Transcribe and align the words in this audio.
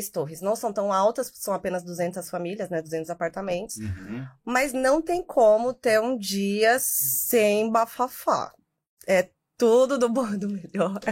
10 0.00 0.10
torres. 0.10 0.40
Não 0.40 0.56
são 0.56 0.72
tão 0.72 0.92
altas, 0.92 1.30
são 1.34 1.52
apenas 1.52 1.82
200 1.82 2.28
famílias, 2.30 2.70
né? 2.70 2.80
200 2.80 3.10
apartamentos. 3.10 3.76
Uhum. 3.76 4.26
Mas 4.44 4.72
não 4.72 5.02
tem 5.02 5.22
como 5.22 5.74
ter 5.74 6.00
um 6.00 6.16
dia 6.16 6.78
sem 6.78 7.70
bafafá. 7.70 8.52
É 9.06 9.28
tudo 9.60 9.98
do 9.98 10.08
bom 10.08 10.26
e 10.32 10.38
do 10.38 10.48
melhor. 10.48 10.98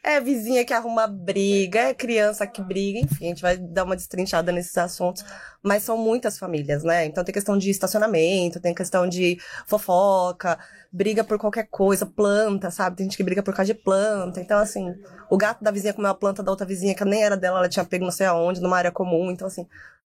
É 0.00 0.20
vizinha 0.20 0.64
que 0.64 0.72
arruma 0.72 1.08
briga, 1.08 1.80
é 1.80 1.94
criança 1.94 2.46
que 2.46 2.62
briga, 2.62 3.00
enfim, 3.00 3.26
a 3.26 3.28
gente 3.30 3.42
vai 3.42 3.56
dar 3.56 3.82
uma 3.82 3.96
destrinchada 3.96 4.52
nesses 4.52 4.78
assuntos. 4.78 5.24
Mas 5.60 5.82
são 5.82 5.98
muitas 5.98 6.38
famílias, 6.38 6.84
né? 6.84 7.04
Então 7.04 7.24
tem 7.24 7.32
questão 7.32 7.58
de 7.58 7.68
estacionamento, 7.68 8.60
tem 8.60 8.72
questão 8.72 9.08
de 9.08 9.36
fofoca, 9.66 10.56
briga 10.92 11.24
por 11.24 11.38
qualquer 11.38 11.66
coisa, 11.68 12.06
planta, 12.06 12.70
sabe? 12.70 12.96
Tem 12.96 13.06
gente 13.06 13.16
que 13.16 13.24
briga 13.24 13.42
por 13.42 13.52
causa 13.54 13.74
de 13.74 13.80
planta. 13.80 14.40
Então, 14.40 14.58
assim, 14.60 14.94
o 15.28 15.36
gato 15.36 15.64
da 15.64 15.72
vizinha 15.72 15.92
comeu 15.92 16.10
a 16.12 16.14
planta 16.14 16.42
da 16.44 16.52
outra 16.52 16.66
vizinha 16.66 16.94
que 16.94 17.04
nem 17.04 17.24
era 17.24 17.36
dela, 17.36 17.58
ela 17.58 17.68
tinha 17.68 17.84
pego 17.84 18.04
não 18.04 18.12
sei 18.12 18.26
aonde, 18.26 18.60
numa 18.60 18.76
área 18.76 18.92
comum. 18.92 19.32
Então, 19.32 19.48
assim, 19.48 19.66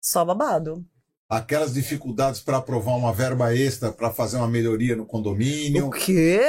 só 0.01 0.25
babado. 0.25 0.85
Aquelas 1.31 1.73
dificuldades 1.73 2.41
para 2.41 2.57
aprovar 2.57 2.97
uma 2.97 3.13
verba 3.13 3.55
extra 3.55 3.93
para 3.93 4.11
fazer 4.11 4.37
uma 4.37 4.49
melhoria 4.49 4.97
no 4.97 5.07
condomínio. 5.07 5.87
O 5.87 5.91
quê? 5.91 6.41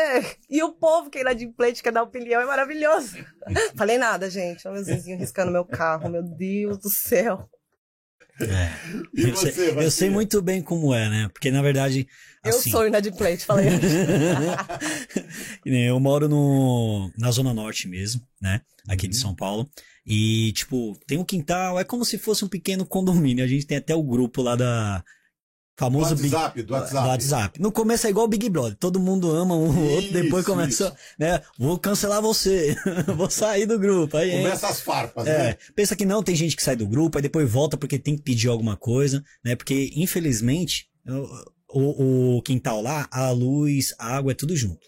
E 0.49 0.63
o 0.63 0.71
povo 0.71 1.07
que 1.07 1.19
é 1.19 1.21
inadimplente 1.21 1.83
quer 1.83 1.91
dar 1.93 2.01
opinião 2.01 2.41
é 2.41 2.45
maravilhoso. 2.47 3.15
Falei 3.77 3.99
nada, 3.99 4.27
gente. 4.27 4.67
Olha 4.67 4.77
meus 4.77 4.87
vizinhos 4.87 5.19
riscando 5.19 5.51
meu 5.51 5.63
carro, 5.63 6.09
meu 6.09 6.23
Deus 6.23 6.79
do 6.79 6.89
céu. 6.89 7.47
É. 8.39 8.71
Eu, 9.13 9.35
sei, 9.35 9.51
você, 9.51 9.69
eu 9.69 9.91
sei 9.91 10.09
muito 10.09 10.41
bem 10.41 10.63
como 10.63 10.95
é, 10.95 11.07
né? 11.09 11.29
Porque 11.31 11.51
na 11.51 11.61
verdade. 11.61 12.07
Eu 12.43 12.57
assim, 12.57 12.71
sou 12.71 12.87
inadimplente, 12.87 13.45
falei. 13.45 13.67
Eu 15.63 15.99
moro 15.99 16.27
no, 16.27 17.11
na 17.19 17.29
Zona 17.29 17.53
Norte 17.53 17.87
mesmo, 17.87 18.21
né? 18.41 18.61
Aqui 18.89 19.07
de 19.07 19.15
Uhum. 19.15 19.21
São 19.21 19.35
Paulo. 19.35 19.69
E, 20.05 20.51
tipo, 20.53 20.97
tem 21.07 21.17
um 21.17 21.23
quintal, 21.23 21.79
é 21.79 21.83
como 21.83 22.03
se 22.03 22.17
fosse 22.17 22.43
um 22.43 22.47
pequeno 22.47 22.85
condomínio. 22.85 23.43
A 23.43 23.47
gente 23.47 23.65
tem 23.67 23.77
até 23.77 23.93
o 23.95 24.03
grupo 24.03 24.41
lá 24.41 24.55
da. 24.55 25.03
Do 25.77 25.83
Famoso 25.85 26.15
Big- 26.15 26.35
WhatsApp, 26.35 26.61
do 26.61 26.73
WhatsApp. 26.73 26.93
do 27.03 27.07
WhatsApp. 27.09 27.61
No 27.61 27.71
começo 27.71 28.05
é 28.05 28.09
igual 28.11 28.25
o 28.27 28.29
Big 28.29 28.47
Brother. 28.49 28.77
Todo 28.77 28.99
mundo 28.99 29.31
ama 29.31 29.55
um 29.55 29.67
o 29.69 29.91
outro, 29.93 30.11
depois 30.11 30.43
Isso, 30.43 30.51
começa, 30.51 30.69
isso. 30.87 30.95
né? 31.17 31.41
Vou 31.57 31.79
cancelar 31.79 32.21
você. 32.21 32.75
Vou 33.17 33.27
sair 33.31 33.65
do 33.65 33.79
grupo. 33.79 34.15
Aí? 34.15 34.29
Começa 34.43 34.67
as 34.67 34.79
farpas, 34.81 35.25
É, 35.25 35.37
né? 35.49 35.57
pensa 35.75 35.95
que 35.95 36.05
não, 36.05 36.21
tem 36.21 36.35
gente 36.35 36.55
que 36.55 36.61
sai 36.61 36.75
do 36.75 36.85
grupo, 36.85 37.17
aí 37.17 37.21
depois 37.23 37.49
volta 37.49 37.77
porque 37.77 37.97
tem 37.97 38.15
que 38.15 38.21
pedir 38.21 38.47
alguma 38.49 38.77
coisa, 38.77 39.23
né? 39.43 39.55
Porque, 39.55 39.91
infelizmente, 39.95 40.87
o, 41.07 41.79
o- 41.79 42.37
o 42.37 42.41
quintal 42.43 42.79
lá, 42.79 43.07
a 43.11 43.31
luz, 43.31 43.91
a 43.97 44.17
água 44.17 44.33
é 44.33 44.35
tudo 44.35 44.55
junto, 44.55 44.85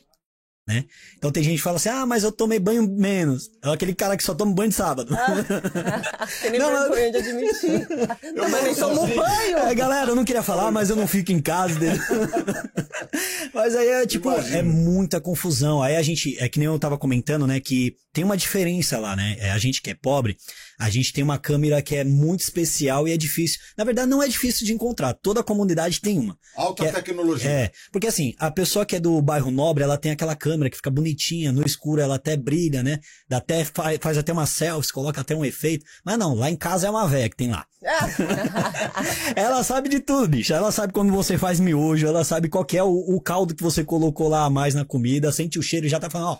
né? 0.68 0.86
Então 1.18 1.30
tem 1.32 1.44
gente 1.44 1.58
que 1.58 1.62
fala 1.62 1.76
assim, 1.76 1.90
ah, 1.90 2.06
mas 2.06 2.24
eu 2.24 2.32
tomei 2.32 2.58
banho 2.58 2.88
menos. 2.90 3.52
É 3.64 3.70
aquele 3.70 3.94
cara 3.94 4.16
que 4.16 4.24
só 4.24 4.34
toma 4.34 4.54
banho 4.54 4.70
de 4.70 4.76
sábado. 4.76 5.14
Tem 6.42 6.52
nem 6.52 6.60
Não, 6.60 6.72
vergonha 6.72 7.12
de 7.12 7.18
admitir. 7.18 7.88
Eu 8.36 8.50
Mas 8.50 8.64
nem 8.64 8.76
tomo 8.76 8.96
sozinho. 8.96 9.16
banho. 9.18 9.58
É, 9.58 9.76
galera, 9.76 10.12
eu 10.12 10.16
não 10.16 10.24
queria 10.24 10.42
falar, 10.44 10.72
mas 10.72 10.90
eu 10.90 10.96
não 10.96 11.06
fico 11.08 11.32
em 11.34 11.42
casa. 11.42 11.76
entendeu? 11.76 12.02
Mas 13.54 13.76
aí 13.76 13.88
é 13.88 14.06
tipo, 14.06 14.32
Imagino. 14.32 14.58
é 14.58 14.62
muita 14.64 15.22
confusão. 15.22 15.82
Aí 15.82 15.96
a 15.96 16.02
gente, 16.02 16.38
é 16.40 16.48
que 16.50 16.60
nem 16.60 16.66
eu 16.68 16.80
tava 16.80 16.98
comentando, 16.98 17.46
né, 17.48 17.60
que 17.60 17.96
tem 18.12 18.24
uma 18.24 18.38
diferença 18.38 19.00
lá, 19.00 19.16
né? 19.16 19.36
É, 19.40 19.52
a 19.52 19.58
gente 19.58 19.82
que 19.82 19.90
é 19.90 19.96
pobre, 19.96 20.38
a 20.80 20.90
gente 20.90 21.12
tem 21.12 21.24
uma 21.24 21.38
câmera 21.40 21.82
que 21.82 21.96
é 21.96 22.04
muito 22.04 22.42
especial 22.42 23.08
e 23.08 23.12
é 23.12 23.18
difícil. 23.18 23.60
Na 23.76 23.84
verdade, 23.84 24.08
não 24.08 24.22
é 24.22 24.28
difícil 24.28 24.66
de 24.68 24.74
encontrar. 24.74 25.14
Toda 25.16 25.40
a 25.40 25.44
comunidade 25.44 26.00
tem 26.00 26.20
uma. 26.20 26.38
Alta 26.56 26.84
Que 26.84 26.90
é- 26.90 26.92
tecnologia. 26.92 27.50
É, 27.50 27.72
porque 27.92 28.06
assim, 28.08 28.34
a 28.38 28.52
pessoa 28.52 28.86
que 28.86 28.96
é 28.96 29.00
do 29.00 29.20
bairro 29.22 29.50
nobre, 29.50 29.84
ela 29.84 29.98
tem 29.98 30.12
aquela 30.12 30.36
câmera 30.36 30.70
que 30.70 30.78
fica 30.78 30.92
bonitinha, 30.92 31.52
no 31.52 31.66
escuro 31.66 32.02
ela 32.02 32.16
até 32.16 32.38
brilha, 32.38 32.84
né? 32.84 33.00
Dá 33.28 33.38
até, 33.38 33.66
faz, 33.66 33.98
faz 34.00 34.18
até 34.18 34.32
uma 34.32 34.46
selfie, 34.46 34.92
coloca 34.94 35.22
até 35.22 35.36
um 35.36 35.44
efeito. 35.44 35.84
Mas 36.06 36.18
não, 36.20 36.36
lá 36.36 36.52
em 36.52 36.56
casa 36.56 36.86
é 36.86 36.90
uma 36.92 37.08
véia 37.08 37.28
que 37.30 37.36
tem 37.36 37.50
lá. 37.50 37.66
Ela 39.36 39.62
sabe 39.64 39.90
de 39.90 40.00
tudo, 40.00 40.28
bicho. 40.30 40.54
Ela 40.54 40.72
sabe 40.72 40.94
quando 40.94 41.12
você 41.12 41.38
faz 41.38 41.60
miojo, 41.60 42.08
ela 42.08 42.24
sabe 42.24 42.48
qual 42.48 42.64
que 42.64 42.78
é 42.78 42.84
o, 42.84 42.90
o 42.92 43.20
caldo 43.20 43.43
que 43.56 43.64
você 43.64 43.84
colocou 43.84 44.28
lá 44.28 44.46
a 44.46 44.50
mais 44.50 44.76
na 44.76 44.86
comida, 44.86 45.32
sente 45.32 45.60
o 45.60 45.64
cheiro 45.64 45.86
e 45.86 45.90
já 45.90 46.00
tá 46.00 46.10
falando, 46.10 46.30
ó. 46.30 46.40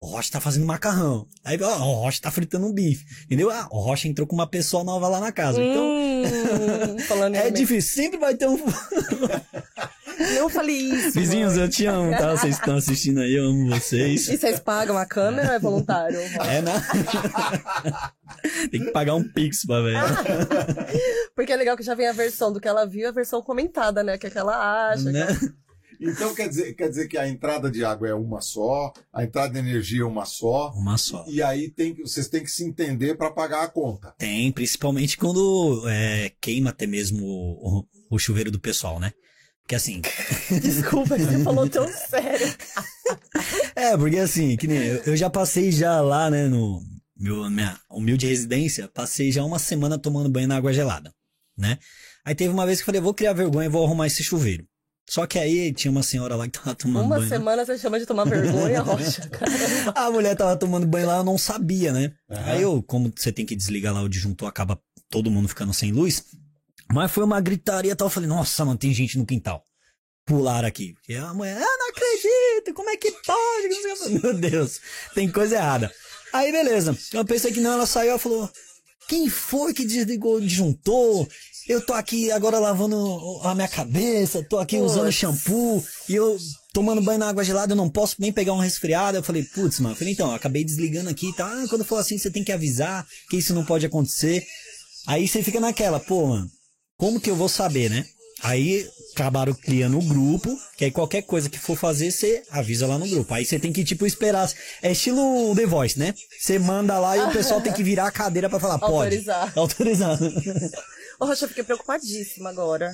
O 0.00 0.06
Rocha 0.06 0.32
tá 0.32 0.40
fazendo 0.40 0.66
macarrão. 0.66 1.26
Aí, 1.42 1.58
ó, 1.62 1.78
o 1.78 1.94
Rocha 2.02 2.20
tá 2.20 2.30
fritando 2.30 2.66
um 2.66 2.72
bife. 2.74 3.06
Entendeu? 3.24 3.50
Ah, 3.50 3.66
o 3.70 3.80
Rocha 3.80 4.06
entrou 4.06 4.26
com 4.26 4.34
uma 4.34 4.46
pessoa 4.46 4.84
nova 4.84 5.08
lá 5.08 5.18
na 5.18 5.32
casa. 5.32 5.62
Então, 5.62 5.82
Hum, 6.24 6.98
falando 7.08 7.36
é 7.40 7.50
difícil. 7.50 8.02
Sempre 8.02 8.18
vai 8.18 8.34
ter 8.34 8.46
um. 8.48 8.58
Não 10.38 10.48
falei 10.48 10.76
isso. 10.76 11.18
Vizinhos, 11.18 11.56
eu 11.56 11.68
te 11.68 11.86
amo, 11.86 12.10
tá? 12.12 12.36
Vocês 12.36 12.54
estão 12.54 12.76
assistindo 12.76 13.20
aí, 13.20 13.34
eu 13.34 13.46
amo 13.46 13.68
vocês. 13.70 14.28
E 14.28 14.38
vocês 14.38 14.60
pagam 14.60 14.96
a 14.96 15.04
câmera 15.04 15.48
ou 15.48 15.54
é 15.54 15.58
voluntário? 15.58 16.20
É, 16.20 16.62
né? 16.62 16.72
Tem 18.70 18.84
que 18.84 18.92
pagar 18.92 19.16
um 19.16 19.24
pix 19.24 19.66
pra 19.66 19.80
ver. 19.80 19.96
Porque 21.34 21.52
é 21.52 21.56
legal 21.56 21.76
que 21.76 21.82
já 21.82 21.94
vem 21.94 22.06
a 22.06 22.12
versão 22.12 22.52
do 22.52 22.60
que 22.60 22.68
ela 22.68 22.86
viu 22.86 23.08
a 23.08 23.12
versão 23.12 23.42
comentada, 23.42 24.04
né? 24.04 24.16
Que 24.16 24.28
é 24.28 24.30
que 24.30 24.38
ela 24.38 24.90
acha. 24.92 25.10
Né? 25.10 25.26
Então 26.04 26.34
quer 26.34 26.48
dizer, 26.48 26.74
quer 26.74 26.88
dizer 26.88 27.08
que 27.08 27.16
a 27.18 27.28
entrada 27.28 27.70
de 27.70 27.84
água 27.84 28.08
é 28.08 28.14
uma 28.14 28.40
só, 28.40 28.92
a 29.12 29.24
entrada 29.24 29.52
de 29.52 29.58
energia 29.58 30.02
é 30.02 30.04
uma 30.04 30.24
só, 30.24 30.70
Uma 30.76 30.98
só. 30.98 31.24
e 31.28 31.42
aí 31.42 31.70
tem, 31.70 31.94
vocês 31.94 32.28
têm 32.28 32.42
que 32.42 32.50
se 32.50 32.64
entender 32.64 33.16
para 33.16 33.30
pagar 33.30 33.62
a 33.62 33.68
conta. 33.68 34.14
Tem, 34.18 34.50
principalmente 34.52 35.16
quando 35.16 35.82
é, 35.88 36.30
queima 36.40 36.70
até 36.70 36.86
mesmo 36.86 37.24
o, 37.24 37.78
o- 37.80 37.86
o 38.10 38.18
chuveiro 38.18 38.50
do 38.50 38.60
pessoal, 38.60 39.00
né? 39.00 39.12
Porque 39.62 39.74
assim. 39.74 40.02
Desculpa, 40.62 41.16
você 41.18 41.42
falou 41.42 41.68
tão 41.68 41.88
sério. 41.88 42.54
É, 43.76 43.96
porque 43.96 44.18
assim, 44.18 44.56
que 44.56 44.66
nem 44.66 44.78
eu, 44.78 44.96
eu 45.06 45.16
já 45.16 45.28
passei 45.28 45.70
já 45.72 46.00
lá, 46.00 46.30
né, 46.30 46.46
no 46.48 46.80
meu, 47.16 47.50
minha 47.50 47.78
humilde 47.90 48.26
residência, 48.26 48.88
passei 48.88 49.30
já 49.32 49.44
uma 49.44 49.58
semana 49.58 49.98
tomando 49.98 50.28
banho 50.28 50.48
na 50.48 50.56
água 50.56 50.72
gelada, 50.72 51.12
né? 51.56 51.78
Aí 52.24 52.34
teve 52.34 52.52
uma 52.52 52.64
vez 52.66 52.78
que 52.78 52.82
eu 52.82 52.86
falei, 52.86 53.00
vou 53.00 53.12
criar 53.14 53.32
vergonha 53.32 53.66
e 53.66 53.70
vou 53.70 53.84
arrumar 53.84 54.06
esse 54.06 54.22
chuveiro. 54.22 54.64
Só 55.08 55.26
que 55.26 55.38
aí 55.38 55.72
tinha 55.72 55.90
uma 55.90 56.02
senhora 56.02 56.34
lá 56.34 56.46
que 56.48 56.58
tava 56.58 56.74
tomando 56.74 57.04
Uma 57.04 57.16
banho. 57.16 57.28
né? 57.28 57.36
semana 57.36 57.64
você 57.66 57.76
chama 57.78 57.98
de 57.98 58.06
tomar 58.06 58.24
vergonha, 58.24 58.80
Rocha. 58.82 59.28
Caramba. 59.28 59.92
A 59.94 60.10
mulher 60.10 60.34
tava 60.34 60.56
tomando 60.56 60.86
banho 60.86 61.06
lá, 61.06 61.18
eu 61.18 61.24
não 61.24 61.36
sabia, 61.36 61.92
né? 61.92 62.12
Aham. 62.30 62.52
Aí 62.52 62.62
eu, 62.62 62.82
como 62.82 63.12
você 63.14 63.30
tem 63.30 63.44
que 63.44 63.54
desligar 63.54 63.92
lá 63.92 64.00
o 64.00 64.08
disjuntor, 64.08 64.48
acaba 64.48 64.80
todo 65.10 65.30
mundo 65.30 65.46
ficando 65.48 65.74
sem 65.74 65.92
luz. 65.92 66.24
Mas 66.92 67.10
foi 67.10 67.22
uma 67.24 67.40
gritaria 67.40 67.92
e 67.92 67.94
tal. 67.94 68.06
Eu 68.06 68.10
falei, 68.10 68.28
nossa, 68.28 68.64
mano, 68.64 68.78
tem 68.78 68.92
gente 68.94 69.18
no 69.18 69.26
quintal. 69.26 69.62
Pular 70.26 70.64
aqui. 70.64 70.94
E 71.06 71.14
a 71.16 71.34
mulher, 71.34 71.58
ah, 71.58 71.76
não 71.78 71.88
acredito, 71.90 72.72
como 72.74 72.88
é 72.88 72.96
que 72.96 73.10
pode? 73.10 74.18
Meu 74.22 74.32
Deus, 74.34 74.80
tem 75.14 75.30
coisa 75.30 75.56
errada. 75.56 75.92
Aí, 76.32 76.50
beleza. 76.50 76.96
Eu 77.12 77.24
pensei 77.26 77.52
que 77.52 77.60
não, 77.60 77.72
ela 77.72 77.86
saiu, 77.86 78.10
ela 78.10 78.18
falou, 78.18 78.50
quem 79.08 79.28
foi 79.28 79.74
que 79.74 79.84
desligou 79.84 80.36
o 80.36 80.40
disjuntor? 80.40 81.26
Eu 81.68 81.80
tô 81.80 81.92
aqui 81.94 82.30
agora 82.30 82.58
lavando 82.58 83.40
a 83.42 83.54
minha 83.54 83.68
cabeça, 83.68 84.42
tô 84.42 84.58
aqui 84.58 84.78
usando 84.78 85.04
Putz. 85.04 85.14
shampoo 85.14 85.84
e 86.08 86.14
eu 86.14 86.36
tomando 86.74 87.00
banho 87.00 87.18
na 87.18 87.28
água 87.28 87.44
gelada, 87.44 87.72
eu 87.72 87.76
não 87.76 87.88
posso 87.88 88.16
nem 88.18 88.32
pegar 88.32 88.52
um 88.52 88.58
resfriado. 88.58 89.16
Eu 89.16 89.22
falei, 89.22 89.44
putz, 89.44 89.80
mano, 89.80 89.94
eu 89.94 89.98
falei, 89.98 90.12
então, 90.12 90.28
eu 90.28 90.34
acabei 90.34 90.64
desligando 90.64 91.08
aqui 91.08 91.28
e 91.28 91.32
tá? 91.32 91.46
Ah, 91.46 91.66
quando 91.68 91.84
for 91.84 91.96
assim, 91.96 92.18
você 92.18 92.30
tem 92.30 92.44
que 92.44 92.52
avisar 92.52 93.06
que 93.30 93.36
isso 93.36 93.54
não 93.54 93.64
pode 93.64 93.86
acontecer. 93.86 94.44
Aí 95.06 95.26
você 95.26 95.42
fica 95.42 95.60
naquela, 95.60 96.00
pô, 96.00 96.26
mano, 96.26 96.50
como 96.98 97.20
que 97.20 97.30
eu 97.30 97.36
vou 97.36 97.48
saber, 97.48 97.88
né? 97.88 98.04
Aí 98.42 98.88
acabaram 99.14 99.54
criando 99.54 99.98
o 99.98 100.02
grupo, 100.02 100.58
que 100.76 100.84
aí 100.84 100.90
qualquer 100.90 101.22
coisa 101.22 101.48
que 101.48 101.58
for 101.58 101.76
fazer, 101.76 102.10
você 102.10 102.42
avisa 102.50 102.86
lá 102.86 102.98
no 102.98 103.08
grupo. 103.08 103.32
Aí 103.32 103.44
você 103.44 103.58
tem 103.58 103.72
que, 103.72 103.84
tipo, 103.84 104.04
esperar. 104.04 104.50
É 104.82 104.92
estilo 104.92 105.54
The 105.54 105.66
Voice, 105.66 105.98
né? 105.98 106.14
Você 106.38 106.58
manda 106.58 106.98
lá 106.98 107.16
e 107.16 107.20
o 107.20 107.32
pessoal 107.32 107.60
tem 107.60 107.72
que 107.72 107.82
virar 107.82 108.06
a 108.08 108.12
cadeira 108.12 108.50
pra 108.50 108.58
falar, 108.60 108.78
pode. 108.78 108.94
Autorizar. 108.94 109.52
Autorizar. 109.56 110.18
Ô, 111.20 111.26
Rocha, 111.26 111.44
eu 111.44 111.48
fiquei 111.48 111.64
preocupadíssima 111.64 112.50
agora. 112.50 112.92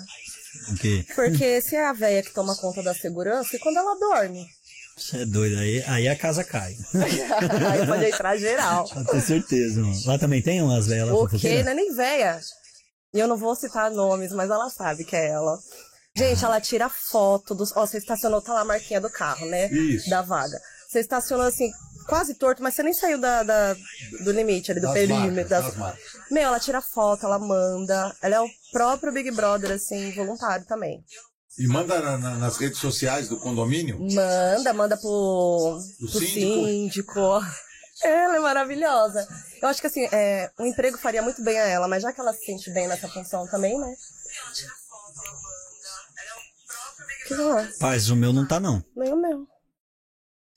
o 0.71 0.75
quê? 0.77 1.05
Porque 1.15 1.61
se 1.63 1.75
é 1.75 1.87
a 1.87 1.93
véia 1.93 2.23
que 2.23 2.33
toma 2.35 2.55
conta 2.55 2.83
da 2.83 2.95
segurança, 2.95 3.57
e 3.57 3.59
quando 3.59 3.79
ela 3.79 3.99
dorme? 3.99 4.47
Você 4.97 5.23
é 5.23 5.25
doido. 5.25 5.59
Aí, 5.59 5.83
aí 5.87 6.09
a 6.09 6.15
casa 6.17 6.45
cai. 6.45 6.77
Aí 6.93 7.87
pode 7.87 8.05
entrar 8.05 8.37
geral. 8.37 8.87
Pode 8.93 9.11
ter 9.11 9.21
certeza, 9.23 9.81
mano. 9.81 9.99
Lá 10.05 10.19
também 10.19 10.43
tem 10.43 10.61
umas 10.61 10.87
velas 10.87 11.15
O 11.15 11.25
quê? 11.27 11.31
fofoqueiras? 11.31 11.65
Não 11.65 11.73
é 11.73 11.75
nem 11.75 11.95
véia. 11.95 12.39
E 13.13 13.19
eu 13.19 13.27
não 13.29 13.37
vou 13.37 13.55
citar 13.57 13.91
nomes, 13.91 14.33
mas 14.33 14.51
ela 14.51 14.71
sabe 14.71 15.05
que 15.05 15.17
é 15.17 15.29
ela. 15.31 15.59
Gente, 16.17 16.45
ela 16.45 16.61
tira 16.61 16.89
foto 16.89 17.55
dos. 17.55 17.75
Ó, 17.77 17.87
você 17.87 17.99
estacionou, 17.99 18.41
tá 18.41 18.53
lá 18.55 18.61
a 18.61 18.65
marquinha 18.65 19.01
do 19.01 19.11
carro, 19.11 19.47
né? 19.47 19.69
Isso. 19.73 20.09
Da 20.11 20.23
vaga. 20.23 20.59
Você 20.89 21.01
estacionou 21.01 21.47
assim, 21.47 21.71
quase 22.09 22.35
torto, 22.35 22.63
mas 22.63 22.75
você 22.75 22.83
nem 22.83 22.93
saiu 22.93 23.19
da, 23.21 23.43
da- 23.45 23.75
do 24.25 24.33
limite 24.33 24.71
ali, 24.73 24.81
do 24.81 24.87
Das 24.89 24.95
perímetro. 24.95 25.27
marcas, 25.35 25.49
das- 25.49 25.75
das. 25.77 25.97
Meu, 26.31 26.43
ela 26.43 26.59
tira 26.61 26.81
foto, 26.83 27.25
ela 27.27 27.39
manda. 27.39 28.15
Ela 28.23 28.37
é 28.37 28.41
o 28.41 28.49
próprio 28.73 29.13
Big 29.13 29.31
Brother, 29.31 29.73
assim, 29.73 30.13
voluntário 30.13 30.67
também. 30.67 31.03
E 31.59 31.67
manda 31.69 32.01
na- 32.01 32.19
na- 32.19 32.39
nas 32.39 32.57
redes 32.57 32.79
sociais 32.79 33.29
do 33.29 33.39
condomínio? 33.39 33.99
Manda, 34.01 34.73
manda 34.73 34.97
pro, 34.97 35.79
Do 36.01 36.11
pro 36.11 36.19
síndico? 36.21 36.67
síndico. 36.67 37.41
Ela 38.03 38.37
é 38.37 38.41
maravilhosa. 38.41 39.27
Eu 39.61 39.69
acho 39.69 39.81
que 39.81 39.87
assim, 39.87 40.09
é, 40.13 40.51
o 40.59 40.65
emprego 40.65 40.97
faria 40.99 41.23
muito 41.23 41.43
bem 41.43 41.59
a 41.59 41.67
ela, 41.67 41.87
mas 41.89 42.03
já 42.03 42.13
que 42.13 42.21
ela 42.21 42.33
se 42.33 42.45
sente 42.45 42.71
bem 42.71 42.89
nessa 42.89 43.09
função 43.09 43.47
também, 43.49 43.79
né? 43.79 43.95
Que 47.27 47.35
não 47.35 47.59
é, 47.59 47.69
Paz, 47.79 48.11
o 48.11 48.17
meu 48.17 48.33
não 48.33 48.47
tá, 48.47 48.59
não. 48.59 48.83
nem 48.97 49.13
o 49.13 49.17
meu. 49.17 49.47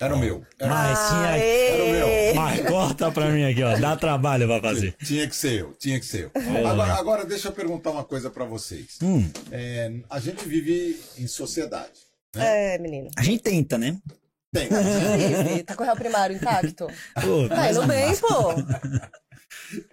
Era 0.02 0.16
o 0.16 0.20
meu. 0.20 0.46
Era, 0.60 0.70
Mas 0.74 1.00
tinha. 1.08 1.38
Era 1.38 1.84
o 1.84 1.90
meu. 1.92 2.36
Mas 2.36 2.68
corta 2.68 3.12
pra 3.12 3.30
mim 3.30 3.46
aqui, 3.50 3.64
ó. 3.64 3.78
Dá 3.78 3.96
trabalho 3.96 4.48
pra 4.48 4.60
fazer. 4.60 4.94
tinha 5.04 5.26
que 5.30 5.36
ser 5.36 5.62
eu, 5.62 5.74
tinha 5.76 5.98
que 6.00 6.06
ser 6.06 6.30
eu. 6.36 6.68
Agora, 6.68 6.94
agora 6.96 7.26
deixa 7.26 7.48
eu 7.48 7.52
perguntar 7.54 7.92
uma 7.92 8.04
coisa 8.04 8.30
pra 8.30 8.44
vocês. 8.44 8.98
Hum, 9.02 9.30
É, 9.52 9.92
a 10.10 10.20
gente 10.20 10.46
vive 10.46 11.00
em 11.18 11.28
sociedade. 11.28 11.94
É, 12.36 12.78
menino. 12.80 13.12
a 13.16 13.24
gente 13.24 13.44
tenta, 13.44 13.78
né? 13.78 13.98
Tem. 14.54 15.64
Tá 15.66 15.76
com 15.76 15.84
o 15.84 15.86
réu 15.86 15.96
primário 15.96 16.36
intacto? 16.36 16.88
Pô, 17.16 17.50
Tá 17.50 17.56
mas- 17.56 17.76
indo 17.78 17.88
bem, 17.88 18.16
pô. 18.18 18.54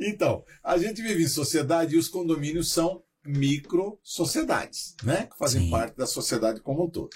Então, 0.00 0.44
a 0.62 0.76
gente 0.78 1.00
vive 1.02 1.22
em 1.24 1.28
sociedade 1.28 1.94
e 1.94 1.98
os 1.98 2.08
condomínios 2.08 2.70
são 2.72 3.02
micro-sociedades, 3.24 4.94
né? 5.02 5.26
Que 5.26 5.38
fazem 5.38 5.62
Sim. 5.64 5.70
parte 5.70 5.96
da 5.96 6.06
sociedade 6.06 6.60
como 6.60 6.84
um 6.84 6.90
todo. 6.90 7.10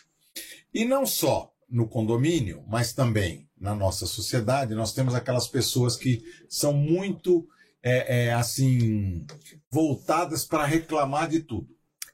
E 0.73 0.85
não 0.85 1.05
só 1.07 1.53
no 1.69 1.89
condomínio, 1.89 2.65
mas 2.69 2.93
também 2.93 3.49
na 3.59 3.75
nossa 3.75 4.07
sociedade, 4.07 4.75
nós 4.75 4.93
temos 4.93 5.15
aquelas 5.15 5.47
pessoas 5.49 5.97
que 5.97 6.23
são 6.49 6.73
muito, 6.73 7.47
é, 7.83 8.27
é, 8.27 8.33
assim, 8.35 9.27
voltadas 9.71 10.45
para 10.45 10.65
reclamar 10.65 11.29
de 11.29 11.41
tudo. 11.41 11.69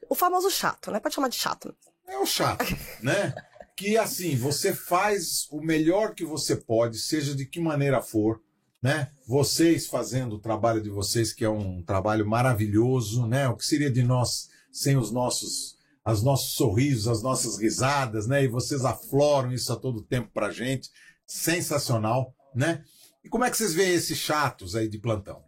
O 0.08 0.14
famoso 0.14 0.50
chato, 0.50 0.90
né? 0.90 0.98
Pode 1.00 1.14
chamar 1.14 1.28
de 1.28 1.36
chato. 1.36 1.74
É 2.06 2.18
o 2.18 2.26
chato, 2.26 2.64
né? 3.02 3.32
Que 3.80 3.96
assim, 3.96 4.36
você 4.36 4.74
faz 4.74 5.46
o 5.50 5.62
melhor 5.62 6.14
que 6.14 6.22
você 6.22 6.54
pode, 6.54 6.98
seja 6.98 7.34
de 7.34 7.46
que 7.46 7.58
maneira 7.58 8.02
for, 8.02 8.38
né? 8.82 9.10
Vocês 9.26 9.86
fazendo 9.86 10.34
o 10.34 10.38
trabalho 10.38 10.82
de 10.82 10.90
vocês, 10.90 11.32
que 11.32 11.46
é 11.46 11.48
um 11.48 11.82
trabalho 11.82 12.28
maravilhoso, 12.28 13.26
né? 13.26 13.48
O 13.48 13.56
que 13.56 13.64
seria 13.64 13.90
de 13.90 14.02
nós 14.02 14.50
sem 14.70 14.98
os 14.98 15.10
nossos, 15.10 15.78
os 16.06 16.22
nossos 16.22 16.56
sorrisos, 16.56 17.08
as 17.08 17.22
nossas 17.22 17.58
risadas, 17.58 18.26
né? 18.26 18.44
E 18.44 18.48
vocês 18.48 18.84
afloram 18.84 19.50
isso 19.50 19.72
a 19.72 19.76
todo 19.76 20.04
tempo 20.04 20.30
pra 20.30 20.50
gente. 20.50 20.90
Sensacional, 21.26 22.34
né? 22.54 22.84
E 23.24 23.30
como 23.30 23.44
é 23.44 23.50
que 23.50 23.56
vocês 23.56 23.72
veem 23.72 23.94
esses 23.94 24.18
chatos 24.18 24.76
aí 24.76 24.90
de 24.90 24.98
plantão? 24.98 25.42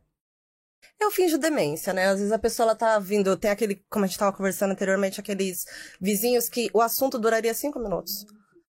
Eu 1.03 1.11
finjo 1.11 1.37
demência, 1.37 1.93
né? 1.93 2.07
Às 2.07 2.19
vezes 2.19 2.33
a 2.33 2.39
pessoa 2.39 2.65
ela 2.65 2.77
tá 2.77 2.97
vindo, 3.01 3.37
tem 3.37 3.51
aquele, 3.51 3.85
como 3.91 4.05
a 4.05 4.09
gente 4.09 4.17
tava 4.17 4.37
conversando 4.37 4.71
anteriormente, 4.71 5.19
aqueles 5.19 5.65
vizinhos 6.01 6.49
que 6.49 6.71
o 6.73 6.81
assunto 6.81 7.19
duraria 7.19 7.53
cinco 7.53 7.81
minutos, 7.81 8.25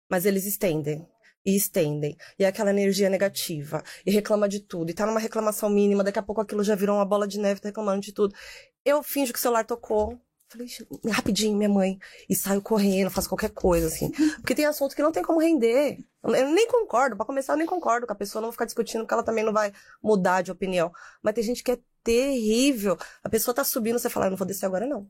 mas 0.09 0.25
eles 0.25 0.43
estendem. 0.43 1.07
E 1.45 1.55
estendem. 1.55 2.17
E 2.39 2.43
é 2.43 2.47
aquela 2.47 2.71
energia 2.71 3.07
negativa. 3.07 3.83
E 4.03 4.09
reclama 4.09 4.49
de 4.49 4.61
tudo. 4.61 4.89
E 4.89 4.93
tá 4.95 5.05
numa 5.05 5.19
reclamação 5.19 5.69
mínima, 5.69 6.03
daqui 6.03 6.17
a 6.17 6.23
pouco 6.23 6.41
aquilo 6.41 6.63
já 6.63 6.73
virou 6.73 6.95
uma 6.95 7.05
bola 7.05 7.27
de 7.27 7.37
neve, 7.37 7.61
tá 7.61 7.69
reclamando 7.69 8.01
de 8.01 8.11
tudo. 8.11 8.33
Eu 8.83 9.03
finjo 9.03 9.31
que 9.31 9.37
o 9.37 9.41
celular 9.41 9.63
tocou. 9.63 10.17
Falei, 10.53 10.67
"Ixi, 10.67 10.87
rapidinho, 11.09 11.57
minha 11.57 11.69
mãe. 11.69 11.97
E 12.29 12.35
saio 12.35 12.61
correndo, 12.61 13.09
faço 13.09 13.27
qualquer 13.27 13.49
coisa, 13.49 13.87
assim. 13.87 14.11
Porque 14.37 14.53
tem 14.53 14.65
assunto 14.65 14.95
que 14.95 15.01
não 15.01 15.11
tem 15.11 15.23
como 15.23 15.39
render. 15.41 15.97
Eu 16.23 16.49
nem 16.49 16.67
concordo. 16.67 17.17
Pra 17.17 17.25
começar, 17.25 17.53
eu 17.53 17.57
nem 17.57 17.65
concordo 17.65 18.05
com 18.05 18.13
a 18.13 18.15
pessoa. 18.15 18.39
Não 18.39 18.47
vou 18.49 18.51
ficar 18.53 18.65
discutindo, 18.65 19.01
porque 19.01 19.13
ela 19.15 19.23
também 19.23 19.43
não 19.43 19.51
vai 19.51 19.73
mudar 20.01 20.43
de 20.43 20.51
opinião. 20.51 20.91
Mas 21.23 21.33
tem 21.33 21.43
gente 21.43 21.63
que 21.63 21.71
é 21.71 21.79
terrível. 22.03 22.97
A 23.23 23.29
pessoa 23.29 23.55
tá 23.55 23.63
subindo, 23.63 23.97
você 23.97 24.09
fala, 24.11 24.27
eu 24.27 24.29
não 24.31 24.37
vou 24.37 24.45
descer 24.45 24.67
agora, 24.67 24.85
não. 24.85 25.07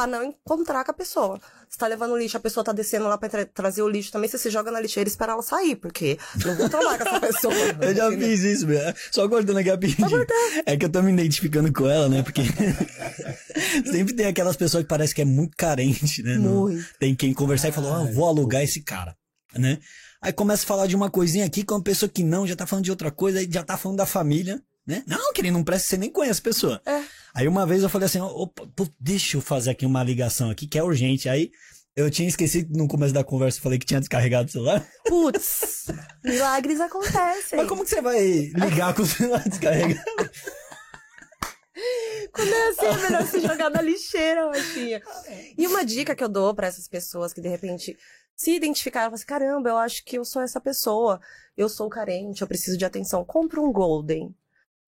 Pra 0.00 0.06
não 0.06 0.24
encontrar 0.24 0.82
com 0.84 0.90
a 0.92 0.94
pessoa. 0.94 1.38
Você 1.68 1.78
tá 1.78 1.86
levando 1.86 2.16
lixo, 2.16 2.36
a 2.36 2.40
pessoa 2.40 2.64
tá 2.64 2.72
descendo 2.72 3.04
lá 3.06 3.18
pra 3.18 3.28
tra- 3.28 3.44
trazer 3.44 3.82
o 3.82 3.88
lixo 3.88 4.10
também, 4.10 4.28
você 4.30 4.38
se 4.38 4.48
joga 4.50 4.70
na 4.70 4.80
lixeira 4.80 5.08
e 5.08 5.12
espera 5.12 5.32
ela 5.32 5.42
sair, 5.42 5.76
porque 5.76 6.18
não 6.44 6.56
vou 6.56 6.68
tomar 6.70 6.96
com 6.98 7.04
essa 7.08 7.20
pessoa. 7.20 7.54
Eu 7.82 7.94
já 7.94 8.10
fiz 8.10 8.40
isso. 8.40 8.66
Só 9.12 9.28
cortando 9.28 9.58
aqui 9.58 9.68
rapidinho. 9.70 10.08
É 10.64 10.76
que 10.76 10.86
eu 10.86 10.90
tô 10.90 11.02
me 11.02 11.12
identificando 11.12 11.70
com 11.72 11.86
ela, 11.88 12.08
né? 12.08 12.22
Porque 12.22 12.40
sempre 13.90 14.14
tem 14.14 14.26
aquelas 14.26 14.56
pessoas 14.56 14.82
que 14.84 14.88
parece 14.88 15.14
que 15.14 15.22
é 15.22 15.24
muito 15.24 15.56
carente, 15.56 16.22
né? 16.22 16.36
Não- 16.38 16.62
Muito. 16.62 16.84
Tem 16.98 17.14
quem 17.14 17.32
conversar 17.32 17.68
e 17.68 17.72
falar, 17.72 18.00
ah, 18.00 18.04
vou 18.12 18.26
alugar 18.26 18.62
esse 18.62 18.82
cara, 18.82 19.14
né? 19.56 19.78
Aí 20.22 20.32
começa 20.32 20.64
a 20.64 20.66
falar 20.66 20.86
de 20.86 20.94
uma 20.96 21.10
coisinha 21.10 21.44
aqui 21.46 21.62
com 21.64 21.74
uma 21.74 21.82
pessoa 21.82 22.08
que 22.08 22.22
não, 22.22 22.46
já 22.46 22.54
tá 22.54 22.66
falando 22.66 22.84
de 22.84 22.90
outra 22.90 23.10
coisa, 23.10 23.38
aí 23.38 23.48
já 23.50 23.62
tá 23.62 23.76
falando 23.76 23.98
da 23.98 24.06
família, 24.06 24.62
né? 24.90 25.04
Não, 25.06 25.32
que 25.32 25.40
ele 25.40 25.50
não 25.50 25.62
presta, 25.62 25.88
você 25.88 25.96
nem 25.96 26.10
conhece 26.10 26.40
a 26.40 26.44
pessoa. 26.44 26.82
É. 26.84 27.02
Aí 27.32 27.46
uma 27.46 27.64
vez 27.64 27.82
eu 27.82 27.88
falei 27.88 28.06
assim, 28.06 28.20
opa, 28.20 28.68
pô, 28.74 28.86
deixa 28.98 29.36
eu 29.36 29.40
fazer 29.40 29.70
aqui 29.70 29.86
uma 29.86 30.02
ligação 30.02 30.50
aqui 30.50 30.66
que 30.66 30.78
é 30.78 30.82
urgente. 30.82 31.28
Aí 31.28 31.50
eu 31.96 32.10
tinha 32.10 32.28
esquecido 32.28 32.76
no 32.76 32.88
começo 32.88 33.14
da 33.14 33.22
conversa, 33.22 33.58
eu 33.58 33.62
falei 33.62 33.78
que 33.78 33.86
tinha 33.86 34.00
descarregado 34.00 34.48
o 34.48 34.52
celular. 34.52 34.86
Putz, 35.06 35.86
milagres 36.24 36.80
acontecem. 36.80 37.58
Mas 37.58 37.68
como 37.68 37.84
que 37.84 37.90
você 37.90 38.02
vai 38.02 38.20
ligar 38.20 38.94
com 38.94 39.02
o 39.02 39.06
celular 39.06 39.48
descarregado? 39.48 40.00
Quando 42.32 42.52
é 42.52 42.68
assim, 42.68 42.86
é 42.86 42.96
melhor 42.98 43.26
se 43.26 43.40
jogar 43.40 43.70
na 43.70 43.80
lixeira, 43.80 44.46
Roxinha. 44.46 45.00
E 45.56 45.66
uma 45.66 45.84
dica 45.84 46.14
que 46.14 46.22
eu 46.22 46.28
dou 46.28 46.54
pra 46.54 46.66
essas 46.66 46.86
pessoas 46.86 47.32
que 47.32 47.40
de 47.40 47.48
repente 47.48 47.96
se 48.36 48.52
identificaram, 48.52 49.14
assim, 49.14 49.24
caramba, 49.24 49.70
eu 49.70 49.76
acho 49.78 50.04
que 50.04 50.18
eu 50.18 50.24
sou 50.24 50.42
essa 50.42 50.60
pessoa, 50.60 51.20
eu 51.56 51.68
sou 51.68 51.88
carente, 51.88 52.42
eu 52.42 52.48
preciso 52.48 52.76
de 52.76 52.84
atenção. 52.84 53.24
Compra 53.24 53.60
um 53.60 53.72
Golden. 53.72 54.34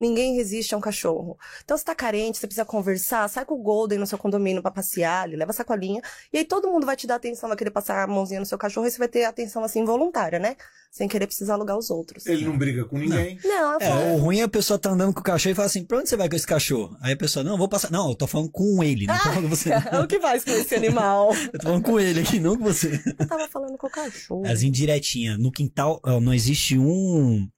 Ninguém 0.02 0.34
resiste 0.34 0.74
a 0.74 0.78
um 0.78 0.80
cachorro. 0.80 1.38
Então, 1.64 1.76
você 1.78 1.84
tá 1.84 1.94
carente, 1.94 2.36
você 2.38 2.46
precisa 2.48 2.64
conversar, 2.64 3.28
sai 3.28 3.44
com 3.44 3.54
o 3.54 3.62
Golden 3.62 4.00
no 4.00 4.06
seu 4.06 4.18
condomínio 4.18 4.60
pra 4.60 4.72
passear, 4.72 5.28
ele 5.28 5.36
leva 5.36 5.52
a 5.52 5.54
sacolinha, 5.54 6.02
e 6.32 6.38
aí 6.38 6.44
todo 6.44 6.66
mundo 6.68 6.84
vai 6.84 6.96
te 6.96 7.06
dar 7.06 7.14
atenção, 7.14 7.48
vai 7.48 7.56
querer 7.56 7.70
passar 7.70 8.02
a 8.02 8.06
mãozinha 8.08 8.40
no 8.40 8.46
seu 8.46 8.58
cachorro, 8.58 8.84
e 8.86 8.90
você 8.90 8.98
vai 8.98 9.06
ter 9.06 9.24
atenção 9.24 9.62
assim 9.62 9.84
voluntária, 9.84 10.40
né? 10.40 10.56
Sem 10.90 11.06
querer 11.06 11.28
precisar 11.28 11.54
alugar 11.54 11.78
os 11.78 11.88
outros. 11.88 12.26
Ele 12.26 12.44
não 12.44 12.58
briga 12.58 12.84
com 12.84 12.98
ninguém. 12.98 13.38
Não, 13.44 13.72
eu 13.74 13.78
É, 13.80 13.88
falo, 13.88 14.14
o 14.14 14.16
ruim 14.18 14.40
é 14.40 14.42
a 14.42 14.48
pessoa 14.48 14.76
tá 14.76 14.90
andando 14.90 15.14
com 15.14 15.20
o 15.20 15.22
cachorro 15.22 15.52
e 15.52 15.54
fala 15.54 15.66
assim, 15.66 15.84
pra 15.84 15.98
onde 15.98 16.08
você 16.08 16.16
vai 16.16 16.28
com 16.28 16.34
esse 16.34 16.46
cachorro? 16.46 16.96
Aí 17.00 17.12
a 17.12 17.16
pessoa, 17.16 17.44
não, 17.44 17.52
eu 17.52 17.58
vou 17.58 17.68
passar. 17.68 17.90
Não, 17.92 18.08
eu 18.08 18.14
tô 18.16 18.26
falando 18.26 18.50
com 18.50 18.82
ele, 18.82 19.06
não 19.06 19.16
tô 19.16 19.22
falando 19.22 19.42
com 19.44 19.48
você. 19.56 19.70
o 20.02 20.06
que 20.08 20.18
faz 20.18 20.42
com 20.44 20.50
esse 20.50 20.74
animal? 20.74 21.32
Eu 21.52 21.58
tô 21.60 21.62
falando 21.68 21.84
com 21.84 22.00
ele 22.00 22.20
aqui, 22.20 22.40
não 22.40 22.56
com 22.56 22.64
você. 22.64 23.00
Eu 23.18 23.26
tava 23.28 23.46
falando 23.48 23.78
com 23.78 23.86
o 23.86 23.90
cachorro. 23.90 24.44
As 24.46 24.62
indiretinhas. 24.62 25.38
No 25.38 25.52
quintal, 25.52 26.00
não 26.20 26.34
existe 26.34 26.76
um, 26.76 27.48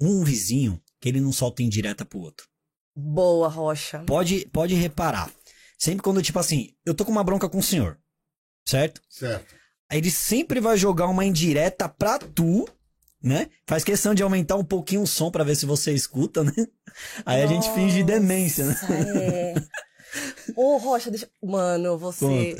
um 0.00 0.22
vizinho 0.24 0.80
que 1.00 1.08
ele 1.08 1.20
não 1.20 1.32
solta 1.32 1.62
indireta 1.62 2.04
pro 2.04 2.18
outro. 2.20 2.46
Boa, 2.94 3.48
Rocha. 3.48 4.00
Pode, 4.00 4.46
pode 4.52 4.74
reparar. 4.74 5.30
Sempre 5.78 6.02
quando, 6.02 6.22
tipo 6.22 6.38
assim, 6.38 6.70
eu 6.84 6.94
tô 6.94 7.04
com 7.04 7.12
uma 7.12 7.24
bronca 7.24 7.48
com 7.48 7.58
o 7.58 7.62
senhor, 7.62 7.98
certo? 8.68 9.00
Certo. 9.08 9.54
Aí 9.90 9.98
ele 9.98 10.10
sempre 10.10 10.60
vai 10.60 10.76
jogar 10.76 11.06
uma 11.06 11.24
indireta 11.24 11.88
pra 11.88 12.18
tu, 12.18 12.68
né? 13.22 13.48
Faz 13.66 13.82
questão 13.82 14.14
de 14.14 14.22
aumentar 14.22 14.56
um 14.56 14.64
pouquinho 14.64 15.02
o 15.02 15.06
som 15.06 15.30
pra 15.30 15.42
ver 15.44 15.56
se 15.56 15.64
você 15.66 15.92
escuta, 15.92 16.44
né? 16.44 16.52
Aí 17.24 17.42
a 17.42 17.46
gente 17.46 17.72
finge 17.74 18.02
demência, 18.02 18.66
né? 18.66 18.72
Nossa, 18.82 18.94
É. 18.94 19.54
Ô, 20.56 20.76
Rocha, 20.76 21.08
deixa. 21.10 21.30
Mano, 21.42 21.96
você. 21.96 22.56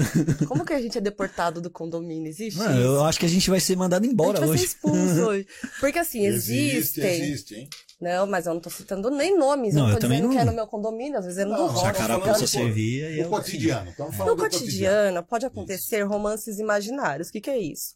Como 0.47 0.65
que 0.65 0.73
a 0.73 0.81
gente 0.81 0.97
é 0.97 1.01
deportado 1.01 1.61
do 1.61 1.69
condomínio? 1.69 2.29
Existe? 2.29 2.57
Mano, 2.57 2.71
isso? 2.79 2.81
eu 2.81 3.05
acho 3.05 3.19
que 3.19 3.27
a 3.27 3.29
gente 3.29 3.51
vai 3.51 3.59
ser 3.59 3.77
mandado 3.77 4.03
a 4.03 4.05
gente 4.05 4.13
embora 4.13 4.39
vai 4.39 4.49
ser 4.51 4.55
hoje. 4.55 4.65
expulso 4.65 5.21
hoje. 5.27 5.47
Porque 5.81 5.99
assim, 5.99 6.25
Existe, 6.27 7.01
existem. 7.01 7.23
existe, 7.23 7.55
hein? 7.57 7.69
Não, 8.01 8.27
mas 8.27 8.47
eu 8.47 8.55
não 8.55 8.61
tô 8.61 8.71
citando 8.71 9.11
nem 9.11 9.37
nomes. 9.37 9.75
Não, 9.75 9.89
eu 9.89 9.95
eu 9.95 10.01
tô 10.01 10.07
dizendo 10.09 10.23
não- 10.29 10.31
que 10.31 10.39
é 10.39 10.45
no 10.45 10.53
meu 10.53 10.67
condomínio, 10.67 11.19
às 11.19 11.25
vezes 11.27 11.39
eu 11.41 11.47
não, 11.47 11.67
Não, 11.67 11.75
do- 11.75 12.47
servia 12.47 13.11
e 13.11 13.21
é 13.21 13.27
O 13.27 13.29
cotidiano. 13.29 13.91
Estamos 13.91 14.17
falando 14.17 14.37
No 14.37 14.43
cotidiano. 14.43 14.67
cotidiano 14.67 15.23
pode 15.25 15.45
acontecer 15.47 16.03
romances 16.03 16.59
imaginários. 16.59 17.29
O 17.29 17.33
que, 17.33 17.41
que 17.43 17.51
é 17.51 17.59
isso? 17.59 17.95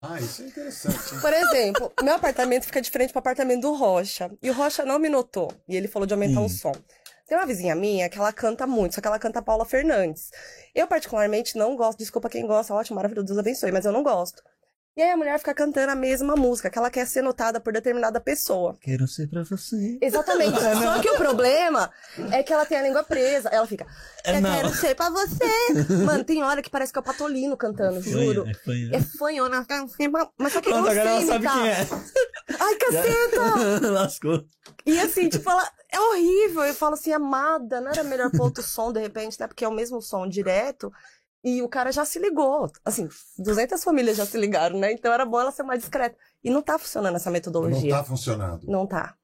Ah, 0.00 0.18
isso 0.20 0.42
é 0.42 0.46
interessante. 0.46 1.14
hein? 1.14 1.20
Por 1.20 1.32
exemplo, 1.32 1.92
meu 2.02 2.14
apartamento 2.14 2.64
fica 2.64 2.80
diferente 2.80 3.12
do 3.12 3.18
apartamento 3.18 3.60
do 3.62 3.74
Rocha. 3.74 4.30
E 4.42 4.48
o 4.50 4.54
Rocha 4.54 4.84
não 4.84 4.98
me 4.98 5.08
notou. 5.08 5.52
E 5.68 5.76
ele 5.76 5.88
falou 5.88 6.06
de 6.06 6.14
aumentar 6.14 6.40
Hum. 6.40 6.44
o 6.46 6.48
som. 6.48 6.72
Tem 7.26 7.36
uma 7.36 7.46
vizinha 7.46 7.74
minha 7.74 8.08
que 8.08 8.16
ela 8.16 8.32
canta 8.32 8.66
muito, 8.66 8.94
só 8.94 9.00
que 9.00 9.06
ela 9.08 9.18
canta 9.18 9.42
Paula 9.42 9.64
Fernandes. 9.66 10.30
Eu, 10.74 10.86
particularmente, 10.86 11.58
não 11.58 11.74
gosto. 11.76 11.98
Desculpa 11.98 12.28
quem 12.30 12.46
gosta, 12.46 12.72
ótimo, 12.72 12.96
maravilhoso, 12.96 13.26
Deus 13.26 13.38
abençoe, 13.38 13.72
mas 13.72 13.84
eu 13.84 13.90
não 13.92 14.02
gosto. 14.02 14.42
E 14.96 15.02
aí 15.02 15.10
a 15.10 15.16
mulher 15.16 15.38
fica 15.38 15.52
cantando 15.52 15.92
a 15.92 15.94
mesma 15.94 16.34
música, 16.36 16.70
que 16.70 16.78
ela 16.78 16.88
quer 16.90 17.06
ser 17.06 17.20
notada 17.20 17.60
por 17.60 17.70
determinada 17.70 18.18
pessoa. 18.18 18.78
Quero 18.80 19.06
ser 19.06 19.28
pra 19.28 19.42
você. 19.44 19.98
Exatamente. 20.00 20.56
Só 20.82 20.98
que 21.02 21.10
o 21.10 21.16
problema 21.18 21.90
é 22.32 22.42
que 22.42 22.50
ela 22.50 22.64
tem 22.64 22.78
a 22.78 22.82
língua 22.82 23.02
presa. 23.04 23.50
Ela 23.50 23.66
fica, 23.66 23.86
É, 24.24 24.38
eu 24.38 24.40
não. 24.40 24.54
quero 24.54 24.74
ser 24.74 24.94
pra 24.94 25.10
você. 25.10 25.44
Mano, 26.02 26.24
tem 26.24 26.42
hora 26.42 26.62
que 26.62 26.70
parece 26.70 26.94
que 26.94 26.98
é 26.98 27.02
o 27.02 27.04
Patolino 27.04 27.58
cantando, 27.58 28.00
juro. 28.00 28.48
É 28.48 28.54
fanha. 28.54 28.90
É 28.96 29.00
fanhona, 29.02 29.66
mas 30.38 30.52
só 30.54 30.62
que 30.62 30.70
eu 30.70 30.72
Pronto, 30.72 30.84
não 30.86 30.90
agora 30.92 31.10
ela 31.10 31.18
sei 31.18 31.26
sabe 31.26 31.46
quem 31.46 31.68
é. 31.68 31.86
Ai, 32.58 32.74
caceta! 32.76 33.80
Lascou. 33.92 34.44
E 34.86 34.98
assim, 34.98 35.28
tipo, 35.28 35.50
ela 35.50 35.70
é 35.92 36.00
horrível. 36.00 36.64
Eu 36.64 36.74
falo 36.74 36.94
assim, 36.94 37.12
amada, 37.12 37.82
não 37.82 37.90
era 37.90 38.02
melhor 38.02 38.30
pôr 38.30 38.44
outro 38.44 38.62
som 38.62 38.90
de 38.92 39.00
repente, 39.00 39.38
né? 39.38 39.46
Porque 39.46 39.62
é 39.64 39.68
o 39.68 39.72
mesmo 39.72 40.00
som 40.00 40.26
direto. 40.26 40.90
E 41.48 41.62
o 41.62 41.68
cara 41.68 41.92
já 41.92 42.04
se 42.04 42.18
ligou. 42.18 42.68
Assim, 42.84 43.08
200 43.38 43.84
famílias 43.84 44.16
já 44.16 44.26
se 44.26 44.36
ligaram, 44.36 44.80
né? 44.80 44.90
Então 44.90 45.12
era 45.12 45.24
bom 45.24 45.40
ela 45.40 45.52
ser 45.52 45.62
mais 45.62 45.78
discreta. 45.78 46.16
E 46.42 46.50
não 46.50 46.60
tá 46.60 46.76
funcionando 46.76 47.14
essa 47.14 47.30
Não 47.30 47.34
metodologia. 47.34 47.90
está 47.92 48.02
funcionando. 48.02 48.66
Não 48.66 48.84
tá. 48.84 49.14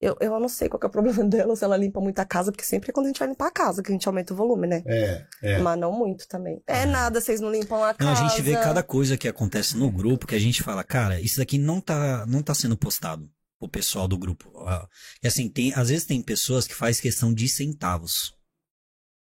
Eu, 0.00 0.16
eu 0.20 0.38
não 0.38 0.48
sei 0.48 0.68
qual 0.68 0.78
que 0.78 0.86
é 0.86 0.88
o 0.88 0.92
problema 0.92 1.24
dela, 1.26 1.56
se 1.56 1.64
ela 1.64 1.76
limpa 1.76 2.00
muito 2.00 2.20
a 2.20 2.24
casa, 2.24 2.52
porque 2.52 2.64
sempre 2.64 2.90
é 2.90 2.92
quando 2.92 3.06
a 3.06 3.08
gente 3.08 3.18
vai 3.18 3.26
limpar 3.26 3.48
a 3.48 3.50
casa 3.50 3.82
que 3.82 3.90
a 3.90 3.92
gente 3.92 4.06
aumenta 4.06 4.32
o 4.32 4.36
volume, 4.36 4.68
né? 4.68 4.84
É, 4.86 5.26
é. 5.42 5.58
Mas 5.58 5.76
não 5.76 5.90
muito 5.90 6.28
também. 6.28 6.62
É 6.68 6.86
nada, 6.86 7.20
vocês 7.20 7.40
não 7.40 7.50
limpam 7.50 7.82
a 7.82 7.88
Não, 7.88 7.94
casa. 7.94 8.24
a 8.24 8.28
gente 8.28 8.40
vê 8.40 8.52
cada 8.52 8.80
coisa 8.84 9.16
que 9.18 9.26
acontece 9.26 9.76
no 9.76 9.90
grupo 9.90 10.24
que 10.24 10.36
a 10.36 10.38
gente 10.38 10.62
fala, 10.62 10.84
cara, 10.84 11.20
isso 11.20 11.38
daqui 11.38 11.58
não 11.58 11.80
tá, 11.80 12.24
não 12.26 12.44
tá 12.44 12.54
sendo 12.54 12.76
postado 12.76 13.28
pro 13.58 13.68
pessoal 13.68 14.06
do 14.06 14.16
grupo. 14.16 14.52
Ah, 14.68 14.86
E 15.20 15.26
assim, 15.26 15.48
tem, 15.48 15.74
às 15.74 15.88
vezes 15.88 16.06
tem 16.06 16.22
pessoas 16.22 16.64
que 16.64 16.76
faz 16.76 17.00
questão 17.00 17.34
de 17.34 17.48
centavos. 17.48 18.32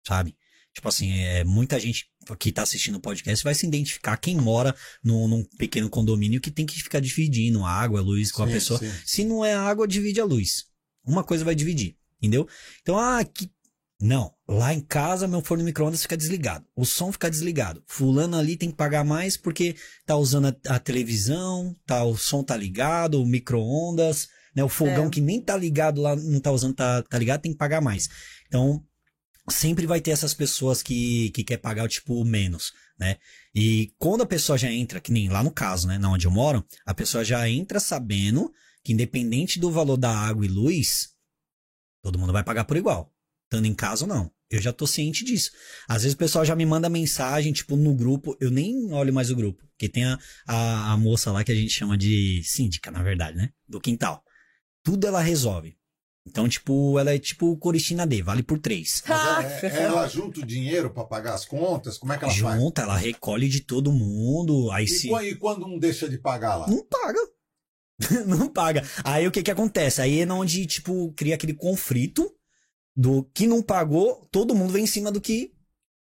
Sabe? 0.07 0.35
Tipo 0.75 0.89
assim, 0.89 1.19
é, 1.21 1.43
muita 1.45 1.79
gente 1.79 2.05
que 2.37 2.51
tá 2.51 2.63
assistindo 2.63 2.95
o 2.95 2.99
podcast 2.99 3.41
vai 3.43 3.55
se 3.55 3.65
identificar 3.65 4.17
quem 4.17 4.35
mora 4.35 4.75
no, 5.01 5.25
num 5.27 5.41
pequeno 5.57 5.89
condomínio 5.89 6.41
que 6.41 6.51
tem 6.51 6.65
que 6.65 6.75
ficar 6.83 6.99
dividindo 6.99 7.63
água, 7.63 8.01
luz 8.01 8.29
com 8.29 8.43
a 8.43 8.47
Sim, 8.47 8.53
pessoa. 8.53 8.79
sim. 8.79 8.91
Se 9.05 9.23
não 9.23 9.43
é 9.45 9.53
água, 9.53 9.87
divide 9.87 10.19
a 10.19 10.25
luz. 10.25 10.65
Uma 11.05 11.23
coisa 11.23 11.45
vai 11.45 11.55
dividir, 11.55 11.95
entendeu? 12.21 12.47
Então, 12.81 12.99
ah, 12.99 13.23
que. 13.23 13.49
Não, 14.01 14.33
lá 14.45 14.73
em 14.73 14.81
casa 14.81 15.25
meu 15.25 15.41
forno 15.41 15.63
micro-ondas 15.63 16.01
fica 16.01 16.17
desligado. 16.17 16.65
O 16.75 16.83
som 16.85 17.09
fica 17.13 17.29
desligado. 17.31 17.81
Fulano 17.87 18.35
ali 18.37 18.57
tem 18.57 18.69
que 18.69 18.75
pagar 18.75 19.05
mais 19.05 19.37
porque 19.37 19.77
tá 20.05 20.17
usando 20.17 20.47
a, 20.47 20.75
a 20.75 20.79
televisão, 20.79 21.73
tá, 21.85 22.03
o 22.03 22.17
som 22.17 22.43
tá 22.43 22.57
ligado, 22.57 23.21
o 23.21 23.25
micro-ondas, 23.25 24.27
né? 24.53 24.61
O 24.61 24.67
fogão 24.69 25.05
É. 25.05 25.09
que 25.09 25.21
nem 25.21 25.41
tá 25.41 25.55
ligado 25.55 26.01
lá, 26.01 26.13
não 26.17 26.41
tá 26.41 26.51
usando, 26.51 26.75
tá, 26.75 27.01
tá 27.03 27.17
ligado, 27.17 27.41
tem 27.41 27.53
que 27.53 27.57
pagar 27.57 27.79
mais. 27.79 28.09
Então, 28.47 28.83
sempre 29.49 29.85
vai 29.85 30.01
ter 30.01 30.11
essas 30.11 30.33
pessoas 30.33 30.81
que, 30.81 31.29
que 31.31 31.43
quer 31.43 31.57
pagar, 31.57 31.87
tipo, 31.87 32.23
menos, 32.23 32.73
né? 32.99 33.17
E 33.53 33.93
quando 33.97 34.21
a 34.21 34.25
pessoa 34.25 34.57
já 34.57 34.71
entra, 34.71 34.99
que 34.99 35.11
nem 35.11 35.29
lá 35.29 35.43
no 35.43 35.51
caso, 35.51 35.87
né, 35.87 35.97
na 35.97 36.09
onde 36.09 36.27
eu 36.27 36.31
moro, 36.31 36.65
a 36.85 36.93
pessoa 36.93 37.23
já 37.23 37.47
entra 37.49 37.79
sabendo 37.79 38.51
que 38.83 38.93
independente 38.93 39.59
do 39.59 39.71
valor 39.71 39.97
da 39.97 40.15
água 40.15 40.45
e 40.45 40.49
luz, 40.49 41.09
todo 42.01 42.19
mundo 42.19 42.33
vai 42.33 42.43
pagar 42.43 42.65
por 42.65 42.77
igual. 42.77 43.11
Estando 43.45 43.65
em 43.65 43.73
casa 43.73 44.03
ou 44.03 44.09
não. 44.09 44.31
Eu 44.49 44.61
já 44.61 44.71
tô 44.71 44.85
ciente 44.85 45.25
disso. 45.25 45.51
Às 45.87 46.03
vezes 46.03 46.13
o 46.13 46.17
pessoal 46.17 46.45
já 46.45 46.55
me 46.55 46.65
manda 46.65 46.87
mensagem, 46.89 47.51
tipo, 47.51 47.75
no 47.75 47.95
grupo, 47.95 48.37
eu 48.39 48.51
nem 48.51 48.91
olho 48.93 49.13
mais 49.13 49.31
o 49.31 49.35
grupo, 49.35 49.63
porque 49.69 49.89
tem 49.89 50.05
a, 50.05 50.19
a, 50.47 50.93
a 50.93 50.97
moça 50.97 51.31
lá 51.31 51.43
que 51.43 51.51
a 51.51 51.55
gente 51.55 51.71
chama 51.71 51.97
de 51.97 52.41
síndica, 52.43 52.91
na 52.91 53.01
verdade, 53.01 53.37
né? 53.37 53.49
Do 53.67 53.81
quintal. 53.81 54.23
Tudo 54.83 55.07
ela 55.07 55.19
resolve. 55.19 55.75
Então, 56.27 56.49
tipo, 56.49 56.97
ela 56.97 57.13
é 57.13 57.19
tipo 57.19 57.55
Coristina 57.57 58.05
D, 58.05 58.21
vale 58.23 58.41
por 58.41 58.57
três. 58.59 59.03
Mas 59.07 59.63
é- 59.63 59.67
é- 59.67 59.83
ela 59.83 60.07
junta 60.07 60.39
o 60.39 60.45
dinheiro 60.45 60.89
pra 60.89 61.03
pagar 61.03 61.33
as 61.35 61.45
contas? 61.45 61.97
Como 61.97 62.11
é 62.13 62.17
que 62.17 62.25
ela 62.25 62.33
faz? 62.33 62.59
Junta, 62.61 62.81
ela 62.81 62.97
recolhe 62.97 63.47
de 63.47 63.61
todo 63.61 63.91
mundo, 63.91 64.71
aí 64.71 64.85
E, 64.85 64.87
se. 64.87 65.09
e 65.13 65.35
quando 65.35 65.65
um 65.67 65.77
deixa 65.77 66.09
de 66.09 66.17
pagar 66.17 66.55
lá? 66.55 66.67
Não 66.67 66.83
paga. 66.85 67.19
não 68.25 68.49
paga. 68.49 68.83
Aí 69.03 69.27
o 69.27 69.31
que 69.31 69.43
que 69.43 69.51
acontece? 69.51 70.01
Aí 70.01 70.19
é 70.19 70.27
onde, 70.31 70.65
tipo, 70.65 71.13
cria 71.15 71.35
aquele 71.35 71.53
conflito 71.53 72.29
do 72.95 73.23
que 73.33 73.45
não 73.45 73.61
pagou, 73.61 74.27
todo 74.31 74.55
mundo 74.55 74.73
vem 74.73 74.83
em 74.85 74.87
cima 74.87 75.11
do 75.11 75.21
que. 75.21 75.53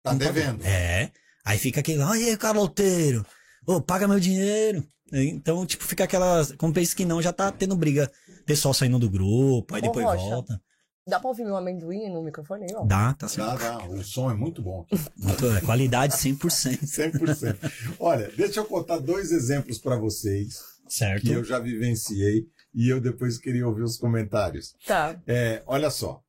Tá 0.03 0.11
não 0.11 0.19
pagou. 0.19 0.33
devendo. 0.33 0.65
É. 0.65 1.11
Aí 1.45 1.57
fica 1.57 1.79
aquele, 1.79 2.01
ai, 2.01 2.35
caloteiro, 2.37 3.25
ô, 3.65 3.81
paga 3.81 4.07
meu 4.07 4.19
dinheiro. 4.19 4.85
Então, 5.11 5.65
tipo, 5.65 5.83
fica 5.85 6.03
aquela. 6.03 6.45
Como 6.57 6.71
pensa 6.73 6.95
que 6.95 7.05
não, 7.05 7.19
já 7.21 7.33
tá 7.33 7.51
tendo 7.51 7.75
briga. 7.75 8.11
Pessoal 8.49 8.73
saindo 8.73 8.97
do 8.97 9.07
grupo, 9.07 9.75
aí 9.75 9.79
Ô, 9.79 9.83
depois 9.83 10.03
Rocha. 10.07 10.17
volta. 10.23 10.61
Dá 11.07 11.19
pra 11.19 11.29
ouvir 11.29 11.43
meu 11.43 11.55
amendoim 11.55 12.09
no 12.09 12.23
microfone 12.23 12.63
aí, 12.65 12.75
ó? 12.75 12.83
Dá, 12.83 13.13
tá 13.13 13.27
certo. 13.27 13.59
Dá, 13.59 13.77
dá. 13.77 13.85
O 13.87 14.03
som 14.03 14.31
é 14.31 14.33
muito 14.33 14.59
bom 14.63 14.81
aqui. 14.81 14.99
Muito, 15.17 15.45
é, 15.53 15.61
qualidade 15.61 16.13
100%. 16.15 16.79
100%. 16.83 17.95
Olha, 17.99 18.31
deixa 18.35 18.59
eu 18.59 18.65
contar 18.65 18.97
dois 18.97 19.31
exemplos 19.31 19.77
para 19.77 19.97
vocês 19.97 20.55
Certo? 20.87 21.21
que 21.21 21.31
eu 21.31 21.43
já 21.43 21.59
vivenciei 21.59 22.47
e 22.73 22.89
eu 22.89 22.99
depois 22.99 23.37
queria 23.37 23.67
ouvir 23.67 23.83
os 23.83 23.97
comentários. 23.97 24.73
Tá. 24.83 25.15
É, 25.27 25.61
olha 25.67 25.91
só, 25.91 26.19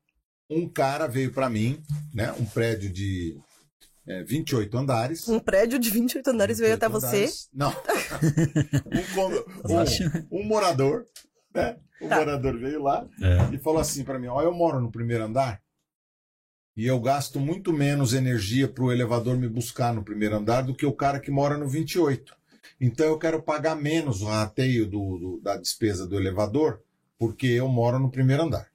um 0.51 0.69
cara 0.69 1.07
veio 1.07 1.33
para 1.33 1.49
mim, 1.49 1.83
né, 2.13 2.33
um 2.39 2.45
prédio 2.45 2.93
de 2.93 3.35
é, 4.07 4.23
28 4.25 4.77
andares. 4.77 5.27
Um 5.27 5.39
prédio 5.41 5.79
de 5.79 5.89
28 5.89 6.29
andares 6.29 6.59
veio 6.59 6.73
28 6.75 6.85
até 6.85 6.93
você. 6.93 7.17
andares. 7.17 7.49
Não. 7.55 7.71
um, 9.71 10.39
um- 10.39 10.41
um 10.41 10.45
morador, 10.47 11.05
né? 11.55 11.77
Um 12.01 12.09
Tá. 12.09 12.17
morador 12.17 12.59
veio 12.59 12.83
lá 12.83 13.07
É. 13.21 13.55
e 13.55 13.59
falou 13.59 13.81
assim 13.81 14.05
para 14.05 14.19
mim: 14.19 14.29
Ó, 14.29 14.41
eu 14.43 14.53
moro 14.55 14.81
no 14.81 14.91
primeiro 14.91 15.25
andar 15.25 15.61
e 16.77 16.87
eu 16.87 16.99
gasto 17.01 17.39
muito 17.39 17.73
menos 17.73 18.15
energia 18.15 18.69
para 18.69 18.85
o 18.85 18.93
elevador 18.93 19.37
me 19.37 19.49
buscar 19.49 19.93
no 19.93 20.03
primeiro 20.05 20.37
andar 20.37 20.63
do 20.63 20.75
que 20.75 20.87
o 20.87 20.93
cara 20.95 21.21
que 21.21 21.31
mora 21.31 21.59
no 21.59 21.69
28. 21.69 22.35
Então 22.81 23.05
eu 23.07 23.19
quero 23.19 23.43
pagar 23.43 23.75
menos 23.75 24.23
o 24.23 24.27
rateio 24.27 24.87
do, 24.87 25.19
do- 25.19 25.41
da 25.43 25.57
despesa 25.57 26.07
do 26.07 26.17
elevador 26.17 26.83
porque 27.19 27.47
eu 27.49 27.69
moro 27.69 27.99
no 27.99 28.11
primeiro 28.11 28.45
andar. 28.45 28.71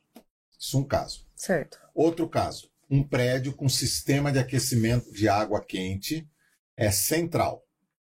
Isso 0.59 0.77
é 0.77 0.79
um 0.81 0.83
caso. 0.83 1.25
Certo. 1.35 1.79
Outro 1.95 2.29
caso: 2.29 2.69
um 2.89 3.01
prédio 3.01 3.53
com 3.53 3.67
sistema 3.67 4.31
de 4.31 4.37
aquecimento 4.37 5.11
de 5.11 5.27
água 5.27 5.63
quente 5.65 6.27
é 6.77 6.91
central. 6.91 7.63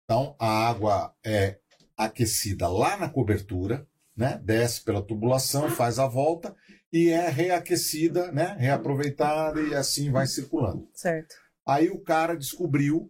Então 0.04 0.34
a 0.38 0.68
água 0.68 1.14
é 1.22 1.58
aquecida 1.96 2.66
lá 2.68 2.96
na 2.96 3.08
cobertura, 3.10 3.86
né? 4.16 4.40
Desce 4.44 4.82
pela 4.82 5.02
tubulação, 5.02 5.70
faz 5.70 5.98
a 5.98 6.06
volta 6.06 6.54
e 6.92 7.08
é 7.08 7.28
reaquecida, 7.28 8.30
né? 8.32 8.56
Reaproveitada 8.58 9.60
e 9.60 9.74
assim 9.74 10.10
vai 10.10 10.26
circulando. 10.26 10.88
Certo. 10.92 11.34
Aí 11.66 11.88
o 11.88 12.00
cara 12.00 12.36
descobriu 12.36 13.08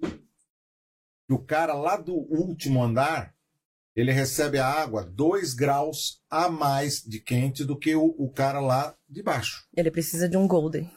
que 1.26 1.32
o 1.32 1.38
cara 1.38 1.74
lá 1.74 1.96
do 1.96 2.14
último 2.14 2.82
andar 2.82 3.34
ele 3.94 4.10
recebe 4.10 4.58
a 4.58 4.66
água 4.66 5.04
2 5.04 5.52
graus 5.52 6.22
a 6.30 6.48
mais 6.48 7.02
de 7.02 7.20
quente 7.20 7.62
do 7.62 7.78
que 7.78 7.94
o, 7.94 8.14
o 8.18 8.30
cara 8.30 8.58
lá 8.58 8.96
de 9.08 9.22
baixo. 9.22 9.66
Ele 9.76 9.90
precisa 9.90 10.28
de 10.28 10.36
um 10.36 10.48
golden. 10.48 10.90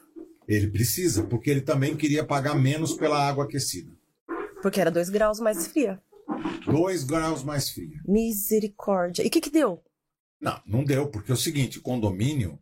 Ele 0.48 0.68
precisa, 0.68 1.24
porque 1.24 1.50
ele 1.50 1.62
também 1.62 1.98
queria 1.98 2.24
pagar 2.24 2.56
menos 2.56 2.94
pela 2.94 3.20
água 3.20 3.46
aquecida. 3.46 3.92
Porque 4.62 4.80
era 4.80 4.92
2 4.92 5.10
graus 5.10 5.40
mais 5.40 5.68
fria. 5.68 6.02
2 6.66 7.04
graus 7.04 7.44
mais 7.44 7.70
fria. 7.70 8.00
Misericórdia. 8.08 9.24
E 9.24 9.28
o 9.28 9.30
que 9.30 9.42
que 9.42 9.50
deu? 9.50 9.84
Não, 10.40 10.62
não 10.66 10.84
deu, 10.84 11.08
porque 11.10 11.32
é 11.32 11.34
o 11.34 11.38
seguinte, 11.38 11.80
condomínio 11.80 12.60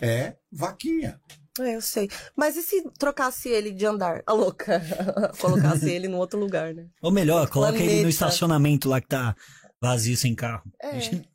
é 0.00 0.36
vaquinha. 0.52 1.20
É, 1.60 1.76
eu 1.76 1.80
sei. 1.82 2.08
Mas 2.34 2.56
e 2.56 2.62
se 2.62 2.82
trocasse 2.98 3.48
ele 3.48 3.70
de 3.70 3.86
andar? 3.86 4.22
A 4.26 4.32
louca. 4.32 4.82
Colocasse 5.40 5.88
ele 5.88 6.08
em 6.08 6.14
outro 6.14 6.38
lugar, 6.38 6.74
né? 6.74 6.88
Ou 7.00 7.12
melhor, 7.12 7.48
coloca 7.48 7.74
ele 7.76 7.82
no 7.84 7.88
Planeta. 7.90 8.08
estacionamento 8.08 8.88
lá 8.88 9.00
que 9.00 9.06
tá 9.08 9.36
vazio 9.80 10.16
sem 10.16 10.34
carro. 10.34 10.64
É. 10.82 10.98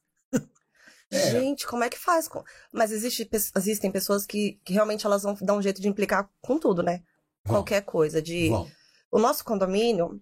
É. 1.11 1.31
Gente, 1.31 1.65
como 1.65 1.83
é 1.83 1.89
que 1.89 1.97
faz? 1.97 2.27
com- 2.27 2.43
Mas 2.71 2.91
existe, 2.91 3.27
existem 3.55 3.91
pessoas 3.91 4.27
que, 4.27 4.59
que 4.63 4.73
realmente 4.73 5.07
elas 5.07 5.23
vão 5.23 5.35
dar 5.41 5.55
um 5.55 5.61
jeito 5.61 5.81
de 5.81 5.87
implicar 5.87 6.29
com 6.39 6.59
tudo, 6.59 6.83
né? 6.83 7.01
Vão, 7.43 7.55
Qualquer 7.55 7.81
coisa. 7.81 8.21
De... 8.21 8.47
vão. 8.49 8.69
O 9.11 9.17
nosso 9.17 9.43
condomínio, 9.43 10.21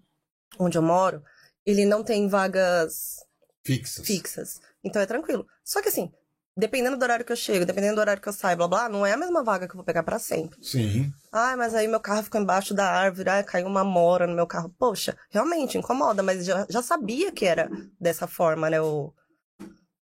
onde 0.58 0.78
eu 0.78 0.82
moro, 0.82 1.22
ele 1.66 1.84
não 1.84 2.02
tem 2.02 2.26
vagas 2.26 3.16
Fixas. 3.64 4.06
fixas. 4.06 4.60
Então 4.82 5.00
é 5.02 5.06
tranquilo. 5.06 5.46
Só 5.64 5.82
que 5.82 5.88
assim, 5.88 6.10
dependendo 6.56 6.96
do 6.96 7.02
horário 7.02 7.24
que 7.24 7.32
eu 7.32 7.36
chego, 7.36 7.64
dependendo 7.66 7.96
do 7.96 8.00
horário 8.00 8.22
que 8.22 8.28
eu 8.28 8.32
saio, 8.32 8.56
blá 8.56 8.66
blá, 8.68 8.88
não 8.88 9.04
é 9.04 9.12
a 9.12 9.16
mesma 9.16 9.42
vaga 9.44 9.66
que 9.66 9.72
eu 9.72 9.76
vou 9.76 9.84
pegar 9.84 10.02
pra 10.02 10.18
sempre. 10.18 10.58
Sim. 10.64 11.12
Ai, 11.32 11.54
mas 11.56 11.74
aí 11.74 11.86
meu 11.86 12.00
carro 12.00 12.22
ficou 12.22 12.40
embaixo 12.40 12.72
da 12.74 12.90
árvore, 12.90 13.28
ai, 13.28 13.44
caiu 13.44 13.66
uma 13.66 13.84
mora 13.84 14.26
no 14.26 14.34
meu 14.34 14.46
carro. 14.46 14.74
Poxa, 14.78 15.16
realmente 15.30 15.76
incomoda, 15.78 16.22
mas 16.22 16.44
já, 16.46 16.66
já 16.70 16.82
sabia 16.82 17.30
que 17.30 17.44
era 17.44 17.68
dessa 18.00 18.26
forma, 18.26 18.70
né? 18.70 18.80
O... 18.80 19.12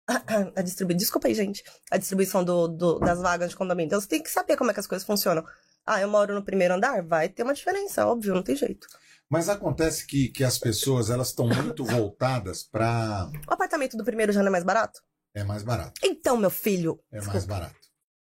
A 0.54 0.60
distribuição. 0.62 0.98
Desculpa 0.98 1.28
aí, 1.28 1.34
gente. 1.34 1.64
A 1.90 1.96
distribuição 1.96 2.44
do, 2.44 2.68
do- 2.68 2.98
das 2.98 3.20
vagas 3.20 3.50
de 3.50 3.56
condomínio. 3.56 3.86
Então 3.86 4.00
você 4.00 4.08
tem 4.08 4.22
que 4.22 4.30
saber 4.30 4.56
como 4.56 4.70
é 4.70 4.74
que 4.74 4.80
as 4.80 4.86
coisas 4.86 5.06
funcionam. 5.06 5.44
Ah, 5.86 6.00
eu 6.00 6.08
moro 6.08 6.34
no 6.34 6.42
primeiro 6.44 6.74
andar? 6.74 7.02
Vai 7.02 7.28
ter 7.28 7.42
uma 7.42 7.54
diferença, 7.54 8.06
óbvio, 8.06 8.34
não 8.34 8.42
tem 8.42 8.54
jeito. 8.56 8.86
Mas 9.30 9.48
acontece 9.48 10.06
que, 10.06 10.28
que 10.28 10.44
as 10.44 10.58
pessoas 10.58 11.10
elas 11.10 11.28
estão 11.28 11.48
muito 11.48 11.84
voltadas 11.84 12.62
para 12.62 13.30
O 13.48 13.52
apartamento 13.52 13.96
do 13.96 14.04
primeiro 14.04 14.32
já 14.32 14.40
não 14.40 14.48
é 14.48 14.50
mais 14.52 14.64
barato? 14.64 15.00
é 15.36 15.42
mais 15.42 15.62
barato. 15.64 16.00
Então, 16.04 16.36
meu 16.36 16.50
filho. 16.50 17.00
É 17.10 17.16
desculpa. 17.16 17.32
mais 17.32 17.44
barato. 17.44 17.76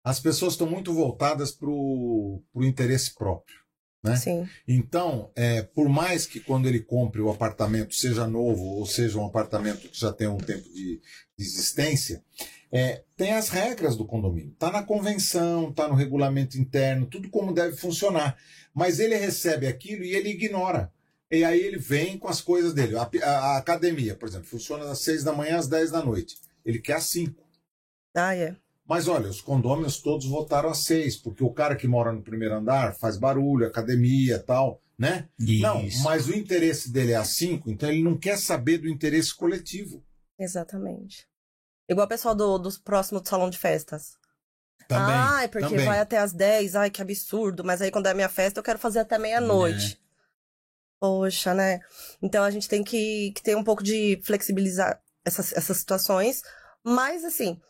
As 0.04 0.18
pessoas 0.18 0.54
estão 0.54 0.66
muito 0.66 0.92
voltadas 0.92 1.52
para 1.52 1.68
o 1.70 2.42
interesse 2.56 3.14
próprio. 3.14 3.57
Né? 4.02 4.16
Sim. 4.16 4.48
Então, 4.66 5.30
é, 5.34 5.62
por 5.62 5.88
mais 5.88 6.26
que 6.26 6.40
quando 6.40 6.68
ele 6.68 6.80
compre 6.80 7.20
o 7.20 7.30
apartamento, 7.30 7.94
seja 7.94 8.26
novo 8.26 8.62
ou 8.62 8.86
seja 8.86 9.18
um 9.18 9.26
apartamento 9.26 9.88
que 9.88 9.98
já 10.00 10.12
tem 10.12 10.28
um 10.28 10.38
tempo 10.38 10.62
de, 10.72 11.00
de 11.36 11.44
existência, 11.44 12.22
é, 12.70 13.02
tem 13.16 13.32
as 13.32 13.48
regras 13.48 13.96
do 13.96 14.04
condomínio. 14.06 14.52
Está 14.52 14.70
na 14.70 14.82
convenção, 14.82 15.70
está 15.70 15.88
no 15.88 15.94
regulamento 15.94 16.58
interno, 16.58 17.06
tudo 17.06 17.28
como 17.30 17.52
deve 17.52 17.76
funcionar. 17.76 18.36
Mas 18.74 19.00
ele 19.00 19.16
recebe 19.16 19.66
aquilo 19.66 20.04
e 20.04 20.14
ele 20.14 20.28
ignora. 20.30 20.92
E 21.30 21.44
aí 21.44 21.60
ele 21.60 21.78
vem 21.78 22.16
com 22.18 22.28
as 22.28 22.40
coisas 22.40 22.72
dele. 22.72 22.96
A, 22.96 23.02
a- 23.22 23.28
a 23.54 23.56
academia, 23.58 24.14
por 24.14 24.28
exemplo, 24.28 24.46
funciona 24.46 24.84
das 24.84 25.00
6 25.00 25.24
da 25.24 25.32
manhã 25.32 25.58
às 25.58 25.66
10 25.68 25.90
da 25.90 26.04
noite. 26.04 26.36
Ele 26.64 26.78
quer 26.78 26.94
às 26.94 27.04
5. 27.04 27.42
Ah, 28.14 28.34
é. 28.34 28.54
Mas 28.88 29.06
olha, 29.06 29.28
os 29.28 29.42
condôminos 29.42 30.00
todos 30.00 30.24
votaram 30.24 30.70
às 30.70 30.78
6, 30.78 31.18
porque 31.18 31.44
o 31.44 31.52
cara 31.52 31.76
que 31.76 31.86
mora 31.86 32.10
no 32.10 32.22
primeiro 32.22 32.54
andar 32.54 32.94
faz 32.94 33.18
barulho, 33.18 33.66
academia 33.66 34.38
tal, 34.38 34.80
né? 34.98 35.28
Não, 35.38 35.84
Isso. 35.84 36.02
mas 36.02 36.26
o 36.26 36.34
interesse 36.34 36.90
dele 36.90 37.12
é 37.12 37.16
às 37.16 37.28
5, 37.28 37.70
então 37.70 37.90
ele 37.90 38.02
não 38.02 38.16
quer 38.16 38.38
saber 38.38 38.78
do 38.78 38.88
interesse 38.88 39.34
coletivo. 39.34 40.02
Exatamente. 40.38 41.28
Igual 41.86 42.06
o 42.06 42.08
pessoal 42.08 42.34
do, 42.34 42.56
dos 42.56 42.78
próximos 42.78 43.20
do 43.22 43.28
salão 43.28 43.50
de 43.50 43.58
festas. 43.58 44.16
Também. 44.88 45.14
Ai, 45.14 45.48
porque 45.48 45.68
também. 45.68 45.84
vai 45.84 46.00
até 46.00 46.16
às 46.16 46.32
10, 46.32 46.74
ai, 46.74 46.90
que 46.90 47.02
absurdo. 47.02 47.62
Mas 47.62 47.82
aí 47.82 47.90
quando 47.90 48.06
é 48.06 48.12
a 48.12 48.14
minha 48.14 48.28
festa, 48.28 48.58
eu 48.58 48.64
quero 48.64 48.78
fazer 48.78 49.00
até 49.00 49.18
meia-noite. 49.18 50.00
Poxa, 50.98 51.52
né? 51.52 51.80
Então 52.22 52.42
a 52.42 52.50
gente 52.50 52.68
tem 52.68 52.82
que, 52.82 53.32
que 53.32 53.42
ter 53.42 53.54
um 53.54 53.62
pouco 53.62 53.82
de 53.82 54.18
flexibilizar 54.24 54.98
essas, 55.24 55.52
essas 55.52 55.76
situações. 55.76 56.42
Mas, 56.82 57.22
assim, 57.22 57.60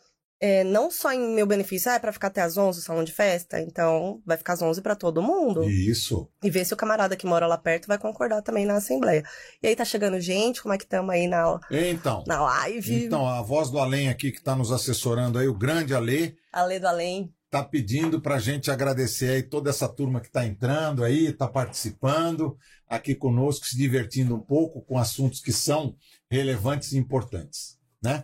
é, 0.41 0.63
não 0.63 0.89
só 0.89 1.11
em 1.11 1.33
meu 1.35 1.45
benefício, 1.45 1.91
ah, 1.91 1.95
é 1.95 1.99
pra 1.99 2.13
ficar 2.13 2.27
até 2.27 2.41
às 2.41 2.57
11 2.57 2.79
o 2.79 2.81
salão 2.81 3.03
de 3.03 3.11
festa, 3.11 3.59
então 3.59 4.21
vai 4.25 4.37
ficar 4.37 4.53
às 4.53 4.61
11 4.61 4.81
pra 4.81 4.95
todo 4.95 5.21
mundo. 5.21 5.69
Isso. 5.69 6.29
E 6.43 6.49
ver 6.49 6.65
se 6.65 6.73
o 6.73 6.77
camarada 6.77 7.15
que 7.15 7.25
mora 7.25 7.45
lá 7.47 7.57
perto 7.57 7.87
vai 7.87 7.97
concordar 7.97 8.41
também 8.41 8.65
na 8.65 8.75
assembleia. 8.75 9.23
E 9.61 9.67
aí 9.67 9.75
tá 9.75 9.83
chegando 9.83 10.19
gente, 10.19 10.61
como 10.61 10.73
é 10.73 10.77
que 10.77 10.83
estamos 10.85 11.09
aí 11.13 11.27
na, 11.27 11.59
Então. 11.71 12.23
na 12.25 12.41
live? 12.41 13.05
Então, 13.05 13.27
a 13.27 13.41
voz 13.41 13.69
do 13.69 13.79
além 13.79 14.07
aqui 14.09 14.31
que 14.31 14.37
está 14.39 14.55
nos 14.55 14.71
assessorando 14.71 15.37
aí, 15.39 15.47
o 15.47 15.53
grande 15.57 15.93
Alê, 15.93 16.35
Alê 16.53 16.79
do 16.79 16.87
Além. 16.87 17.33
tá 17.49 17.63
pedindo 17.63 18.21
pra 18.21 18.39
gente 18.39 18.71
agradecer 18.71 19.29
aí 19.31 19.43
toda 19.43 19.69
essa 19.69 19.87
turma 19.89 20.21
que 20.21 20.31
tá 20.31 20.45
entrando 20.45 21.03
aí, 21.03 21.33
tá 21.33 21.47
participando 21.47 22.57
aqui 22.87 23.13
conosco, 23.15 23.65
se 23.65 23.77
divertindo 23.77 24.35
um 24.35 24.39
pouco 24.39 24.81
com 24.81 24.97
assuntos 24.97 25.41
que 25.41 25.51
são 25.51 25.95
relevantes 26.29 26.91
e 26.93 26.97
importantes, 26.97 27.77
né? 28.01 28.23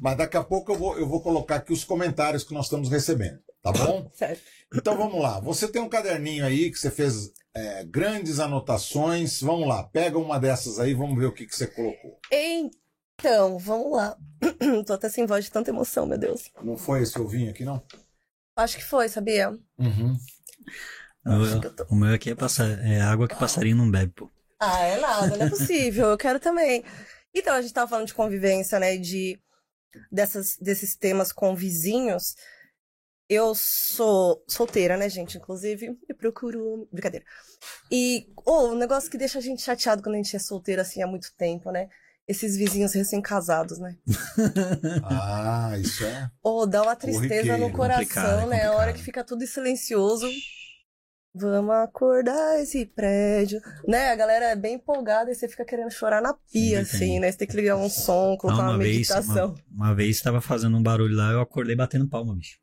Mas 0.00 0.16
daqui 0.16 0.36
a 0.36 0.42
pouco 0.44 0.72
eu 0.72 0.76
vou, 0.76 0.98
eu 0.98 1.08
vou 1.08 1.20
colocar 1.22 1.56
aqui 1.56 1.72
os 1.72 1.84
comentários 1.84 2.44
que 2.44 2.54
nós 2.54 2.66
estamos 2.66 2.88
recebendo, 2.90 3.38
tá 3.62 3.72
bom? 3.72 4.10
Certo. 4.14 4.42
Então 4.74 4.96
vamos 4.96 5.20
lá. 5.20 5.38
Você 5.40 5.68
tem 5.68 5.80
um 5.82 5.88
caderninho 5.88 6.44
aí 6.44 6.70
que 6.70 6.78
você 6.78 6.90
fez 6.90 7.30
é, 7.54 7.84
grandes 7.84 8.40
anotações. 8.40 9.40
Vamos 9.40 9.68
lá, 9.68 9.84
pega 9.84 10.18
uma 10.18 10.38
dessas 10.40 10.78
aí, 10.78 10.94
vamos 10.94 11.18
ver 11.18 11.26
o 11.26 11.32
que, 11.32 11.46
que 11.46 11.54
você 11.54 11.66
colocou. 11.66 12.18
Então, 12.30 13.58
vamos 13.58 13.92
lá. 13.96 14.16
Tô 14.86 14.94
até 14.94 15.08
sem 15.08 15.26
voz 15.26 15.44
de 15.44 15.50
tanta 15.50 15.70
emoção, 15.70 16.06
meu 16.06 16.18
Deus. 16.18 16.50
Não 16.62 16.76
foi 16.76 17.02
esse 17.02 17.18
ovinho 17.20 17.50
aqui, 17.50 17.64
não? 17.64 17.82
Acho 18.56 18.76
que 18.76 18.84
foi, 18.84 19.08
sabia? 19.08 19.50
Uhum. 19.78 20.16
Acho 21.24 21.60
que 21.60 21.66
eu 21.66 21.76
tô- 21.76 21.84
O 21.90 21.94
meu 21.94 22.14
aqui 22.14 22.30
é, 22.30 22.34
passar, 22.34 22.68
é 22.84 23.00
água 23.00 23.28
que 23.28 23.36
passarinho 23.36 23.76
não 23.76 23.90
bebe, 23.90 24.12
pô. 24.14 24.28
Ah, 24.60 24.80
é 24.82 24.98
nada, 25.00 25.36
não 25.36 25.46
é 25.46 25.50
possível. 25.50 26.08
Eu 26.08 26.16
quero 26.18 26.38
também. 26.40 26.84
Então, 27.34 27.54
a 27.54 27.62
gente 27.62 27.72
tava 27.72 27.88
falando 27.88 28.06
de 28.06 28.14
convivência, 28.14 28.78
né? 28.78 28.96
De 28.96 29.40
dessas, 30.10 30.56
desses 30.58 30.96
temas 30.96 31.32
com 31.32 31.54
vizinhos. 31.54 32.34
Eu 33.28 33.54
sou 33.54 34.44
solteira, 34.46 34.96
né, 34.96 35.08
gente? 35.08 35.38
Inclusive, 35.38 35.98
eu 36.08 36.16
procuro. 36.16 36.88
Brincadeira. 36.92 37.24
E, 37.90 38.30
oh, 38.44 38.68
um 38.68 38.74
negócio 38.74 39.10
que 39.10 39.16
deixa 39.16 39.38
a 39.38 39.42
gente 39.42 39.62
chateado 39.62 40.02
quando 40.02 40.16
a 40.16 40.18
gente 40.18 40.36
é 40.36 40.38
solteira 40.38 40.82
assim 40.82 41.02
há 41.02 41.06
muito 41.06 41.32
tempo, 41.36 41.70
né? 41.70 41.88
Esses 42.28 42.56
vizinhos 42.56 42.92
recém-casados, 42.92 43.78
né? 43.78 43.96
Ah, 45.04 45.76
isso 45.78 46.04
é. 46.04 46.30
Oh, 46.42 46.66
dá 46.66 46.82
uma 46.82 46.94
tristeza 46.94 47.56
no 47.56 47.72
coração, 47.72 48.04
Complicado, 48.04 48.52
é 48.52 48.56
né? 48.56 48.66
A 48.66 48.72
hora 48.74 48.92
que 48.92 49.02
fica 49.02 49.24
tudo 49.24 49.46
silencioso. 49.46 50.28
Vamos 51.34 51.74
acordar 51.76 52.60
esse 52.60 52.84
prédio. 52.84 53.58
Né? 53.88 54.10
A 54.10 54.16
galera 54.16 54.46
é 54.50 54.56
bem 54.56 54.74
empolgada 54.74 55.30
e 55.30 55.34
você 55.34 55.48
fica 55.48 55.64
querendo 55.64 55.90
chorar 55.90 56.20
na 56.20 56.34
pia, 56.34 56.84
Sempre 56.84 56.96
assim, 56.96 57.20
né? 57.20 57.32
Você 57.32 57.38
tem 57.38 57.48
que 57.48 57.56
ligar 57.56 57.76
um 57.76 57.88
som, 57.88 58.36
colocar 58.36 58.60
Ah, 58.62 58.64
uma, 58.66 58.70
uma 58.72 58.78
vez, 58.78 58.96
meditação. 58.96 59.54
uma, 59.70 59.86
uma 59.86 59.94
vez 59.94 60.20
tava 60.20 60.40
fazendo 60.42 60.76
um 60.76 60.82
barulho 60.82 61.16
lá, 61.16 61.32
eu 61.32 61.40
acordei 61.40 61.74
batendo 61.74 62.06
palma, 62.08 62.34
bicho. 62.34 62.58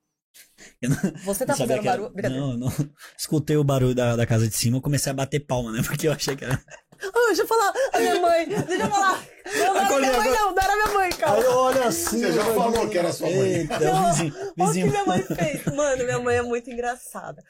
Não, 0.84 0.96
Você 1.26 1.46
tá 1.46 1.56
fazendo 1.56 1.72
era- 1.72 1.82
barulho. 1.82 2.14
Não, 2.30 2.58
não. 2.58 2.72
Escutei 3.18 3.58
o 3.58 3.64
barulho 3.64 3.96
da, 3.96 4.16
da 4.16 4.26
casa 4.28 4.48
de 4.48 4.56
cima, 4.56 4.78
eu 4.78 4.82
comecei 4.82 5.10
a 5.12 5.16
bater 5.16 5.40
palma, 5.40 5.72
né? 5.72 5.82
Porque 5.84 6.08
eu 6.08 6.12
achei 6.14 6.36
que 6.36 6.46
era. 6.46 6.62
Ah, 7.02 7.26
deixa 7.28 7.42
eu 7.44 7.48
falar. 7.48 7.74
A 7.94 8.00
minha 8.00 8.20
mãe. 8.22 8.46
Deixa 8.48 8.84
eu 8.84 8.90
falar. 8.90 9.26
Não, 9.58 9.74
não 9.74 9.80
era 9.82 10.00
minha 10.00 10.18
mãe, 10.18 10.30
não. 10.32 10.54
Não 10.54 10.62
era 10.64 10.76
minha 10.76 10.94
mãe, 10.94 11.10
cara. 11.12 11.50
olha 11.50 11.88
assim. 11.88 12.20
Você 12.20 12.32
já 12.34 12.42
eu- 12.46 12.56
falou 12.56 12.90
que 12.90 12.98
era 12.98 13.12
sua 13.14 13.30
mãe. 13.30 13.40
Eita, 13.54 13.80
Não, 13.80 14.12
vizinho. 14.12 14.34
Olha 14.36 14.44
o 14.50 14.54
que 14.54 14.64
vizinho. 14.66 14.88
minha 14.88 15.06
mãe 15.06 15.22
fez. 15.24 15.66
Mano, 15.74 16.04
minha 16.04 16.20
mãe 16.20 16.36
é 16.38 16.42
muito 16.42 16.70
engraçada. 16.70 17.42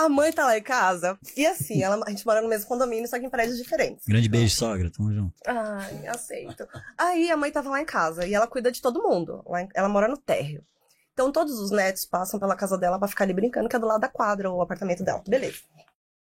A 0.00 0.08
mãe 0.08 0.32
tá 0.32 0.46
lá 0.46 0.56
em 0.56 0.62
casa. 0.62 1.18
E 1.36 1.46
assim, 1.46 1.82
ela, 1.82 2.02
a 2.06 2.08
gente 2.08 2.24
mora 2.24 2.40
no 2.40 2.48
mesmo 2.48 2.66
condomínio, 2.66 3.06
só 3.06 3.18
que 3.18 3.26
em 3.26 3.28
prédios 3.28 3.58
diferentes. 3.58 4.06
Grande 4.08 4.30
beijo, 4.30 4.56
sogra. 4.56 4.90
Tamo 4.90 5.12
junto. 5.12 5.34
Ai, 5.46 6.06
aceito. 6.08 6.66
Aí 6.96 7.30
a 7.30 7.36
mãe 7.36 7.52
tava 7.52 7.68
lá 7.68 7.82
em 7.82 7.84
casa 7.84 8.26
e 8.26 8.32
ela 8.32 8.46
cuida 8.46 8.72
de 8.72 8.80
todo 8.80 9.02
mundo. 9.02 9.44
Lá 9.46 9.68
Ela 9.74 9.90
mora 9.90 10.08
no 10.08 10.16
térreo. 10.16 10.64
Então 11.12 11.30
todos 11.30 11.58
os 11.60 11.70
netos 11.70 12.06
passam 12.06 12.40
pela 12.40 12.56
casa 12.56 12.78
dela 12.78 12.98
pra 12.98 13.08
ficar 13.08 13.24
ali 13.24 13.34
brincando, 13.34 13.68
que 13.68 13.76
é 13.76 13.78
do 13.78 13.86
lado 13.86 14.00
da 14.00 14.08
quadra, 14.08 14.50
o 14.50 14.62
apartamento 14.62 15.04
dela. 15.04 15.22
Beleza. 15.28 15.58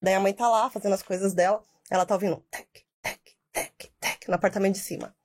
Daí 0.01 0.13
a 0.13 0.19
mãe 0.19 0.33
tá 0.33 0.49
lá 0.49 0.69
fazendo 0.69 0.91
as 0.91 1.01
coisas 1.01 1.33
dela. 1.33 1.63
Ela 1.89 2.05
tá 2.05 2.15
ouvindo 2.15 2.43
tec, 2.51 2.67
tec, 3.01 3.21
tec, 3.53 3.91
tec 3.97 4.27
no 4.27 4.35
apartamento 4.35 4.73
de 4.73 4.81
cima. 4.81 5.15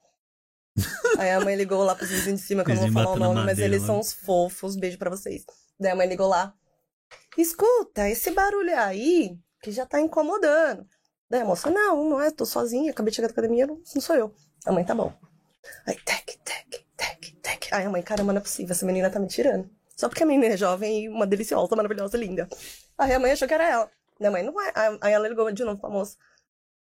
Aí 1.19 1.31
a 1.31 1.41
mãe 1.41 1.57
ligou 1.57 1.83
lá 1.83 1.97
pros 1.97 2.11
vizinhos 2.11 2.41
de 2.41 2.47
cima, 2.47 2.65
que 2.65 2.71
eu 2.71 2.77
não 2.77 2.83
vou 2.83 2.93
falar 2.93 3.11
o 3.11 3.19
nome, 3.19 3.35
mas 3.35 3.47
madeira 3.47 3.75
eles 3.75 3.81
lá. 3.81 3.87
são 3.89 3.99
uns 3.99 4.13
fofos. 4.13 4.77
Beijo 4.77 4.97
pra 4.97 5.11
vocês. 5.11 5.45
Daí 5.79 5.91
a 5.91 5.97
mãe 5.97 6.07
ligou 6.07 6.29
lá. 6.29 6.55
Escuta, 7.37 8.09
esse 8.09 8.31
barulho 8.31 8.79
aí 8.79 9.37
que 9.63 9.71
já 9.73 9.85
tá 9.87 10.01
incomodando. 10.01 10.87
Daí 11.29 11.41
a 11.41 11.45
moça, 11.45 11.71
não, 11.71 12.05
não 12.09 12.21
é, 12.21 12.31
tô 12.31 12.45
sozinha, 12.45 12.91
acabei 12.91 13.11
de 13.11 13.17
chegar 13.17 13.29
da 13.29 13.33
academia, 13.33 13.67
não, 13.67 13.81
não 13.95 14.01
sou 14.01 14.15
eu. 14.15 14.35
A 14.67 14.73
mãe, 14.73 14.85
tá 14.85 14.95
bom. 14.95 15.13
Aí, 15.87 15.97
tec, 16.05 16.39
tec, 16.45 16.85
tec, 16.97 17.37
tec. 17.43 17.69
Aí 17.73 17.85
a 17.87 17.91
mãe, 17.91 18.03
caramba, 18.03 18.33
não 18.33 18.41
é 18.41 18.43
possível, 18.43 18.73
essa 18.73 18.87
menina 18.87 19.11
tá 19.11 19.19
me 19.19 19.27
tirando. 19.27 19.69
Só 19.97 20.09
porque 20.09 20.23
a 20.23 20.27
menina 20.27 20.55
é 20.55 20.57
jovem 20.57 21.05
e 21.05 21.09
uma 21.09 21.27
deliciosa, 21.27 21.75
maravilhosa, 21.75 22.17
linda. 22.17 22.49
Aí 22.99 23.13
a 23.13 23.19
mãe 23.19 23.33
achou 23.33 23.49
que 23.49 23.55
era 23.55 23.69
ela. 23.69 23.91
Minha 24.19 24.31
mãe, 24.31 24.43
não 24.43 24.61
é. 24.61 24.73
Aí- 25.01 25.13
ela 25.13 25.29
ligou 25.29 25.51
de 25.51 25.65
novo 25.65 25.81
pra 25.81 25.91
moça. 25.91 26.17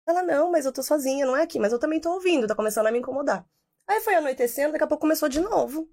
Ela, 0.07 0.23
não, 0.23 0.51
mas 0.51 0.64
eu 0.64 0.73
tô 0.73 0.83
sozinha, 0.83 1.27
não 1.27 1.37
é 1.37 1.43
aqui, 1.43 1.59
mas 1.59 1.73
eu 1.73 1.79
também 1.79 2.01
tô 2.01 2.12
ouvindo, 2.12 2.47
tá 2.47 2.55
começando 2.55 2.87
a 2.87 2.93
me 2.93 2.99
incomodar. 2.99 3.45
Aí 3.87 4.01
foi 4.01 4.14
anoitecendo, 4.14 4.73
daqui 4.73 4.85
a 4.85 4.87
pouco 4.87 5.03
começou 5.03 5.29
de 5.29 5.41
novo. 5.41 5.88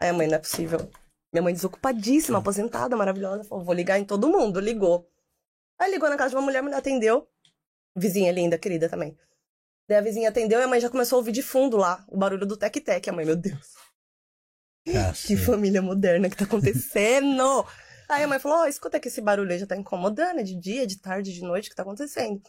Aí 0.00 0.08
a 0.08 0.12
mãe, 0.12 0.26
não 0.28 0.36
é 0.36 0.38
possível. 0.38 0.90
Minha 1.32 1.42
mãe 1.42 1.54
desocupadíssima, 1.54 2.38
aposentada, 2.38 2.96
maravilhosa, 2.96 3.44
falou, 3.44 3.64
vou 3.64 3.74
ligar 3.74 3.98
em 3.98 4.04
todo 4.04 4.28
mundo, 4.28 4.60
ligou. 4.60 5.08
Aí 5.78 5.90
ligou 5.90 6.08
na 6.10 6.16
casa 6.16 6.30
de 6.30 6.36
uma 6.36 6.42
mulher, 6.42 6.58
a 6.58 6.62
mulher 6.62 6.76
atendeu. 6.76 7.26
Vizinha 7.96 8.30
linda, 8.30 8.58
querida 8.58 8.88
também. 8.88 9.16
Daí 9.88 9.98
a 9.98 10.00
vizinha 10.00 10.28
atendeu 10.28 10.60
e 10.60 10.62
a 10.62 10.68
mãe 10.68 10.80
já 10.80 10.90
começou 10.90 11.16
a 11.16 11.20
ouvir 11.20 11.32
de 11.32 11.42
fundo 11.42 11.76
lá 11.76 12.04
o 12.08 12.16
barulho 12.16 12.46
do 12.46 12.56
tec-tec. 12.56 13.08
A 13.08 13.12
mãe, 13.12 13.24
meu 13.24 13.36
Deus, 13.36 13.74
que 15.24 15.36
família 15.36 15.80
moderna 15.80 16.28
que 16.28 16.36
tá 16.36 16.44
acontecendo? 16.44 17.66
Aí 18.08 18.24
a 18.24 18.28
mãe 18.28 18.38
falou, 18.38 18.58
ó, 18.58 18.66
escuta 18.66 19.00
que 19.00 19.08
esse 19.08 19.22
barulho 19.22 19.50
aí 19.50 19.58
já 19.58 19.66
tá 19.66 19.74
incomodando, 19.74 20.40
é 20.40 20.42
de 20.42 20.54
dia, 20.54 20.86
de 20.86 20.98
tarde, 20.98 21.32
de 21.32 21.40
noite, 21.40 21.68
o 21.68 21.70
que 21.70 21.76
tá 21.76 21.82
acontecendo? 21.82 22.42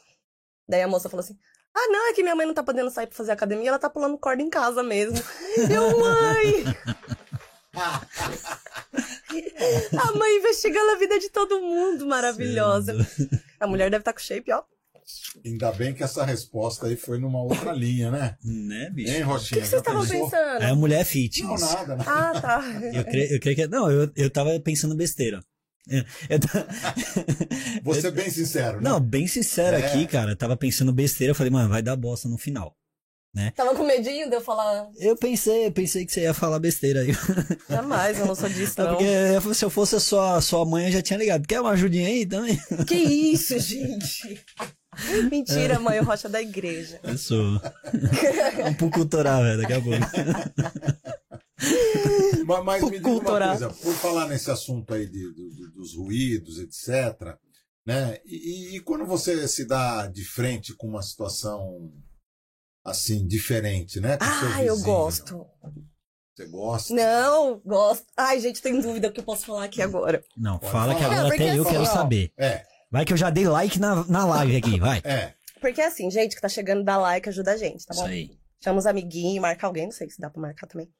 Daí 0.67 0.81
a 0.81 0.87
moça 0.89 1.07
falou 1.07 1.23
assim, 1.23 1.37
ah, 1.73 1.87
não, 1.87 2.09
é 2.09 2.13
que 2.13 2.21
minha 2.21 2.35
mãe 2.35 2.45
não 2.45 2.53
tá 2.53 2.61
podendo 2.61 2.89
sair 2.89 3.07
pra 3.07 3.15
fazer 3.15 3.31
academia, 3.31 3.69
ela 3.69 3.79
tá 3.79 3.89
pulando 3.89 4.17
corda 4.17 4.41
em 4.41 4.49
casa 4.49 4.83
mesmo. 4.83 5.17
Eu, 5.71 5.99
mãe! 5.99 6.65
A 9.97 10.11
mãe 10.17 10.37
investigando 10.37 10.91
a 10.91 10.97
vida 10.97 11.19
de 11.19 11.29
todo 11.29 11.59
mundo, 11.59 12.05
maravilhosa. 12.05 12.95
A 13.59 13.67
mulher 13.67 13.89
deve 13.89 14.01
estar 14.01 14.13
com 14.13 14.19
shape, 14.19 14.51
ó. 14.51 14.63
Ainda 15.45 15.71
bem 15.73 15.93
que 15.93 16.01
essa 16.03 16.23
resposta 16.23 16.87
aí 16.87 16.95
foi 16.95 17.19
numa 17.19 17.41
outra 17.41 17.73
linha, 17.75 18.09
né? 18.09 18.37
Né, 18.43 18.89
bicho? 18.89 19.11
Hein, 19.11 19.23
O 19.23 19.27
Rochinha? 19.27 19.61
que, 19.61 19.69
que 19.69 19.75
estavam 19.75 20.01
pensou? 20.07 20.29
pensando? 20.29 20.61
É 20.63 20.69
a 20.69 20.75
mulher 20.75 20.99
Não, 20.99 21.05
fitness. 21.05 21.61
nada, 21.61 21.95
né? 21.97 22.03
Ah, 22.07 22.39
tá. 22.39 22.63
Eu 22.93 23.03
creio, 23.03 23.33
eu 23.33 23.39
creio 23.39 23.55
que. 23.55 23.67
Não, 23.67 23.91
eu, 23.91 24.09
eu 24.15 24.29
tava 24.29 24.57
pensando 24.59 24.95
besteira. 24.95 25.43
Eu- 25.89 26.05
eu 26.29 26.39
ta- 26.39 26.65
Vou 27.83 27.93
ser 27.95 28.11
bem 28.11 28.29
sincero, 28.29 28.79
né? 28.79 28.89
Não, 28.89 29.01
bem 29.01 29.27
sincero 29.27 29.75
É. 29.75 29.85
aqui, 29.85 30.07
cara. 30.07 30.31
Eu 30.31 30.37
tava 30.37 30.55
pensando 30.55 30.93
besteira. 30.93 31.31
Eu 31.31 31.35
falei, 31.35 31.51
mano, 31.51 31.67
vai 31.67 31.81
dar 31.81 31.97
bosta 31.97 32.29
no 32.29 32.37
final. 32.37 32.73
Tava 33.55 33.73
com 33.75 33.83
medinho 33.83 34.29
de 34.29 34.35
eu 34.35 34.41
falar. 34.41 34.87
Eu 34.97 35.15
pensei, 35.17 35.69
pensei 35.71 36.05
que 36.05 36.11
você 36.11 36.21
ia 36.21 36.33
falar 36.35 36.59
besteira 36.59 37.01
aí. 37.01 37.11
Jamais, 37.67 38.19
eu 38.19 38.27
não 38.27 38.35
sou 38.35 38.47
disso, 38.47 38.79
É 38.79 38.83
não. 38.83 38.91
porque 38.95 39.55
se 39.55 39.65
eu 39.65 39.69
fosse 39.71 39.95
a 39.95 39.99
sua, 39.99 40.39
sua 40.39 40.63
mãe, 40.65 40.85
eu 40.85 40.91
já 40.91 41.01
tinha 41.01 41.17
ligado. 41.17 41.47
Quer 41.47 41.59
uma 41.61 41.71
ajudinha 41.71 42.07
aí 42.07 42.25
também? 42.25 42.59
Que 42.87 42.95
isso, 42.95 43.57
gente? 43.59 44.39
Mentira, 45.31 45.79
mãe, 45.79 45.99
o 45.99 46.03
Rocha 46.03 46.27
é 46.27 46.31
da 46.31 46.41
igreja. 46.41 46.99
Eu 47.03 47.17
sou. 47.17 47.59
Vamos 48.57 48.77
pro 48.77 48.91
cultural, 48.91 49.41
velho, 49.41 49.61
daqui 49.61 49.73
a 49.73 49.81
pouco. 49.81 49.99
Mas, 52.45 52.63
mas 52.63 52.83
me 52.83 52.91
diga 52.91 53.09
uma 53.09 53.21
coisa, 53.49 53.69
por 53.69 53.93
falar 53.95 54.27
nesse 54.27 54.51
assunto 54.51 54.93
aí 54.93 55.07
de- 55.07 55.33
do- 55.33 55.49
do- 55.49 55.71
dos 55.71 55.95
ruídos, 55.95 56.59
etc., 56.59 57.35
né? 57.85 58.17
E- 58.25 58.75
e 58.75 58.79
quando 58.81 59.05
você 59.05 59.47
se 59.47 59.65
dá 59.65 60.07
de 60.07 60.23
frente 60.25 60.73
com 60.75 60.87
uma 60.87 61.01
situação 61.01 61.91
assim, 62.83 63.25
diferente, 63.27 63.99
né? 63.99 64.17
com 64.17 64.25
seu 64.25 64.47
Ah, 64.53 64.63
eu 64.63 64.79
gosto. 64.81 65.45
Você 66.35 66.47
gosta? 66.47 66.93
Não, 66.93 67.59
gosto. 67.63 68.05
Ai, 68.17 68.39
gente, 68.39 68.61
tem 68.61 68.79
dúvida 68.81 69.11
que 69.11 69.19
eu 69.19 69.23
posso 69.23 69.45
falar 69.45 69.65
aqui 69.65 69.81
agora. 69.81 70.23
Não, 70.35 70.57
Pode 70.57 70.71
fala 70.71 70.95
que 70.95 71.01
falar. 71.01 71.13
agora 71.13 71.27
É, 71.27 71.29
porque 71.29 71.43
até 71.43 71.57
eu 71.57 71.61
assim, 71.61 71.71
quero 71.71 71.83
ó. 71.83 71.85
saber. 71.85 72.33
É, 72.37 72.65
Vai 72.91 73.05
que 73.05 73.13
eu 73.13 73.17
já 73.17 73.29
dei 73.31 73.47
like 73.47 73.79
na, 73.79 74.03
na 74.05 74.25
live 74.25 74.55
aqui, 74.55 74.79
vai. 74.79 75.01
é. 75.03 75.33
Porque 75.59 75.81
assim, 75.81 76.11
gente 76.11 76.35
que 76.35 76.41
tá 76.41 76.49
chegando, 76.49 76.83
dá 76.83 76.97
like, 76.97 77.27
ajuda 77.29 77.53
a 77.53 77.57
gente, 77.57 77.85
tá 77.85 77.93
bom? 77.95 78.01
Isso 78.03 78.11
aí. 78.11 78.29
Chama 78.63 78.79
os 78.79 78.85
amiguinhos, 78.85 79.41
marca 79.41 79.65
alguém, 79.65 79.85
não 79.85 79.91
sei 79.91 80.09
se 80.09 80.19
dá 80.19 80.29
pra 80.29 80.41
marcar 80.41 80.67
também. 80.67 80.91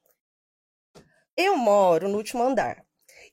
Eu 1.36 1.56
moro 1.56 2.08
no 2.08 2.16
último 2.16 2.42
andar. 2.42 2.82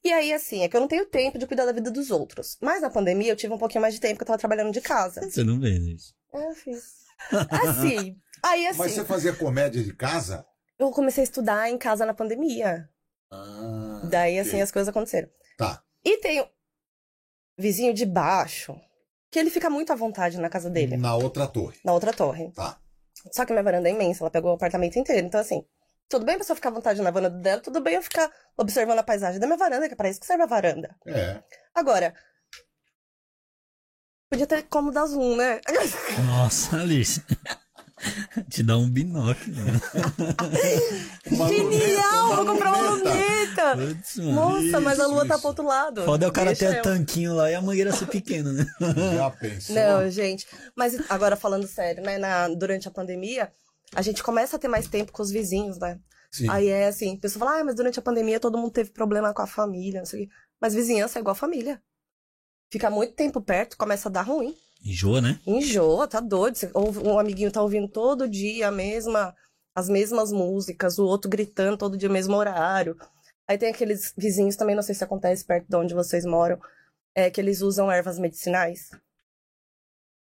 E 0.03 0.11
aí, 0.11 0.33
assim, 0.33 0.61
é 0.63 0.67
que 0.69 0.75
eu 0.75 0.81
não 0.81 0.87
tenho 0.87 1.05
tempo 1.05 1.37
de 1.37 1.45
cuidar 1.47 1.65
da 1.65 1.71
vida 1.71 1.91
dos 1.91 2.09
outros. 2.11 2.57
Mas 2.61 2.81
na 2.81 2.89
pandemia 2.89 3.31
eu 3.31 3.35
tive 3.35 3.53
um 3.53 3.57
pouquinho 3.57 3.81
mais 3.81 3.93
de 3.93 3.99
tempo 3.99 4.17
que 4.17 4.23
eu 4.23 4.27
tava 4.27 4.39
trabalhando 4.39 4.71
de 4.73 4.81
casa. 4.81 5.21
Você 5.21 5.43
não 5.43 5.59
fez 5.61 5.83
isso. 5.83 6.13
É, 6.33 6.49
eu 6.49 6.55
fiz. 6.55 6.83
Assim. 7.51 8.17
Aí, 8.43 8.67
assim, 8.67 8.79
Mas 8.79 8.91
você 8.93 9.05
fazia 9.05 9.33
comédia 9.35 9.83
de 9.83 9.93
casa? 9.93 10.45
eu 10.79 10.89
comecei 10.91 11.21
a 11.21 11.25
estudar 11.25 11.69
em 11.69 11.77
casa 11.77 12.05
na 12.05 12.13
pandemia. 12.13 12.89
Ah, 13.31 14.01
Daí, 14.09 14.39
assim, 14.39 14.61
as 14.61 14.71
coisas 14.71 14.89
aconteceram. 14.89 15.29
Tá. 15.57 15.83
E 16.03 16.17
tem 16.17 16.49
vizinho 17.57 17.93
de 17.93 18.05
baixo, 18.05 18.75
que 19.29 19.37
ele 19.37 19.49
fica 19.51 19.69
muito 19.69 19.93
à 19.93 19.95
vontade 19.95 20.39
na 20.39 20.49
casa 20.49 20.69
dele, 20.69 20.97
Na 20.97 21.15
outra 21.15 21.47
torre. 21.47 21.79
na 21.85 21.93
outra 21.93 22.11
torre. 22.11 22.51
Tá. 22.53 22.79
Só 23.31 23.45
que 23.45 23.51
minha 23.53 23.61
varanda 23.63 23.87
é 23.87 23.91
imensa, 23.91 24.23
ela 24.23 24.31
pegou 24.31 24.51
o 24.51 24.55
apartamento 24.55 24.97
inteiro. 24.97 25.27
Então, 25.27 25.39
assim, 25.39 25.63
Tudo 26.09 26.25
bem 26.25 26.35
a 26.35 26.37
pessoa 26.39 26.55
ficar 26.55 26.69
à 26.69 26.73
vontade 26.73 27.01
na 27.01 27.11
varanda 27.11 27.37
dela, 27.39 27.61
tudo 27.61 27.79
bem 27.79 27.95
eu 27.95 28.01
ficar 28.03 28.29
observando 28.57 28.99
a 28.99 29.03
paisagem 29.03 29.39
da 29.39 29.45
minha 29.47 29.57
varanda, 29.57 29.87
que 29.87 29.93
é 29.93 29.95
pra 29.95 30.09
isso 30.09 30.19
que 30.19 30.25
serve 30.25 30.43
a 30.43 30.47
varanda. 30.47 30.93
É. 31.05 31.41
Agora, 31.73 32.13
podia 34.29 34.47
ter 34.47 34.63
como 34.63 34.91
dar 34.91 35.05
zoom, 35.05 35.35
né? 35.37 35.61
Nossa, 36.27 36.77
Alice. 36.77 37.21
Te 38.49 38.63
dá 38.63 38.77
um 38.77 38.89
binóculo. 38.89 39.55
Né? 39.55 39.79
Genial! 41.49 42.35
Vou 42.35 42.45
comprar 42.45 42.73
uma 42.73 42.89
luneta. 42.91 43.75
Nossa, 44.33 44.79
mas 44.79 44.99
a 44.99 45.03
Isso, 45.03 45.11
lua 45.13 45.27
tá 45.27 45.33
isso. 45.35 45.39
pro 45.41 45.47
outro 45.49 45.65
lado. 45.65 46.03
Foda 46.03 46.25
é 46.25 46.27
o 46.27 46.31
cara 46.31 46.47
Deixa 46.53 46.69
ter 46.71 46.77
eu. 46.79 46.81
tanquinho 46.83 47.33
lá 47.33 47.49
e 47.51 47.55
a 47.55 47.61
mangueira 47.61 47.91
ser 47.91 48.07
pequena, 48.07 48.51
né? 48.51 48.65
Já 49.15 49.29
pensou? 49.31 49.75
Não, 49.75 50.09
gente. 50.09 50.47
Mas 50.75 50.97
agora 51.09 51.35
falando 51.35 51.67
sério, 51.67 52.03
né? 52.03 52.17
na- 52.17 52.47
durante 52.49 52.87
a 52.87 52.91
pandemia, 52.91 53.51
a 53.95 54.01
gente 54.01 54.23
começa 54.23 54.55
a 54.55 54.59
ter 54.59 54.67
mais 54.67 54.87
tempo 54.87 55.11
com 55.11 55.21
os 55.21 55.31
vizinhos, 55.31 55.77
né? 55.79 55.99
Sim. 56.31 56.49
Aí 56.49 56.67
é 56.69 56.87
assim, 56.87 57.15
a 57.17 57.19
pessoa 57.19 57.45
fala, 57.45 57.59
ah, 57.59 57.63
mas 57.63 57.75
durante 57.75 57.99
a 57.99 58.01
pandemia 58.01 58.39
todo 58.39 58.57
mundo 58.57 58.71
teve 58.71 58.91
problema 58.91 59.33
com 59.33 59.41
a 59.41 59.47
família, 59.47 59.99
não 59.99 60.05
sei 60.05 60.23
o 60.23 60.27
quê. 60.27 60.33
Mas 60.61 60.73
vizinhança 60.73 61.19
é 61.19 61.21
igual 61.21 61.35
família. 61.35 61.81
Fica 62.71 62.89
muito 62.89 63.13
tempo 63.15 63.41
perto, 63.41 63.75
começa 63.77 64.07
a 64.07 64.11
dar 64.11 64.21
ruim. 64.21 64.55
Enjoa, 64.83 65.21
né? 65.21 65.39
Enjoa, 65.45 66.07
tá 66.07 66.19
doido. 66.19 66.57
Um 67.05 67.19
amiguinho 67.19 67.51
tá 67.51 67.61
ouvindo 67.61 67.87
todo 67.87 68.27
dia 68.27 68.67
a 68.67 68.71
mesma, 68.71 69.35
as 69.75 69.87
mesmas 69.87 70.31
músicas, 70.31 70.97
o 70.97 71.05
outro 71.05 71.29
gritando 71.29 71.77
todo 71.77 71.97
dia, 71.97 72.09
mesmo 72.09 72.35
horário. 72.35 72.97
Aí 73.47 73.57
tem 73.57 73.69
aqueles 73.69 74.13
vizinhos 74.17 74.55
também, 74.55 74.75
não 74.75 74.81
sei 74.83 74.95
se 74.95 75.03
acontece 75.03 75.45
perto 75.45 75.67
de 75.67 75.75
onde 75.75 75.93
vocês 75.93 76.25
moram, 76.25 76.59
é 77.13 77.29
que 77.29 77.39
eles 77.41 77.61
usam 77.61 77.91
ervas 77.91 78.17
medicinais. 78.17 78.89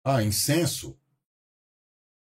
Ah, 0.04 0.22
incenso? 0.22 0.96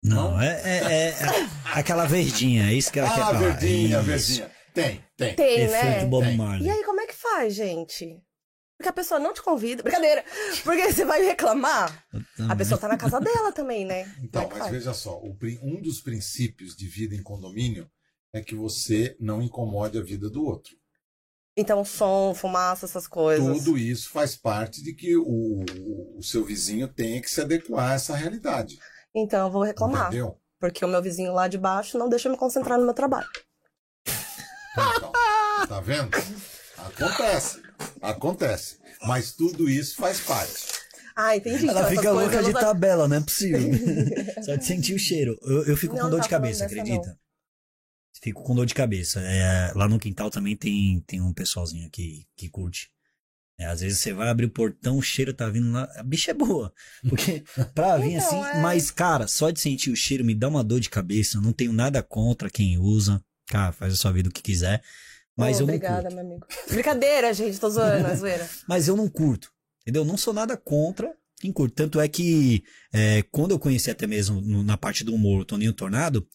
Não, 0.03 0.31
Não? 0.31 0.41
é, 0.41 0.61
é- 0.61 0.83
é- 0.83 1.09
é 1.09 1.49
aquela 1.73 2.05
verdinha, 2.05 2.69
é 2.69 2.73
isso 2.73 2.91
que 2.91 2.99
ela 2.99 3.09
quer 3.13 3.21
Ah, 3.21 3.25
falar. 3.25 3.39
verdinha, 3.39 3.97
Isso. 3.99 4.05
verdinha. 4.05 4.51
Tem, 4.73 5.03
tem. 5.17 5.35
Tem, 5.35 5.61
Efeito 5.61 5.85
né? 5.85 6.05
Bob. 6.05 6.35
Marley. 6.35 6.67
E 6.67 6.69
aí, 6.69 6.83
como 6.83 7.01
é 7.01 7.07
que 7.07 7.13
faz, 7.15 7.55
gente? 7.55 8.21
Porque 8.85 8.89
a 8.89 8.93
pessoa 8.93 9.19
não 9.19 9.33
te 9.33 9.41
convida. 9.41 9.81
Brincadeira! 9.81 10.23
Porque 10.63 10.93
você 10.93 11.05
vai 11.05 11.23
reclamar. 11.23 12.05
A 12.47 12.55
pessoa 12.55 12.79
tá 12.79 12.87
na 12.87 12.97
casa 12.97 13.19
dela 13.19 13.51
também, 13.51 13.83
né? 13.83 14.13
Então, 14.21 14.43
é 14.43 14.45
que 14.45 14.51
mas 14.51 14.59
faz? 14.59 14.71
veja 14.71 14.93
só, 14.93 15.19
um 15.63 15.81
dos 15.81 16.01
princípios 16.01 16.75
de 16.75 16.87
vida 16.87 17.15
em 17.15 17.23
condomínio 17.23 17.89
é 18.31 18.41
que 18.41 18.53
você 18.53 19.15
não 19.19 19.41
incomode 19.41 19.97
a 19.97 20.03
vida 20.03 20.29
do 20.29 20.45
outro. 20.45 20.75
Então, 21.57 21.83
som, 21.83 22.35
fumaça, 22.35 22.85
essas 22.85 23.07
coisas. 23.07 23.63
Tudo 23.63 23.75
isso 23.75 24.09
faz 24.11 24.35
parte 24.35 24.83
de 24.83 24.93
que 24.93 25.15
o, 25.17 25.65
o 26.17 26.21
seu 26.21 26.43
vizinho 26.45 26.87
tenha 26.87 27.19
que 27.19 27.29
se 27.29 27.41
adequar 27.41 27.91
a 27.91 27.95
essa 27.95 28.15
realidade. 28.15 28.77
Então, 29.15 29.47
eu 29.47 29.51
vou 29.51 29.63
reclamar. 29.63 30.09
Entendeu? 30.09 30.39
Porque 30.59 30.85
o 30.85 30.87
meu 30.87 31.01
vizinho 31.01 31.33
lá 31.33 31.47
de 31.47 31.57
baixo 31.57 31.97
não 31.97 32.07
deixa 32.07 32.27
eu 32.27 32.33
me 32.33 32.37
concentrar 32.37 32.77
no 32.77 32.85
meu 32.85 32.93
trabalho. 32.93 33.29
Então, 34.73 35.11
tá 35.67 35.79
vendo? 35.81 36.11
Acontece. 36.87 37.61
Acontece. 38.01 38.77
Mas 39.03 39.31
tudo 39.33 39.69
isso 39.69 39.95
faz 39.95 40.19
parte. 40.21 40.53
Ah, 41.15 41.35
entendi. 41.35 41.67
Ela 41.67 41.79
Então, 41.81 41.89
fica 41.91 42.11
louca 42.11 42.27
coisas 42.27 42.45
de 42.47 42.53
não- 42.53 42.59
tabela, 42.61 43.07
não 43.07 43.17
é 43.17 43.21
possível. 43.21 43.59
Só 44.43 44.55
de 44.55 44.65
sentir 44.65 44.93
o 44.93 44.99
cheiro. 44.99 45.37
Eu, 45.43 45.65
eu 45.65 45.77
fico 45.77 45.95
Não, 45.95 46.03
com 46.03 46.09
dor 46.09 46.17
não 46.17 46.23
de 46.23 46.29
tá 46.29 46.37
falando 46.37 46.43
cabeça, 46.57 46.65
acredita? 46.65 47.19
Fico 48.21 48.43
com 48.43 48.55
dor 48.55 48.65
de 48.65 48.73
cabeça. 48.73 49.19
É, 49.21 49.71
lá 49.75 49.87
no 49.87 49.99
quintal 49.99 50.29
também 50.29 50.55
tem, 50.55 50.99
tem 51.05 51.21
um 51.21 51.33
pessoalzinho 51.33 51.89
que, 51.89 52.25
que 52.35 52.49
curte. 52.49 52.89
É, 53.57 53.65
às 53.67 53.79
vezes 53.79 53.99
você 53.99 54.11
vai 54.13 54.27
abrir 54.27 54.47
o 54.47 54.49
portão, 54.49 54.97
o 54.97 55.01
cheiro 55.01 55.33
tá 55.33 55.47
vindo 55.47 55.71
lá. 55.71 55.87
A 55.95 56.03
bicha 56.03 56.31
é 56.31 56.33
boa. 56.33 56.73
Porque 57.07 57.43
pra 57.73 57.97
vir 57.97 58.15
Então, 58.15 58.41
assim. 58.43 58.57
é. 58.57 58.61
Mas, 58.61 58.91
cara, 58.91 59.27
só 59.27 59.49
de 59.51 59.59
sentir 59.61 59.91
o 59.91 59.95
cheiro 59.95 60.25
me 60.25 60.35
dá 60.35 60.47
uma 60.49 60.63
dor 60.63 60.79
de 60.81 60.89
cabeça. 60.89 61.37
Eu 61.37 61.41
não 61.41 61.53
tenho 61.53 61.71
nada 61.71 62.01
contra 62.03 62.49
quem 62.49 62.77
usa. 62.77 63.23
Cara, 63.47 63.71
faz 63.71 63.93
a 63.93 63.97
sua 63.97 64.11
vida 64.11 64.27
o 64.27 64.31
que 64.31 64.41
quiser. 64.41 64.81
Mas 65.37 65.57
Oh, 65.57 65.61
eu 65.63 65.67
não 65.67 65.73
Obrigada, 65.75 66.01
curto. 66.03 66.15
meu 66.15 66.25
amigo. 66.25 66.47
Brincadeira, 66.69 67.33
gente. 67.33 67.59
Tô 67.59 67.69
zoando, 67.69 68.07
é 68.07 68.15
zoeira. 68.15 68.49
Mas 68.67 68.87
eu 68.87 68.95
não 68.95 69.09
curto. 69.09 69.51
Entendeu? 69.81 70.05
Não 70.05 70.17
sou 70.17 70.33
nada 70.33 70.55
contra 70.57 71.13
quem 71.39 71.51
curte. 71.51 71.75
Tanto 71.75 71.99
é 71.99 72.07
que 72.07 72.63
é, 72.93 73.21
quando 73.23 73.51
eu 73.51 73.59
conheci 73.59 73.91
até 73.91 74.07
mesmo 74.07 74.39
no- 74.41 74.63
na 74.63 74.77
parte 74.77 75.03
do 75.03 75.13
humor 75.13 75.41
o 75.41 75.45
Toninho 75.45 75.73
Tornado, 75.73 76.25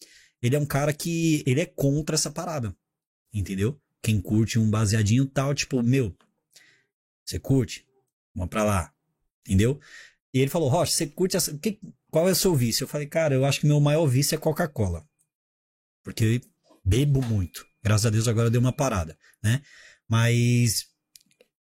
ele 0.41 0.55
é 0.55 0.59
um 0.59 0.65
cara 0.65 0.93
que 0.93 1.43
ele 1.47 1.59
é 1.61 1.65
contra 1.65 2.15
essa 2.15 2.29
parada. 2.31 2.75
Entendeu? 3.33 3.79
Quem 4.03 4.19
curte 4.21 4.57
um 4.59 4.69
baseadinho 4.69 5.25
tal, 5.25 5.53
tipo, 5.53 5.81
meu, 5.83 6.15
você 7.25 7.39
curte? 7.39 7.85
Vamos 8.35 8.49
pra 8.49 8.63
lá. 8.63 8.93
Entendeu? 9.47 9.79
E 10.33 10.39
ele 10.39 10.49
falou, 10.49 10.69
Rocha, 10.69 10.91
você 10.93 11.07
curte 11.07 11.35
essa. 11.35 11.57
que- 11.57 11.79
qual 12.09 12.27
é 12.27 12.31
o 12.31 12.35
seu 12.35 12.53
vício? 12.55 12.83
Eu 12.83 12.87
falei, 12.87 13.07
cara, 13.07 13.33
eu 13.33 13.45
acho 13.45 13.59
que 13.61 13.67
meu 13.67 13.79
maior 13.79 14.05
vício 14.05 14.35
é 14.35 14.37
Coca-Cola. 14.37 15.05
Porque 16.03 16.23
eu 16.23 16.41
bebo 16.85 17.21
muito. 17.21 17.65
Graças 17.83 18.05
a 18.05 18.09
Deus 18.09 18.27
agora 18.27 18.49
deu 18.49 18.61
uma 18.61 18.71
parada, 18.73 19.17
né? 19.43 19.61
Mas 20.07 20.85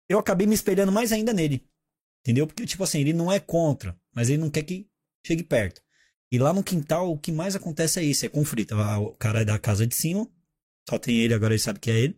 eu 0.07 0.19
acabei 0.19 0.47
me 0.47 0.55
espelhando 0.55 0.91
mais 0.91 1.11
ainda 1.11 1.33
nele. 1.33 1.67
Entendeu? 2.21 2.47
Porque, 2.47 2.65
tipo 2.65 2.83
assim, 2.83 3.01
ele 3.01 3.13
não 3.13 3.31
é 3.31 3.39
contra, 3.39 3.95
mas 4.13 4.29
ele 4.29 4.39
não 4.39 4.49
quer 4.49 4.63
que 4.63 4.89
chegue 5.25 5.43
perto. 5.43 5.81
E 6.31 6.39
lá 6.39 6.51
no 6.51 6.63
quintal, 6.63 7.11
o 7.11 7.17
que 7.17 7.31
mais 7.31 7.55
acontece 7.55 7.99
é 7.99 8.03
isso: 8.03 8.25
é 8.25 8.29
conflito. 8.29 8.73
Ah, 8.75 8.99
O 8.99 9.13
cara 9.13 9.41
é 9.41 9.45
da 9.45 9.59
casa 9.59 9.85
de 9.85 9.95
cima, 9.95 10.27
só 10.89 10.97
tem 10.97 11.17
ele, 11.17 11.33
agora 11.33 11.53
ele 11.53 11.61
sabe 11.61 11.79
que 11.79 11.91
é 11.91 11.97
ele. 11.99 12.17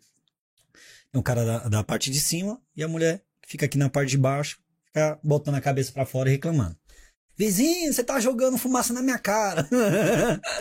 Tem 1.12 1.20
um 1.20 1.24
cara 1.24 1.44
da, 1.46 1.70
da 1.70 1.84
parte 1.84 2.10
de 2.12 2.20
cima 2.20 2.62
e 2.76 2.84
a 2.84 2.88
mulher 2.88 3.24
fica 3.46 3.66
aqui 3.66 3.78
na 3.78 3.90
parte 3.90 4.12
de 4.12 4.18
baixo, 4.18 4.60
fica 4.86 5.20
botando 5.24 5.56
a 5.56 5.62
cabeça 5.62 5.92
pra 5.92 6.06
fora 6.06 6.30
e 6.30 6.34
reclamando. 6.34 6.78
Vizinho, 7.38 7.93
você 7.93 8.04
tá 8.04 8.19
jogando 8.19 8.58
fumaça 8.58 8.91
na 8.93 9.02
minha 9.02 9.19
cara. 9.19 9.67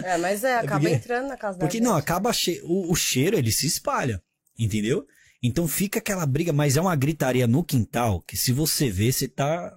É, 0.04 0.18
mas 0.18 0.44
é, 0.44 0.58
acaba 0.58 0.80
porque- 0.80 0.94
entrando 0.94 1.28
na 1.28 1.36
casa 1.36 1.56
da 1.58 1.64
Porque 1.64 1.78
gente. 1.78 1.86
não, 1.86 1.96
acaba 1.96 2.32
che... 2.32 2.60
o, 2.64 2.92
o 2.92 2.94
cheiro, 2.94 3.36
ele 3.38 3.50
se 3.50 3.66
espalha, 3.66 4.22
entendeu? 4.58 5.06
Então 5.42 5.66
fica 5.66 5.98
aquela 5.98 6.26
briga, 6.26 6.52
mas 6.52 6.76
é 6.76 6.80
uma 6.80 6.94
gritaria 6.96 7.46
no 7.46 7.62
quintal 7.64 8.20
que 8.22 8.36
se 8.36 8.52
você 8.52 8.90
vê, 8.90 9.10
você 9.12 9.26
tá. 9.28 9.74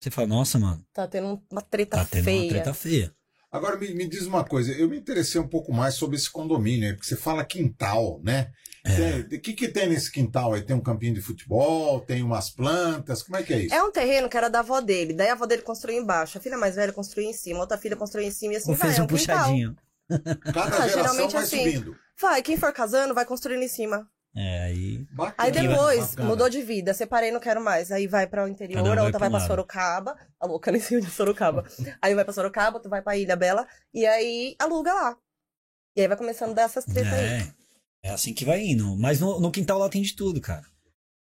Você 0.00 0.10
fala, 0.10 0.28
nossa, 0.28 0.58
mano, 0.58 0.84
Tá 0.92 1.08
tendo 1.08 1.42
uma 1.50 1.62
treta 1.62 1.96
tá 1.96 2.04
tendo 2.04 2.24
feia. 2.24 2.42
uma 2.42 2.48
treta 2.50 2.74
feia. 2.74 3.12
Agora 3.50 3.76
me, 3.78 3.94
me 3.94 4.06
diz 4.08 4.26
uma 4.26 4.44
coisa, 4.44 4.72
eu 4.72 4.88
me 4.88 4.98
interessei 4.98 5.40
um 5.40 5.48
pouco 5.48 5.72
mais 5.72 5.94
sobre 5.94 6.16
esse 6.16 6.28
condomínio, 6.30 6.88
aí, 6.88 6.94
porque 6.94 7.08
você 7.08 7.16
fala 7.16 7.44
quintal, 7.44 8.20
né? 8.22 8.50
É. 8.84 9.36
O 9.36 9.40
que, 9.40 9.52
que 9.52 9.68
tem 9.68 9.88
nesse 9.88 10.10
quintal 10.12 10.52
aí? 10.52 10.62
Tem 10.62 10.76
um 10.76 10.80
campinho 10.80 11.14
de 11.14 11.20
futebol, 11.20 12.00
tem 12.00 12.22
umas 12.22 12.50
plantas, 12.50 13.22
como 13.22 13.36
é 13.36 13.42
que 13.42 13.52
é 13.52 13.58
isso? 13.62 13.74
É 13.74 13.82
um 13.82 13.90
terreno 13.90 14.28
que 14.28 14.36
era 14.36 14.48
da 14.48 14.60
avó 14.60 14.80
dele. 14.80 15.12
Daí 15.12 15.28
a 15.28 15.32
avó 15.32 15.44
dele 15.46 15.62
construiu 15.62 16.00
embaixo. 16.00 16.38
A 16.38 16.40
filha 16.40 16.56
mais 16.56 16.76
velha 16.76 16.92
construiu 16.92 17.28
em 17.28 17.32
cima. 17.32 17.58
Outra 17.60 17.76
filha 17.78 17.96
construiu 17.96 18.28
em 18.28 18.30
cima 18.30 18.54
e 18.54 18.56
assim 18.56 18.70
Ou 18.70 18.76
vai. 18.76 18.86
fez 18.88 18.98
é 18.98 19.02
um 19.02 19.04
um 19.04 19.08
quintal. 19.08 19.38
puxadinho. 19.38 19.76
Cada 20.54 20.60
Ah, 20.84 20.88
geração 20.88 20.88
geralmente 20.88 21.32
vai 21.32 21.42
assim. 21.42 21.58
subindo. 21.64 21.96
Vai, 22.20 22.42
quem 22.42 22.56
for 22.56 22.72
casando 22.72 23.12
vai 23.14 23.24
construindo 23.24 23.62
em 23.62 23.68
cima. 23.68 24.08
É, 24.36 24.64
aí. 24.64 24.98
Bacana, 25.12 25.34
Aí 25.38 25.50
depois 25.50 26.10
bacana. 26.10 26.28
mudou 26.28 26.48
de 26.50 26.60
vida. 26.62 26.92
Separei, 26.92 27.30
não 27.30 27.40
quero 27.40 27.62
mais. 27.64 27.90
Aí 27.90 28.06
vai 28.06 28.26
pra 28.26 28.44
o 28.44 28.48
interior, 28.48 28.82
um 28.82 28.92
a 28.92 28.94
vai 28.94 29.04
outra 29.04 29.10
pra 29.12 29.18
vai 29.20 29.30
pra 29.30 29.38
lado. 29.38 29.48
Sorocaba. 29.48 30.16
A 30.38 30.46
louca 30.46 30.70
nem 30.70 30.80
sei 30.80 30.98
onde 30.98 31.06
é 31.06 31.10
Sorocaba. 31.10 31.64
aí 32.02 32.14
vai 32.14 32.22
pra 32.24 32.34
Sorocaba, 32.34 32.78
tu 32.78 32.88
vai 32.90 33.00
pra 33.00 33.16
Ilha 33.16 33.34
Bela. 33.34 33.66
E 33.94 34.04
aí 34.04 34.54
aluga 34.58 34.92
lá. 34.92 35.16
E 35.96 36.02
aí 36.02 36.08
vai 36.08 36.16
começando 36.18 36.50
a 36.50 36.54
dar 36.54 36.62
essas 36.64 36.84
tretas 36.84 37.12
aí. 37.14 37.24
É, 37.24 37.52
é 38.04 38.10
assim 38.10 38.34
que 38.34 38.44
vai 38.44 38.60
indo. 38.62 38.94
Mas 38.98 39.20
no, 39.20 39.40
no 39.40 39.50
quintal 39.50 39.78
lá 39.78 39.88
tem 39.88 40.02
de 40.02 40.14
tudo, 40.14 40.40
cara. 40.40 40.64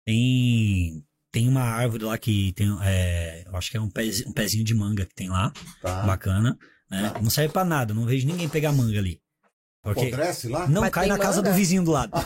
Tem. 0.05 1.03
Tem 1.31 1.47
uma 1.47 1.61
árvore 1.63 2.03
lá 2.03 2.17
que 2.17 2.51
tem. 2.53 2.67
É, 2.83 3.43
eu 3.47 3.55
acho 3.55 3.71
que 3.71 3.77
é 3.77 3.81
um, 3.81 3.89
pez- 3.89 4.25
um 4.27 4.33
pezinho 4.33 4.63
de 4.65 4.75
manga 4.75 5.05
que 5.05 5.15
tem 5.15 5.29
lá. 5.29 5.51
Tá. 5.81 6.03
Bacana. 6.03 6.57
Né? 6.89 7.13
Não 7.21 7.29
serve 7.29 7.53
pra 7.53 7.63
nada, 7.63 7.93
não 7.93 8.05
vejo 8.05 8.27
ninguém 8.27 8.49
pegar 8.49 8.73
manga 8.73 8.99
ali. 8.99 9.19
Porque 9.83 10.01
Apodrece 10.07 10.47
lá? 10.47 10.67
não 10.67 10.81
Mas 10.81 10.91
cai 10.91 11.07
na 11.07 11.17
casa 11.17 11.41
do 11.41 11.51
vizinho 11.53 11.83
do 11.83 11.89
lado. 11.91 12.11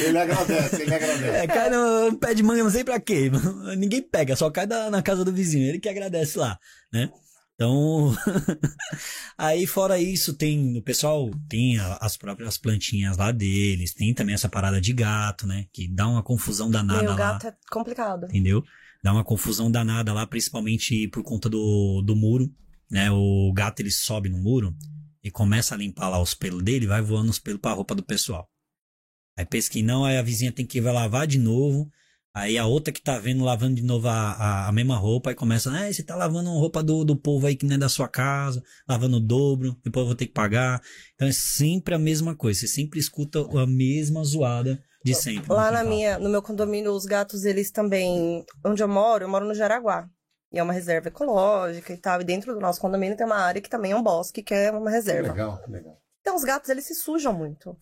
Ele 0.00 0.18
agradece, 0.18 0.82
ele 0.82 0.94
agradece. 0.94 1.24
É, 1.36 1.46
cai 1.46 1.70
no 1.70 2.16
pé 2.18 2.34
de 2.34 2.42
manga, 2.42 2.62
não 2.62 2.70
sei 2.70 2.84
pra 2.84 3.00
quê. 3.00 3.30
Ninguém 3.76 4.02
pega, 4.02 4.36
só 4.36 4.50
cai 4.50 4.66
da- 4.66 4.90
na 4.90 5.02
casa 5.02 5.24
do 5.24 5.32
vizinho. 5.32 5.66
Ele 5.66 5.78
que 5.80 5.88
agradece 5.88 6.38
lá, 6.38 6.58
né? 6.92 7.10
Então, 7.54 8.14
aí 9.36 9.66
fora 9.66 9.98
isso, 9.98 10.32
tem, 10.34 10.78
o 10.78 10.82
pessoal 10.82 11.28
tem 11.48 11.76
as 12.00 12.16
próprias 12.16 12.56
plantinhas 12.56 13.16
lá 13.16 13.32
deles, 13.32 13.92
tem 13.92 14.14
também 14.14 14.34
essa 14.34 14.48
parada 14.48 14.80
de 14.80 14.92
gato, 14.92 15.44
né? 15.46 15.64
Que 15.72 15.88
dá 15.88 16.06
uma 16.06 16.22
confusão 16.22 16.70
danada 16.70 17.02
Meu 17.02 17.10
lá, 17.12 17.16
gato 17.16 17.48
é 17.48 17.54
complicado. 17.70 18.26
entendeu? 18.26 18.62
Dá 19.02 19.12
uma 19.12 19.24
confusão 19.24 19.70
danada 19.70 20.12
lá, 20.12 20.24
principalmente 20.26 21.08
por 21.08 21.22
conta 21.24 21.48
do, 21.48 22.00
do 22.04 22.14
muro, 22.14 22.48
né? 22.90 23.10
O 23.10 23.52
gato 23.52 23.80
ele 23.80 23.90
sobe 23.90 24.28
no 24.28 24.38
muro 24.38 24.74
e 25.22 25.30
começa 25.30 25.74
a 25.74 25.78
limpar 25.78 26.08
lá 26.08 26.20
os 26.20 26.34
pelos 26.34 26.62
dele, 26.62 26.86
vai 26.86 27.02
voando 27.02 27.30
os 27.30 27.38
pelos 27.38 27.60
pra 27.60 27.72
roupa 27.72 27.94
do 27.94 28.02
pessoal. 28.02 28.48
Aí 29.36 29.44
pensa 29.44 29.70
que 29.70 29.82
não, 29.82 30.04
aí 30.04 30.16
a 30.16 30.22
vizinha 30.22 30.52
tem 30.52 30.66
que 30.66 30.78
ir 30.78 30.80
vai 30.80 30.92
lavar 30.92 31.26
de 31.26 31.38
novo. 31.38 31.88
Aí 32.34 32.56
a 32.56 32.66
outra 32.66 32.92
que 32.92 33.00
tá 33.00 33.18
vendo 33.18 33.42
lavando 33.42 33.74
de 33.74 33.82
novo 33.82 34.06
a, 34.06 34.32
a, 34.32 34.68
a 34.68 34.72
mesma 34.72 34.96
roupa, 34.96 35.30
aí 35.30 35.34
começa, 35.34 35.70
ah, 35.72 35.92
você 35.92 36.02
tá 36.02 36.14
lavando 36.14 36.50
roupa 36.50 36.82
do, 36.82 37.04
do 37.04 37.16
povo 37.16 37.46
aí 37.46 37.56
que 37.56 37.66
não 37.66 37.74
é 37.74 37.78
da 37.78 37.88
sua 37.88 38.06
casa, 38.06 38.62
lavando 38.88 39.16
o 39.16 39.20
dobro, 39.20 39.76
depois 39.82 40.02
eu 40.02 40.06
vou 40.06 40.14
ter 40.14 40.26
que 40.26 40.32
pagar. 40.32 40.80
Então 41.14 41.26
é 41.26 41.32
sempre 41.32 41.94
a 41.94 41.98
mesma 41.98 42.36
coisa, 42.36 42.60
você 42.60 42.68
sempre 42.68 43.00
escuta 43.00 43.40
a 43.40 43.66
mesma 43.66 44.22
zoada 44.22 44.80
de 45.04 45.14
sempre. 45.14 45.52
Lá 45.52 45.70
na 45.70 45.82
minha, 45.82 46.18
no 46.18 46.28
meu 46.28 46.42
condomínio, 46.42 46.92
os 46.92 47.04
gatos, 47.04 47.44
eles 47.44 47.70
também. 47.70 48.44
Onde 48.64 48.82
eu 48.82 48.88
moro, 48.88 49.24
eu 49.24 49.28
moro 49.28 49.46
no 49.46 49.54
Jaraguá. 49.54 50.08
E 50.50 50.58
é 50.58 50.62
uma 50.62 50.72
reserva 50.72 51.08
ecológica 51.08 51.92
e 51.92 51.96
tal. 51.96 52.20
E 52.20 52.24
dentro 52.24 52.54
do 52.54 52.60
nosso 52.60 52.80
condomínio 52.80 53.16
tem 53.16 53.26
uma 53.26 53.36
área 53.36 53.60
que 53.60 53.68
também 53.68 53.92
é 53.92 53.96
um 53.96 54.02
bosque, 54.02 54.42
que 54.42 54.54
é 54.54 54.70
uma 54.70 54.90
reserva. 54.90 55.32
legal, 55.32 55.62
que 55.62 55.70
legal. 55.70 56.00
Então 56.20 56.36
os 56.36 56.44
gatos, 56.44 56.68
eles 56.70 56.86
se 56.86 56.94
sujam 56.94 57.32
muito. 57.32 57.76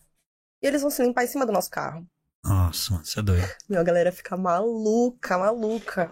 E 0.61 0.67
eles 0.67 0.81
vão 0.81 0.91
se 0.91 1.01
limpar 1.03 1.23
em 1.23 1.27
cima 1.27 1.45
do 1.45 1.51
nosso 1.51 1.69
carro. 1.69 2.05
Nossa, 2.43 2.93
mano, 2.93 3.05
você 3.05 3.19
é 3.19 3.23
doido. 3.23 3.47
Meu, 3.67 3.81
a 3.81 3.83
galera 3.83 4.11
fica 4.11 4.37
maluca, 4.37 5.37
maluca. 5.37 6.09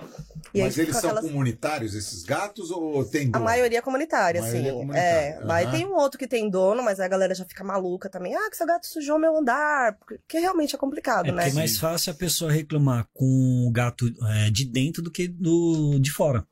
E 0.53 0.59
aí 0.59 0.65
Mas 0.65 0.77
eles 0.77 0.95
são 0.97 1.09
aquelas- 1.11 1.25
comunitários, 1.25 1.93
esses 1.95 2.23
gatos, 2.23 2.71
ou 2.71 3.05
tem 3.05 3.27
A 3.27 3.31
dono? 3.31 3.45
maioria 3.45 3.79
é 3.79 3.81
comunitária, 3.81 4.41
A 4.41 4.43
maioria 4.43 4.61
é 4.61 4.69
assim. 4.71 4.79
comunitária, 4.79 5.09
É. 5.09 5.51
Aí 5.51 5.63
aham. 5.65 5.71
tem 5.71 5.85
um 5.85 5.95
outro 5.95 6.19
que 6.19 6.27
tem 6.27 6.49
dono, 6.49 6.83
mas 6.83 6.99
aí 6.99 7.05
a 7.05 7.09
galera 7.09 7.33
já 7.33 7.45
fica 7.45 7.63
maluca 7.63 8.09
também. 8.09 8.35
Ah, 8.35 8.49
que 8.49 8.57
seu 8.57 8.67
gato 8.67 8.85
sujou 8.85 9.17
meu 9.17 9.37
andar. 9.37 9.97
Porque 9.99 10.37
realmente 10.39 10.75
é 10.75 10.77
complicado, 10.77 11.29
É 11.29 11.31
né? 11.31 11.49
é 11.49 11.53
mais 11.53 11.77
fácil 11.77 12.11
a 12.11 12.15
pessoa 12.15 12.51
reclamar 12.51 13.07
com 13.13 13.65
o 13.67 13.71
gato 13.71 14.05
é, 14.45 14.49
de 14.49 14.65
dentro 14.65 15.01
do 15.01 15.09
que 15.11 15.27
do 15.27 15.97
de 15.99 16.11
fora. 16.11 16.45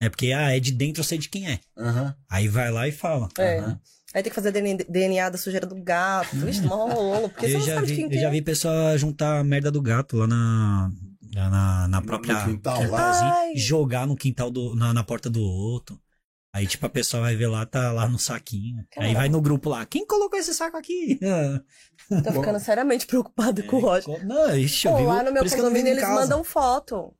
É 0.00 0.08
porque, 0.08 0.32
ah, 0.32 0.54
é 0.56 0.60
de 0.60 0.70
dentro, 0.72 1.00
eu 1.00 1.04
sei 1.04 1.18
de 1.18 1.28
quem 1.28 1.50
é. 1.50 1.60
Aham. 1.76 2.14
Aí 2.30 2.48
vai 2.48 2.70
lá 2.70 2.86
e 2.88 2.92
fala. 2.92 3.28
É. 3.36 3.58
Aham. 3.58 3.80
Aí 4.14 4.22
tem 4.22 4.30
que 4.30 4.34
fazer 4.34 4.50
DNA 4.52 5.28
da 5.28 5.36
sujeira 5.38 5.66
do 5.66 5.74
gato. 5.82 6.34
Vixe, 6.36 6.62
mó 6.62 6.86
rolo. 6.88 7.28
Porque 7.28 7.46
você 7.48 7.54
Eu 7.56 7.58
não 7.60 7.66
já, 7.66 7.74
sabe 7.74 7.86
de 7.86 7.94
vi, 7.94 8.02
quem 8.08 8.14
eu 8.14 8.20
já 8.20 8.28
é. 8.28 8.30
vi 8.30 8.42
pessoa 8.42 8.96
juntar 8.96 9.38
a 9.40 9.44
merda 9.44 9.70
do 9.70 9.82
gato 9.82 10.16
lá 10.16 10.26
na, 10.26 10.90
na, 11.34 11.88
na 11.88 12.02
própria. 12.02 12.34
No 12.40 12.44
quintal 12.52 12.82
lá. 12.90 13.42
jogar 13.54 14.06
no 14.06 14.16
quintal 14.16 14.50
do. 14.50 14.74
Na, 14.74 14.94
na 14.94 15.04
porta 15.04 15.28
do 15.28 15.42
outro. 15.42 16.00
Aí, 16.54 16.66
tipo, 16.66 16.86
a 16.86 16.88
pessoa 16.88 17.22
vai 17.24 17.36
ver 17.36 17.46
lá, 17.48 17.66
tá 17.66 17.92
lá 17.92 18.08
no 18.08 18.18
saquinho. 18.18 18.78
Aí 18.78 18.86
Caramba. 18.90 19.18
vai 19.18 19.28
no 19.28 19.40
grupo 19.42 19.68
lá. 19.68 19.84
Quem 19.84 20.06
colocou 20.06 20.38
esse 20.38 20.54
saco 20.54 20.78
aqui? 20.78 21.20
Tô 22.24 22.32
ficando 22.32 22.58
seriamente 22.58 23.06
preocupada 23.06 23.62
com 23.62 23.76
o 23.76 23.80
Roger. 23.80 24.26
Não, 24.26 24.56
ixi, 24.56 24.86
eu 24.86 24.92
Pô, 24.92 24.98
vivo- 24.98 25.10
lá 25.10 25.22
no 25.22 25.30
meu 25.30 25.44
isso 25.44 25.54
eu 25.54 25.58
não 25.58 25.64
condomínio 25.68 25.92
eles 25.92 26.02
casa. 26.02 26.14
mandam 26.22 26.42
foto 26.42 27.14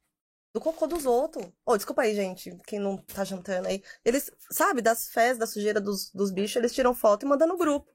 do 0.59 0.61
cocô 0.61 0.87
dos 0.87 1.07
outros. 1.07 1.47
Ô, 1.64 1.77
desculpa 1.77 2.03
aí, 2.03 2.14
gente, 2.14 2.57
quem 2.66 2.79
não 2.79 2.97
tá 2.97 3.25
jantando 3.25 3.68
aí. 3.68 3.83
Eles, 4.05 4.31
sabe, 4.51 4.83
das 4.83 5.09
fezes, 5.09 5.38
da 5.38 5.47
sujeira 5.47 5.81
dos, 5.81 6.11
dos 6.12 6.31
bichos, 6.31 6.57
eles 6.57 6.75
tiram 6.75 6.94
foto 6.94 7.25
e 7.25 7.29
mandam 7.29 7.49
no 7.49 7.57
grupo. 7.57 7.87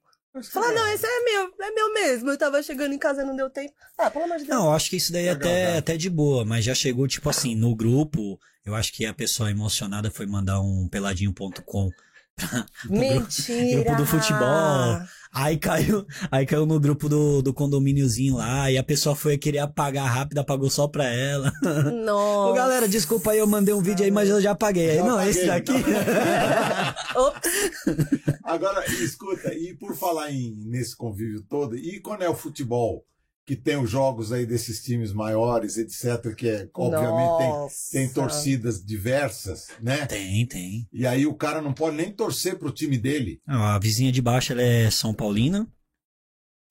Fala, 0.52 0.71
não, 0.71 0.91
esse 0.91 1.06
é 1.06 1.23
meu, 1.23 1.54
é 1.62 1.71
meu 1.71 1.93
mesmo. 1.93 2.32
Eu 2.32 2.38
tava 2.38 2.63
chegando 2.63 2.93
em 2.93 2.97
casa 2.97 3.21
e 3.21 3.26
não 3.26 3.36
deu 3.36 3.52
tempo. 3.52 3.73
Ah, 3.97 4.10
pelo 4.10 4.26
amor 4.26 4.38
de 4.38 4.45
Deus. 4.45 4.58
Não, 4.58 4.65
eu 4.65 4.71
acho 4.71 4.89
que 4.89 4.95
isso 4.95 5.12
daí 5.12 5.28
é 5.28 5.34
Legal, 5.34 5.52
até, 5.52 5.78
até 5.78 5.97
de 5.97 6.10
boa, 6.10 6.43
mas 6.43 6.65
já 6.65 6.73
chegou, 6.73 7.08
tipo 7.08 7.30
assim, 7.30 7.56
no 7.56 7.76
grupo, 7.76 8.39
eu 8.65 8.73
acho 8.73 8.91
que 8.93 9.06
a 9.06 9.13
pessoa 9.13 9.52
emocionada 9.52 10.10
foi 10.10 10.26
mandar 10.26 10.60
um 10.60 10.88
peladinho.com. 10.88 11.91
Mentira! 12.89 13.84
grupo 13.84 13.98
do 13.98 14.06
futebol. 14.06 15.00
Aí 15.36 15.58
caiu, 15.58 16.06
aí 16.30 16.46
caiu 16.46 16.63
no 16.63 16.80
grupo 16.80 17.10
do, 17.10 17.41
do 17.41 17.52
condomíniozinho 17.52 18.36
lá, 18.36 18.69
e 18.69 18.78
a 18.78 18.84
pessoa 18.84 19.15
foi 19.15 19.36
querer 19.36 19.58
apagar 19.60 20.08
rápido, 20.08 20.38
apagou 20.38 20.69
só 20.69 20.88
pra 20.88 21.06
ela. 21.06 21.52
Nossa. 22.06 22.52
Ô 22.52 22.54
galera, 22.54 22.88
desculpa 22.88 23.32
aí, 23.32 23.39
eu 23.39 23.48
mandei 23.48 23.74
um 23.74 23.82
vídeo 23.82 24.06
aí, 24.06 24.12
mas 24.12 24.30
eu 24.30 24.39
já 24.39 24.52
apaguei. 24.52 24.91
Aí, 24.91 25.00
não, 25.00 25.15
apaguei, 25.15 25.32
esse 25.32 25.48
daqui. 25.48 25.74
Agora, 28.43 28.86
escuta, 28.91 29.52
e 29.56 29.76
por 29.76 29.96
falar 29.96 30.32
em, 30.32 30.54
nesse 30.67 30.96
convívio 30.96 31.41
todo, 31.50 31.76
e 31.76 32.00
quando 32.00 32.22
é 32.22 32.30
o 32.30 32.36
futebol, 32.36 33.04
que 33.45 33.56
tem 33.56 33.77
os 33.77 33.89
jogos 33.89 34.32
aí 34.32 34.45
desses 34.45 34.82
times 34.82 35.12
maiores, 35.12 35.77
etc., 35.77 36.34
que 36.36 36.47
é, 36.47 36.69
obviamente 36.73 37.38
tem, 37.38 37.49
Nossa. 37.49 37.91
tem 37.91 38.13
torcidas 38.13 38.84
diversas, 38.84 39.67
né? 39.82 40.06
tem, 40.06 40.45
tem. 40.45 40.88
E 40.91 41.06
aí 41.06 41.25
o 41.25 41.34
cara 41.34 41.62
não 41.62 41.73
pode 41.73 41.97
nem 41.97 42.12
torcer 42.12 42.58
pro 42.58 42.71
time 42.71 42.97
dele. 42.97 43.41
A 43.45 43.77
vizinha 43.79 44.12
de 44.12 44.21
baixo 44.21 44.53
ela 44.53 44.62
é 44.62 44.89
São 44.89 45.13
Paulina. 45.13 45.67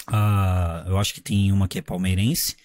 Ah, 0.06 0.85
eu 0.88 0.98
acho 0.98 1.14
que 1.14 1.20
tem 1.20 1.52
uma 1.52 1.68
que 1.68 1.78
é 1.78 1.82
palmeirense. 1.82 2.56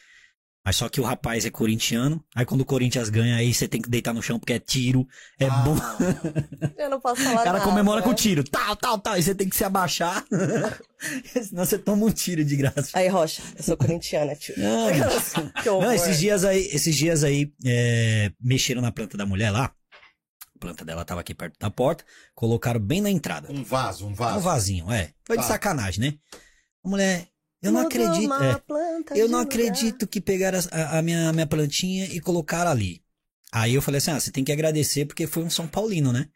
Mas 0.68 0.76
só 0.76 0.90
que 0.90 1.00
o 1.00 1.04
rapaz 1.06 1.46
é 1.46 1.50
corintiano. 1.50 2.22
Aí 2.36 2.46
quando 2.46 2.60
o 2.60 2.66
Corinthians 2.66 3.08
ganha, 3.08 3.38
aí 3.38 3.54
você 3.54 3.70
tem 3.70 3.82
que 3.82 3.90
deitar 3.90 4.14
no 4.14 4.22
chão 4.22 4.38
porque 4.38 4.52
é 4.52 4.60
tiro, 4.60 5.08
é 5.40 5.46
Ah, 5.46 5.50
bom. 5.64 5.78
Eu 6.78 6.90
não 6.90 7.00
posso 7.00 7.22
falar 7.22 7.36
O 7.40 7.44
cara 7.46 7.54
nada. 7.60 7.64
comemora 7.64 8.02
com 8.02 8.14
tiro. 8.14 8.44
Tal, 8.44 8.76
tal, 8.76 9.00
tal. 9.00 9.18
E 9.18 9.24
você 9.24 9.34
tem 9.34 9.48
que 9.48 9.56
se 9.56 9.64
abaixar. 9.64 10.26
Senão 11.42 11.64
você 11.66 11.78
toma 11.78 12.06
um 12.06 12.12
tiro 12.12 12.44
de 12.44 12.58
graça. 12.58 12.90
Aí, 12.94 13.08
Rocha, 13.08 13.42
eu 13.56 13.64
sou 13.64 13.78
corintiana, 13.78 14.36
tio. 14.36 14.56
Não, 14.58 14.88
que 15.64 15.70
horror. 15.70 15.84
Não, 15.86 15.94
esses 15.94 16.20
dias 16.20 16.44
aí, 16.44 16.66
esses 16.74 16.94
dias 16.98 17.24
aí 17.24 17.50
é, 17.66 18.34
mexeram 18.42 18.82
na 18.82 18.92
planta 18.92 19.16
da 19.16 19.26
mulher 19.26 19.52
lá. 19.52 19.72
A 20.54 20.60
planta 20.60 20.84
dela 20.84 21.06
tava 21.06 21.22
aqui 21.22 21.34
perto 21.34 21.56
da 21.58 21.70
porta. 21.72 22.04
Colocaram 22.36 22.82
bem 22.82 23.00
na 23.00 23.10
entrada. 23.10 23.50
um 23.50 23.64
vaso, 23.64 24.06
um 24.06 24.14
vaso. 24.14 24.40
Um 24.40 24.42
vasinho, 24.42 24.92
é. 24.92 25.12
Foi 25.26 25.38
de 25.38 25.44
Tá. 25.44 25.48
sacanagem, 25.48 26.02
né? 26.02 26.14
A 26.84 26.90
mulher, 26.90 27.28
eu 27.62 27.72
não 27.72 27.82
acredito. 27.82 28.34
é, 28.34 29.20
eu 29.20 29.28
não 29.28 29.40
lugar. 29.40 29.42
acredito 29.42 30.08
que 30.08 30.22
pegaram 30.22 30.60
a, 30.72 31.00
a 31.00 31.02
minha, 31.02 31.34
minha 31.34 31.48
plantinha 31.48 32.06
e 32.06 32.20
colocaram 32.20 32.72
ali. 32.72 33.04
Aí 33.52 33.74
eu 33.74 33.82
falei 33.82 33.98
assim: 33.98 34.12
ah, 34.12 34.20
você 34.20 34.32
tem 34.32 34.44
que 34.44 34.52
agradecer 34.52 35.06
porque 35.06 35.28
foi 35.28 35.44
um 35.44 35.50
São 35.50 35.68
Paulino, 35.68 36.12
né? 36.14 36.30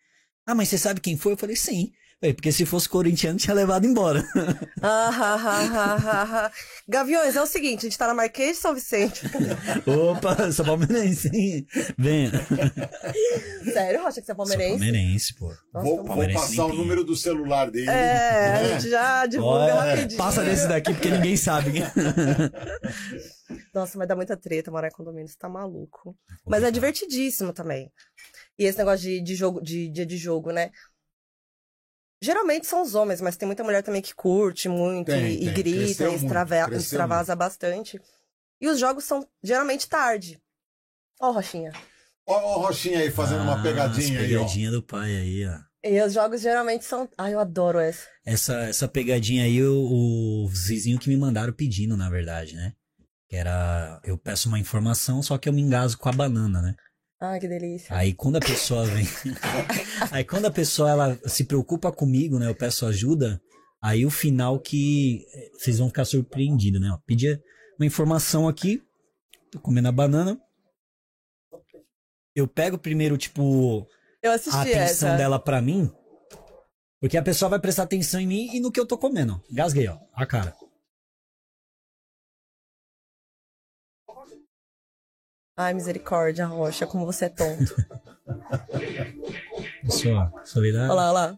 Ah, 0.45 0.55
mas 0.55 0.69
você 0.69 0.77
sabe 0.77 0.99
quem 1.01 1.17
foi? 1.17 1.33
Eu 1.33 1.37
falei, 1.37 1.55
sim. 1.55 1.91
Falei, 2.21 2.35
porque 2.35 2.51
se 2.51 2.65
fosse 2.67 2.87
corintiano, 2.87 3.39
tinha 3.39 3.53
levado 3.55 3.85
embora. 3.85 4.23
Ah, 4.83 5.09
ah, 5.13 5.35
ah, 5.35 5.69
ah, 5.73 5.97
ah, 6.05 6.45
ah. 6.47 6.51
Gaviões, 6.87 7.35
é 7.35 7.41
o 7.41 7.45
seguinte, 7.45 7.79
a 7.79 7.81
gente 7.83 7.97
tá 7.97 8.07
na 8.07 8.15
Marquês 8.15 8.55
de 8.57 8.61
São 8.63 8.73
Vicente. 8.73 9.21
Opa, 9.85 10.51
sou 10.51 10.65
palmeirense, 10.65 11.29
hein? 11.31 11.67
Venha. 11.99 12.31
Sério, 13.71 14.01
Rocha, 14.01 14.21
que 14.21 14.25
você 14.25 14.31
é 14.31 14.35
Sou 14.35 14.37
palmeirense? 14.37 14.69
palmeirense, 14.79 15.35
pô. 15.35 15.47
Nossa, 15.71 15.85
Vou, 15.85 15.89
tô- 15.89 15.95
vou 15.97 16.05
Palmeirense 16.05 16.39
passar 16.41 16.63
o 16.63 16.65
limpinho. 16.65 16.81
número 16.81 17.03
do 17.03 17.15
celular 17.15 17.69
dele. 17.69 17.89
É, 17.91 18.47
a 18.57 18.61
né? 18.63 18.69
gente 18.79 18.89
já 18.89 19.25
divulga 19.27 19.55
Olha, 19.59 19.73
rapidinho. 19.95 20.17
passa 20.17 20.43
desse 20.43 20.67
daqui 20.67 20.93
porque 20.93 21.09
ninguém 21.11 21.37
sabe. 21.37 21.73
Nossa, 23.73 23.97
mas 23.97 24.07
dá 24.07 24.15
muita 24.15 24.35
treta 24.35 24.71
morar 24.71 24.87
em 24.87 24.91
condomínio, 24.91 25.27
você 25.27 25.37
tá 25.37 25.47
maluco. 25.49 26.17
Mas 26.47 26.63
é 26.63 26.71
divertidíssimo 26.71 27.53
também. 27.53 27.91
E 28.57 28.65
esse 28.65 28.77
negócio 28.77 29.01
de, 29.07 29.21
de 29.21 29.35
jogo, 29.35 29.61
de 29.61 29.89
dia 29.89 30.05
de 30.05 30.17
jogo, 30.17 30.51
né? 30.51 30.71
Geralmente 32.21 32.67
são 32.67 32.81
os 32.83 32.93
homens, 32.93 33.19
mas 33.19 33.35
tem 33.35 33.47
muita 33.47 33.63
mulher 33.63 33.81
também 33.81 34.01
que 34.01 34.13
curte 34.13 34.69
muito 34.69 35.07
Tem, 35.07 35.25
e, 35.25 35.35
e 35.41 35.45
tem. 35.45 35.53
grita, 35.53 35.79
Cresceu 35.85 36.11
e 36.11 36.15
extrava- 36.15 36.55
cresceu 36.65 36.77
extravasa 36.79 37.35
bastante. 37.35 37.99
E 38.59 38.67
os 38.69 38.79
jogos 38.79 39.05
são 39.05 39.27
geralmente 39.43 39.89
tarde. 39.89 40.39
Ó, 41.19 41.31
Rochinha. 41.31 41.71
Ó, 42.27 42.33
ó, 42.35 42.59
o 42.59 42.61
Rochinha 42.67 42.99
aí 42.99 43.09
fazendo 43.09 43.41
uma 43.41 43.59
Ah, 43.59 43.63
pegadinha 43.63 44.19
as 44.19 44.25
aí, 44.25 44.35
ó. 44.35 44.39
pegadinha 44.39 44.71
do 44.71 44.83
pai 44.83 45.15
aí, 45.15 45.47
ó. 45.47 45.57
E 45.83 45.99
os 45.99 46.13
jogos 46.13 46.41
geralmente 46.41 46.85
são. 46.85 47.09
Ai, 47.17 47.33
eu 47.33 47.39
adoro 47.39 47.79
essa. 47.79 48.07
Essa, 48.23 48.53
essa 48.65 48.87
pegadinha 48.87 49.45
aí, 49.45 49.63
o, 49.63 50.45
os 50.45 50.67
vizinhos 50.67 50.99
que 51.01 51.09
me 51.09 51.17
mandaram 51.17 51.51
pedindo, 51.51 51.97
na 51.97 52.07
verdade, 52.07 52.55
né? 52.55 52.73
Que 53.27 53.35
era, 53.35 53.99
eu 54.03 54.15
peço 54.15 54.47
uma 54.47 54.59
informação, 54.59 55.23
só 55.23 55.39
que 55.39 55.49
eu 55.49 55.53
me 55.53 55.61
engaso 55.61 55.97
com 55.97 56.07
a 56.07 56.11
banana, 56.11 56.61
né? 56.61 56.75
Ai, 57.21 57.39
que 57.39 57.47
delícia. 57.47 57.95
Aí 57.95 58.13
quando 58.15 58.37
a 58.37 58.39
pessoa 58.39 58.83
vem. 58.85 59.05
aí 60.11 60.23
quando 60.23 60.45
a 60.47 60.51
pessoa 60.51 60.89
ela 60.89 61.19
se 61.27 61.43
preocupa 61.43 61.91
comigo, 61.91 62.39
né? 62.39 62.47
Eu 62.47 62.55
peço 62.55 62.83
ajuda. 62.85 63.39
Aí 63.79 64.05
o 64.05 64.09
final 64.09 64.59
que 64.59 65.23
eh, 65.31 65.51
vocês 65.53 65.77
vão 65.77 65.87
ficar 65.87 66.05
surpreendidos, 66.05 66.81
né? 66.81 66.89
Ó, 66.91 66.97
pedia 67.05 67.39
uma 67.79 67.85
informação 67.85 68.47
aqui, 68.47 68.81
tô 69.51 69.59
comendo 69.59 69.87
a 69.87 69.91
banana. 69.91 70.39
Eu 72.35 72.47
pego 72.47 72.77
primeiro, 72.77 73.17
tipo, 73.17 73.87
Eu 74.21 74.31
a 74.31 74.35
assisti 74.35 74.57
atenção 74.57 75.09
essa. 75.09 75.17
dela 75.17 75.37
pra 75.39 75.61
mim. 75.61 75.91
Porque 76.99 77.17
a 77.17 77.23
pessoa 77.23 77.49
vai 77.49 77.59
prestar 77.59 77.83
atenção 77.83 78.19
em 78.19 78.27
mim 78.27 78.49
e 78.53 78.59
no 78.59 78.71
que 78.71 78.79
eu 78.79 78.85
tô 78.85 78.97
comendo. 78.97 79.43
Gasguei, 79.51 79.87
ó. 79.87 79.97
A 80.15 80.25
cara. 80.25 80.55
Ai, 85.57 85.73
misericórdia, 85.73 86.45
Rocha, 86.45 86.87
como 86.87 87.05
você 87.05 87.25
é 87.25 87.29
tonto. 87.29 87.75
Só, 89.89 90.31
solidário. 90.45 90.91
Olha 90.91 91.01
lá, 91.01 91.11
olha 91.11 91.13
lá. 91.13 91.37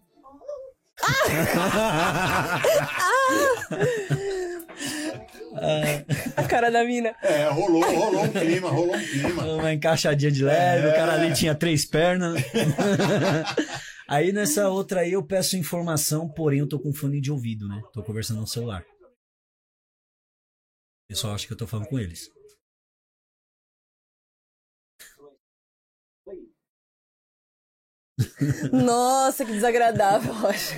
A 6.36 6.43
cara 6.43 6.69
da 6.69 6.84
mina. 6.84 7.15
É, 7.21 7.47
rolou, 7.49 7.84
rolou 7.84 8.23
um 8.23 8.32
clima, 8.32 8.69
rolou 8.69 8.95
um 8.95 9.06
clima. 9.06 9.43
Uma 9.54 9.73
encaixadinha 9.73 10.32
de 10.32 10.43
leve, 10.43 10.88
o 10.88 10.93
cara 10.93 11.13
ali 11.13 11.34
tinha 11.34 11.56
três 11.56 11.86
pernas. 11.86 12.41
aí 14.08 14.32
nessa 14.32 14.69
outra 14.69 15.02
aí 15.02 15.13
eu 15.13 15.23
peço 15.23 15.58
informação, 15.58 16.30
porém 16.30 16.60
eu 16.60 16.67
tô 16.67 16.80
com 16.80 16.93
fone 16.93 17.21
de 17.21 17.32
ouvido, 17.32 17.67
né? 17.67 17.82
Tô 17.93 18.04
conversando 18.04 18.41
no 18.41 18.47
celular. 18.47 18.84
O 21.06 21.08
pessoal 21.10 21.36
acha 21.36 21.45
que 21.45 21.54
eu 21.54 21.58
tô 21.58 21.67
falando 21.67 21.88
com 21.88 21.99
eles. 21.99 22.30
Nossa, 28.71 29.45
que 29.45 29.52
desagradável, 29.52 30.34
Rocha. 30.34 30.76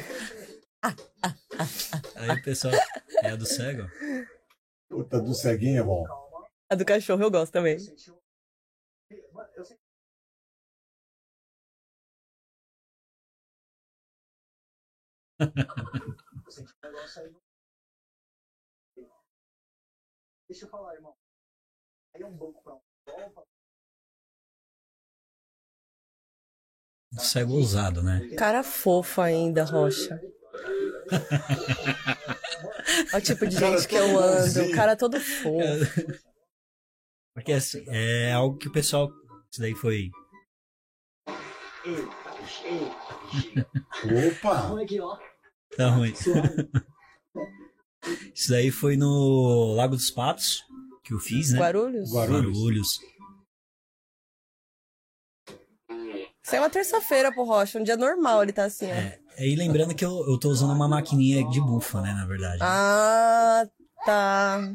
Aí 2.16 2.30
o 2.32 2.44
pessoal. 2.44 2.74
É 3.24 3.32
a 3.32 3.36
do 3.36 3.46
cego? 3.46 3.84
Puta, 4.90 5.20
do 5.20 5.34
ceguinho 5.34 5.82
é 5.82 5.84
bom. 5.84 6.06
A 6.70 6.76
do 6.76 6.86
cachorro 6.86 7.24
eu 7.24 7.32
gosto 7.32 7.52
também. 7.52 7.78
Do 7.78 7.96
cego 27.18 27.54
ousado, 27.54 28.02
né? 28.04 28.30
Cara 28.38 28.64
fofa 28.64 29.24
ainda, 29.24 29.64
Rocha. 29.64 30.20
Olha 33.14 33.18
o 33.18 33.22
tipo 33.22 33.48
de 33.48 33.58
gente 33.58 33.88
que 33.88 33.96
eu 33.96 34.18
ando. 34.18 34.64
O 34.64 34.72
cara 34.72 34.96
todo 34.96 35.20
fofo. 35.20 36.22
Porque 37.34 37.52
assim, 37.52 37.84
é 37.88 38.32
algo 38.32 38.58
que 38.58 38.68
o 38.68 38.72
pessoal. 38.72 39.12
Isso 39.52 39.62
daí 39.62 39.76
foi. 39.76 40.10
Opa! 44.04 44.72
Tá 45.78 45.90
ruim. 45.90 46.14
Isso 48.34 48.50
daí 48.50 48.72
foi 48.72 48.96
no 48.98 49.74
Lago 49.76 49.96
dos 49.96 50.12
Patos 50.12 50.64
que 51.04 51.14
eu 51.14 51.20
fiz, 51.20 51.52
né? 51.52 51.60
Guarulhos? 51.60 52.12
Guarulhos. 52.12 52.58
Guarulhos. 52.58 53.00
Isso 56.46 56.56
é 56.56 56.60
uma 56.60 56.70
terça-feira 56.70 57.32
pro 57.34 57.44
Rocha, 57.44 57.80
um 57.80 57.84
dia 57.84 57.98
normal 57.98 58.44
ele 58.44 58.54
tá 58.54 58.66
assim, 58.66 58.86
ó. 58.86 58.94
É, 58.94 59.20
e 59.40 59.56
lembrando 59.56 59.96
que 59.96 60.06
eu, 60.06 60.12
eu 60.30 60.40
tô 60.40 60.50
usando 60.50 60.72
uma 60.74 60.88
maquininha 60.88 61.44
de 61.50 61.60
bufa, 61.60 62.02
né? 62.02 62.14
Na 62.14 62.26
verdade. 62.28 62.60
Ah, 62.62 63.68
tá. 64.06 64.72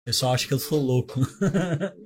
O 0.00 0.04
pessoal 0.04 0.32
acha 0.34 0.46
que 0.46 0.54
eu 0.54 0.58
sou 0.58 0.80
louco. 0.80 1.20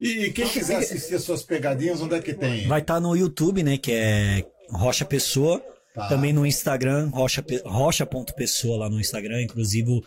E 0.00 0.30
quem 0.30 0.48
quiser 0.48 0.76
assistir 0.76 1.16
as 1.16 1.24
suas 1.24 1.42
pegadinhas, 1.42 2.00
onde 2.00 2.14
é 2.14 2.20
que 2.22 2.32
tem? 2.32 2.68
Vai 2.68 2.80
estar 2.80 3.00
no 3.00 3.16
YouTube, 3.16 3.64
né? 3.64 3.76
Que 3.76 3.90
é 3.92 4.46
Rocha 4.70 5.04
Pessoa. 5.04 5.58
Tá. 5.92 6.08
Também 6.08 6.32
no 6.32 6.46
Instagram, 6.46 7.08
rocha, 7.12 7.42
Pe- 7.42 7.60
rocha.pessoa 7.66 8.78
lá 8.78 8.88
no 8.88 9.00
Instagram. 9.00 9.42
Inclusive 9.42 10.00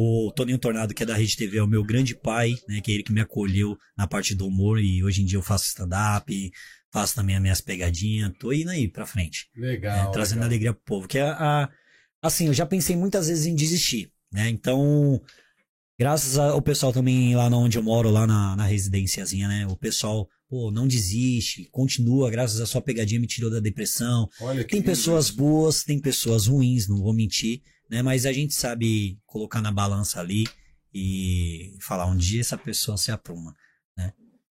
o 0.00 0.30
Toninho 0.30 0.58
Tornado, 0.58 0.94
que 0.94 1.02
é 1.02 1.06
da 1.06 1.16
Rede 1.16 1.36
TV, 1.36 1.58
é 1.58 1.62
o 1.62 1.66
meu 1.66 1.82
grande 1.82 2.14
pai, 2.14 2.54
né? 2.68 2.80
Que 2.80 2.92
é 2.92 2.94
ele 2.94 3.02
que 3.02 3.12
me 3.12 3.20
acolheu 3.20 3.76
na 3.96 4.06
parte 4.06 4.32
do 4.32 4.46
humor. 4.46 4.78
E 4.80 5.02
hoje 5.02 5.22
em 5.22 5.24
dia 5.24 5.36
eu 5.36 5.42
faço 5.42 5.64
stand-up, 5.64 6.52
faço 6.92 7.16
também 7.16 7.34
as 7.34 7.42
minhas 7.42 7.60
pegadinhas. 7.60 8.30
Tô 8.38 8.52
indo 8.52 8.70
aí 8.70 8.86
pra 8.86 9.04
frente. 9.04 9.48
Legal. 9.56 10.08
É, 10.08 10.12
trazendo 10.12 10.36
legal. 10.36 10.50
alegria 10.50 10.72
pro 10.72 10.84
povo. 10.84 11.08
Que 11.08 11.18
é 11.18 11.22
a, 11.22 11.68
assim, 12.22 12.46
eu 12.46 12.54
já 12.54 12.64
pensei 12.64 12.94
muitas 12.94 13.26
vezes 13.26 13.46
em 13.46 13.56
desistir, 13.56 14.12
né? 14.32 14.48
Então, 14.48 15.20
graças 15.98 16.38
ao 16.38 16.62
pessoal 16.62 16.92
também 16.92 17.34
lá 17.34 17.48
onde 17.48 17.76
eu 17.76 17.82
moro, 17.82 18.08
lá 18.08 18.24
na, 18.24 18.54
na 18.54 18.66
residênciazinha, 18.66 19.48
né? 19.48 19.66
O 19.66 19.74
pessoal, 19.74 20.28
pô, 20.48 20.70
não 20.70 20.86
desiste, 20.86 21.68
continua, 21.72 22.30
graças 22.30 22.60
à 22.60 22.66
sua 22.66 22.80
pegadinha 22.80 23.20
me 23.20 23.26
tirou 23.26 23.50
da 23.50 23.58
depressão. 23.58 24.28
Olha 24.40 24.62
que 24.62 24.70
Tem 24.70 24.78
lindo 24.78 24.90
pessoas 24.90 25.28
boas, 25.28 25.82
tem 25.82 26.00
pessoas 26.00 26.46
ruins, 26.46 26.86
não 26.86 26.98
vou 26.98 27.12
mentir, 27.12 27.62
né? 27.88 28.02
Mas 28.02 28.26
a 28.26 28.32
gente 28.32 28.54
sabe 28.54 29.18
colocar 29.26 29.60
na 29.60 29.72
balança 29.72 30.20
ali 30.20 30.46
e 30.92 31.76
falar 31.80 32.06
um 32.06 32.16
dia 32.16 32.40
essa 32.40 32.58
pessoa 32.58 32.96
se 32.96 33.10
apruma. 33.10 33.54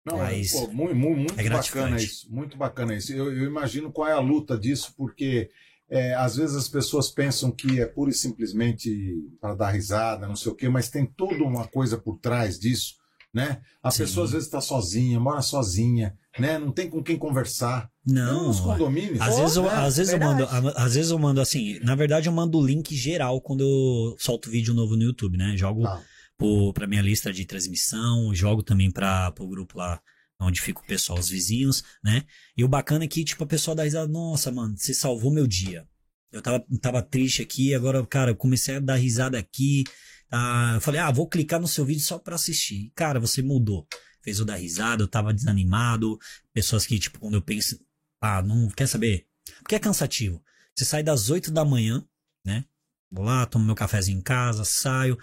Não, 0.05 0.16
Mas 0.16 0.53
pô, 0.53 0.66
muito, 0.69 0.95
muito, 0.95 1.19
muito 1.19 1.40
é 1.40 1.49
bacana 1.51 1.97
isso. 1.97 2.33
Muito 2.33 2.57
bacana 2.57 2.95
isso. 2.95 3.12
Eu, 3.12 3.33
eu 3.33 3.45
imagino 3.45 3.93
qual 3.93 4.09
é 4.09 4.12
a 4.12 4.21
luta 4.21 4.59
disso, 4.59 4.95
porque 4.97 5.51
é, 5.88 6.14
às 6.14 6.37
vezes 6.37 6.57
as 6.57 6.69
pessoas 6.69 7.11
pensam 7.11 7.51
que 7.51 7.81
é 7.81 7.87
pura 7.87 8.11
e 8.11 8.14
simplesmente 8.14 9.29
para 9.40 9.55
dar 9.55 9.71
risada, 9.71 10.27
não 10.27 10.37
sei 10.37 10.53
o 10.53 10.55
quê, 10.55 10.69
mas 10.69 10.88
tem 10.88 11.05
toda 11.05 11.45
uma 11.45 11.66
coisa 11.66 11.99
por 11.99 12.19
trás 12.19 12.59
disso, 12.59 12.95
né? 13.33 13.61
A 13.83 13.90
Sim. 13.90 14.05
pessoa 14.05 14.25
às 14.25 14.33
vezes 14.33 14.47
está 14.47 14.61
sozinha, 14.61 15.21
mora 15.21 15.43
sozinha, 15.43 16.16
né? 16.38 16.59
Não 16.59 16.73
tem 16.73 16.88
com 16.88 17.03
quem 17.03 17.19
conversar. 17.19 17.89
Não, 18.07 18.49
Nos 18.49 18.61
condomínios. 18.61 19.21
Às 19.21 19.35
Pô, 19.35 19.41
vezes, 19.43 19.57
eu, 19.57 19.71
é, 19.71 19.75
às, 19.75 19.97
vezes 19.97 20.13
eu 20.13 20.19
mando, 20.19 20.45
às 20.77 20.95
vezes 20.95 21.11
eu 21.11 21.19
mando 21.19 21.41
assim, 21.41 21.79
na 21.81 21.95
verdade 21.95 22.29
eu 22.29 22.33
mando 22.33 22.59
o 22.59 22.67
link 22.67 22.95
geral 22.97 23.41
quando 23.41 23.61
eu 23.63 24.17
solto 24.19 24.51
vídeo 24.51 24.73
novo 24.73 24.97
no 24.97 25.03
YouTube, 25.03 25.37
né? 25.37 25.55
Jogo 25.57 25.83
Tá. 25.83 26.03
pro, 26.39 26.73
pra 26.73 26.87
minha 26.87 27.03
lista 27.03 27.31
de 27.33 27.45
transmissão, 27.45 28.35
jogo 28.35 28.63
também 28.63 28.91
pra, 28.91 29.31
pro 29.33 29.47
grupo 29.47 29.79
lá 29.79 30.01
onde 30.41 30.61
fica 30.63 30.81
o 30.81 30.87
pessoal, 30.87 31.19
os 31.19 31.29
vizinhos, 31.29 31.83
né? 32.03 32.25
E 32.57 32.65
o 32.65 32.69
bacana 32.69 33.05
é 33.05 33.09
que, 33.09 33.23
tipo, 33.23 33.45
a 33.45 33.47
pessoa 33.47 33.75
dá 33.75 33.83
risada, 33.85 34.11
nossa, 34.11 34.51
mano, 34.51 34.75
você 34.77 34.95
salvou 34.95 35.31
meu 35.31 35.47
dia. 35.47 35.87
Eu 36.33 36.41
tava, 36.41 36.65
tava 36.81 37.03
triste 37.03 37.43
aqui, 37.43 37.75
agora, 37.75 38.05
cara, 38.07 38.31
eu 38.31 38.37
comecei 38.37 38.77
a 38.77 38.81
dar 38.81 38.95
risada 38.97 39.39
aqui. 39.39 39.85
Tá? 40.31 40.73
Eu 40.77 40.81
falei, 40.81 40.99
ah, 40.99 41.11
vou 41.11 41.29
clicar 41.29 41.61
no 41.61 41.69
seu 41.69 41.85
vídeo 41.85 42.01
só 42.03 42.19
pra 42.19 42.37
assistir. 42.37 42.91
Cara, 42.95 43.21
você 43.21 43.43
mudou. 43.43 43.87
Fez 44.23 44.39
eu 44.39 44.45
dar 44.47 44.57
risada, 44.57 45.03
eu 45.03 45.09
tava 45.09 45.35
desanimado. 45.35 46.17
Pessoas 46.55 46.87
que, 46.87 46.99
tipo, 46.99 47.19
quando 47.19 47.35
eu 47.35 47.43
penso, 47.43 47.79
ah, 48.20 48.42
não 48.42 48.68
quer 48.68 48.87
saber? 48.87 49.26
Porque 49.62 49.74
é 49.74 49.78
cansativo. 49.78 50.42
Você 50.74 50.85
sai 50.85 51.02
das 51.02 51.30
8 51.30 51.50
da 51.50 51.64
manhã, 51.64 52.04
né? 52.44 52.64
Vou 53.11 53.24
lá, 53.24 53.44
tomo 53.46 53.64
meu 53.64 53.74
cafezinho 53.74 54.18
em 54.18 54.22
casa, 54.22 54.64
saio. 54.64 55.18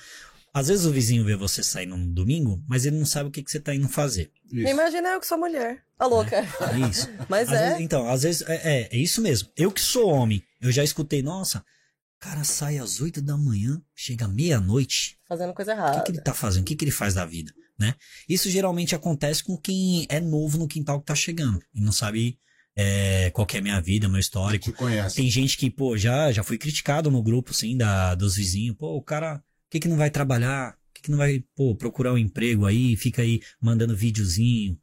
Às 0.53 0.67
vezes 0.67 0.85
o 0.85 0.91
vizinho 0.91 1.23
vê 1.23 1.35
você 1.35 1.61
sair 1.61 1.85
num 1.85 2.11
domingo, 2.11 2.61
mas 2.67 2.85
ele 2.85 2.97
não 2.97 3.05
sabe 3.05 3.29
o 3.29 3.31
que, 3.31 3.43
que 3.43 3.51
você 3.51 3.59
tá 3.59 3.73
indo 3.75 3.87
fazer. 3.87 4.31
Isso. 4.51 4.67
Imagina 4.69 5.09
eu 5.09 5.19
que 5.19 5.27
sou 5.27 5.37
mulher. 5.37 5.83
A 5.99 6.05
louca. 6.07 6.35
É 6.37 6.89
isso. 6.89 7.07
Mas 7.29 7.49
Às 7.49 7.55
é. 7.59 7.67
vezes- 7.69 7.81
então, 7.81 8.07
às 8.09 8.21
vezes, 8.23 8.41
é, 8.47 8.55
é, 8.55 8.89
é 8.95 8.97
isso 8.97 9.19
mesmo. 9.21 9.49
Eu 9.57 9.71
que 9.71 9.81
sou 9.81 10.09
homem, 10.09 10.43
eu 10.61 10.71
já 10.71 10.83
escutei, 10.83 11.23
nossa, 11.23 11.59
o 11.59 12.19
cara 12.19 12.43
sai 12.43 12.77
às 12.77 13.01
8 13.01 13.19
da 13.21 13.35
manhã, 13.35 13.81
chega 13.95 14.27
meia-noite. 14.27 15.17
Fazendo 15.27 15.53
coisa 15.53 15.71
O 15.73 15.75
que, 15.75 15.81
errada. 15.81 16.03
que 16.03 16.11
ele 16.11 16.21
tá 16.21 16.33
fazendo? 16.35 16.61
O 16.63 16.65
que, 16.65 16.75
que 16.75 16.85
ele 16.85 16.91
faz 16.91 17.13
da 17.15 17.25
vida? 17.25 17.51
Né? 17.79 17.93
Isso 18.27 18.49
geralmente 18.49 18.95
acontece 18.95 19.43
com 19.43 19.55
quem 19.57 20.05
é 20.09 20.19
novo 20.19 20.57
no 20.57 20.67
quintal 20.67 20.99
que 20.99 21.05
tá 21.05 21.15
chegando 21.15 21.59
e 21.73 21.79
não 21.81 21.91
sabe 21.91 22.39
é, 22.79 23.31
qual 23.31 23.47
que 23.47 23.57
é 23.57 23.59
a 23.59 23.63
minha 23.63 23.81
vida, 23.81 24.07
meu 24.07 24.19
histórico. 24.19 24.71
Te. 24.71 25.15
Tem 25.15 25.29
gente 25.31 25.57
que, 25.57 25.67
pô, 25.67 25.97
já, 25.97 26.31
já 26.31 26.43
fui 26.43 26.59
criticado 26.59 27.09
no 27.09 27.23
grupo, 27.23 27.51
sim, 27.51 27.75
da, 27.75 28.13
dos 28.13 28.35
vizinhos. 28.35 28.77
Pô, 28.77 28.95
o 28.95 29.01
cara, 29.01 29.37
por 29.37 29.71
que, 29.71 29.79
que 29.79 29.87
não 29.87 29.97
vai 29.97 30.11
trabalhar? 30.11 30.73
Por 30.73 30.93
que, 30.93 31.01
que 31.01 31.11
não 31.11 31.17
vai, 31.17 31.43
pô, 31.55 31.75
procurar 31.75 32.13
um 32.13 32.19
emprego 32.19 32.67
aí? 32.67 32.95
Fica 32.95 33.23
aí 33.23 33.41
mandando 33.59 33.97
videozinho, 33.97 34.77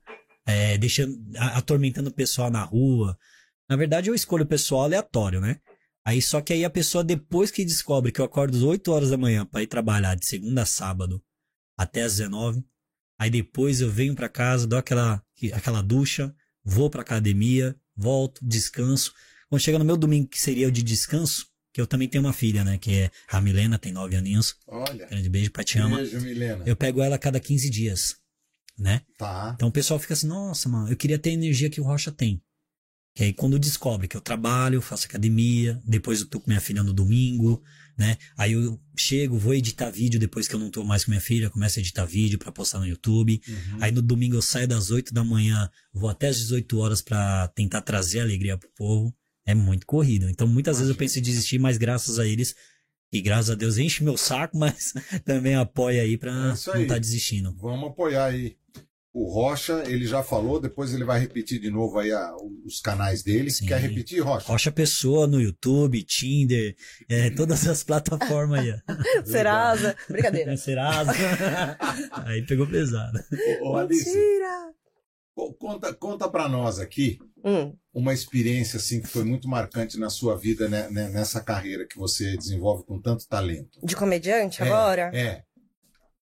é, 0.44 0.76
deixando, 0.76 1.16
atormentando 1.36 2.10
o 2.10 2.14
pessoal 2.14 2.50
na 2.50 2.64
rua. 2.64 3.16
Na 3.70 3.76
verdade, 3.76 4.10
eu 4.10 4.14
escolho 4.14 4.42
o 4.42 4.48
pessoal 4.48 4.82
aleatório, 4.82 5.40
né? 5.40 5.60
Aí, 6.04 6.20
só 6.20 6.40
que 6.40 6.52
aí 6.52 6.64
a 6.64 6.70
pessoa, 6.70 7.04
depois 7.04 7.52
que 7.52 7.64
descobre 7.64 8.10
que 8.10 8.20
eu 8.20 8.24
acordo 8.24 8.56
às 8.56 8.62
8 8.64 8.90
horas 8.90 9.10
da 9.10 9.16
manhã 9.16 9.46
pra 9.46 9.62
ir 9.62 9.68
trabalhar 9.68 10.16
de 10.16 10.26
segunda 10.26 10.62
a 10.62 10.66
sábado 10.66 11.22
até 11.78 12.02
às 12.02 12.16
19, 12.16 12.62
aí 13.18 13.30
depois 13.30 13.80
eu 13.80 13.90
venho 13.90 14.14
pra 14.14 14.28
casa, 14.28 14.66
dou 14.66 14.78
aquela, 14.78 15.22
aquela 15.52 15.80
ducha, 15.80 16.34
vou 16.62 16.90
pra 16.90 17.02
academia, 17.02 17.74
volto, 17.96 18.44
descanso. 18.44 19.12
Quando 19.48 19.62
chega 19.62 19.78
no 19.78 19.84
meu 19.84 19.96
domingo, 19.96 20.28
que 20.28 20.40
seria 20.40 20.68
o 20.68 20.72
de 20.72 20.82
descanso, 20.82 21.46
que 21.72 21.80
eu 21.80 21.86
também 21.86 22.08
tenho 22.08 22.24
uma 22.24 22.32
filha, 22.32 22.64
né? 22.64 22.78
Que 22.78 23.00
é 23.00 23.10
a 23.28 23.40
Milena, 23.40 23.78
tem 23.78 23.92
nove 23.92 24.16
aninhos. 24.16 24.56
Olha. 24.66 25.06
Grande 25.06 25.28
beijo, 25.28 25.50
pai 25.50 25.64
te 25.64 25.78
ama. 25.78 25.96
Beijo, 25.96 26.20
Milena. 26.20 26.62
Eu 26.66 26.76
pego 26.76 27.02
ela 27.02 27.16
a 27.16 27.18
cada 27.18 27.40
15 27.40 27.68
dias, 27.68 28.16
né? 28.78 29.02
Tá. 29.18 29.52
Então 29.54 29.68
o 29.68 29.72
pessoal 29.72 29.98
fica 29.98 30.14
assim, 30.14 30.26
nossa, 30.26 30.68
mano, 30.68 30.88
eu 30.88 30.96
queria 30.96 31.18
ter 31.18 31.30
a 31.30 31.34
energia 31.34 31.68
que 31.68 31.80
o 31.80 31.84
Rocha 31.84 32.12
tem. 32.12 32.42
Que 33.14 33.24
aí 33.24 33.32
quando 33.32 33.58
descobre 33.58 34.08
que 34.08 34.16
eu 34.16 34.20
trabalho, 34.20 34.80
faço 34.80 35.06
academia, 35.06 35.80
depois 35.84 36.20
eu 36.20 36.26
tô 36.26 36.40
com 36.40 36.48
minha 36.48 36.60
filha 36.60 36.82
no 36.82 36.92
domingo, 36.92 37.62
né? 37.96 38.16
Aí 38.36 38.52
eu 38.52 38.80
chego, 38.96 39.38
vou 39.38 39.54
editar 39.54 39.90
vídeo 39.90 40.18
depois 40.18 40.48
que 40.48 40.54
eu 40.54 40.58
não 40.58 40.70
tô 40.70 40.84
mais 40.84 41.04
com 41.04 41.10
minha 41.10 41.20
filha, 41.20 41.50
começo 41.50 41.78
a 41.78 41.82
editar 41.82 42.04
vídeo 42.04 42.38
pra 42.38 42.52
postar 42.52 42.78
no 42.78 42.86
YouTube. 42.86 43.40
Uhum. 43.46 43.78
Aí 43.80 43.92
no 43.92 44.02
domingo 44.02 44.36
eu 44.36 44.42
saio 44.42 44.68
das 44.68 44.90
8 44.90 45.12
da 45.12 45.24
manhã, 45.24 45.70
vou 45.92 46.08
até 46.08 46.28
as 46.28 46.38
18 46.38 46.78
horas 46.78 47.02
pra 47.02 47.48
tentar 47.48 47.82
trazer 47.82 48.20
alegria 48.20 48.56
pro 48.58 48.68
povo. 48.76 49.14
É 49.46 49.54
muito 49.54 49.86
corrido. 49.86 50.28
Então 50.28 50.46
muitas 50.46 50.78
vezes 50.78 50.90
eu 50.90 50.96
penso 50.96 51.18
em 51.18 51.22
desistir, 51.22 51.58
mas 51.58 51.76
graças 51.76 52.18
a 52.18 52.26
eles, 52.26 52.54
e 53.12 53.20
graças 53.20 53.50
a 53.50 53.54
Deus 53.54 53.78
enche 53.78 54.02
meu 54.02 54.16
saco, 54.16 54.56
mas 54.58 54.92
também 55.24 55.54
apoia 55.54 56.02
aí 56.02 56.16
pra 56.16 56.54
É 56.74 56.78
não 56.78 56.86
tá 56.86 56.98
desistindo. 56.98 57.54
Vamos 57.60 57.90
apoiar 57.90 58.26
aí. 58.26 58.56
O 59.16 59.32
Rocha, 59.32 59.84
ele 59.86 60.06
já 60.08 60.24
falou, 60.24 60.60
depois 60.60 60.92
ele 60.92 61.04
vai 61.04 61.20
repetir 61.20 61.60
de 61.60 61.70
novo 61.70 62.00
aí 62.00 62.10
a- 62.10 62.34
os 62.66 62.80
canais 62.80 63.22
dele. 63.22 63.48
Sim. 63.48 63.66
Quer 63.66 63.78
repetir, 63.80 64.18
Rocha? 64.20 64.48
Rocha 64.48 64.72
Pessoa 64.72 65.28
no 65.28 65.40
YouTube, 65.40 66.02
Tinder, 66.02 66.74
é, 67.08 67.30
todas 67.30 67.64
as 67.68 67.84
plataformas 67.84 68.58
aí. 68.58 68.72
ó. 68.72 68.76
Serasa. 69.24 69.94
Brincadeira. 70.10 70.56
Serasa. 70.58 71.12
aí 72.26 72.44
pegou 72.44 72.66
pesado. 72.66 73.20
Ô, 73.62 73.70
ô, 73.70 73.76
Alice, 73.76 74.04
Mentira. 74.04 74.72
co- 75.32 75.54
conta, 75.54 75.94
conta 75.94 76.28
pra 76.28 76.48
nós 76.48 76.80
aqui 76.80 77.18
Hum. 77.44 77.72
uma 77.94 78.12
experiência 78.12 78.78
assim 78.78 79.00
que 79.00 79.06
foi 79.06 79.22
muito 79.22 79.46
marcante 79.48 79.96
na 79.98 80.10
sua 80.10 80.36
vida, 80.36 80.68
né, 80.68 80.88
né, 80.90 81.08
nessa 81.10 81.40
carreira 81.40 81.86
que 81.86 81.96
você 81.98 82.36
desenvolve 82.36 82.84
com 82.84 83.00
tanto 83.00 83.28
talento. 83.28 83.78
De 83.84 83.94
comediante 83.94 84.60
É, 84.60 84.66
agora? 84.66 85.10
É. 85.14 85.44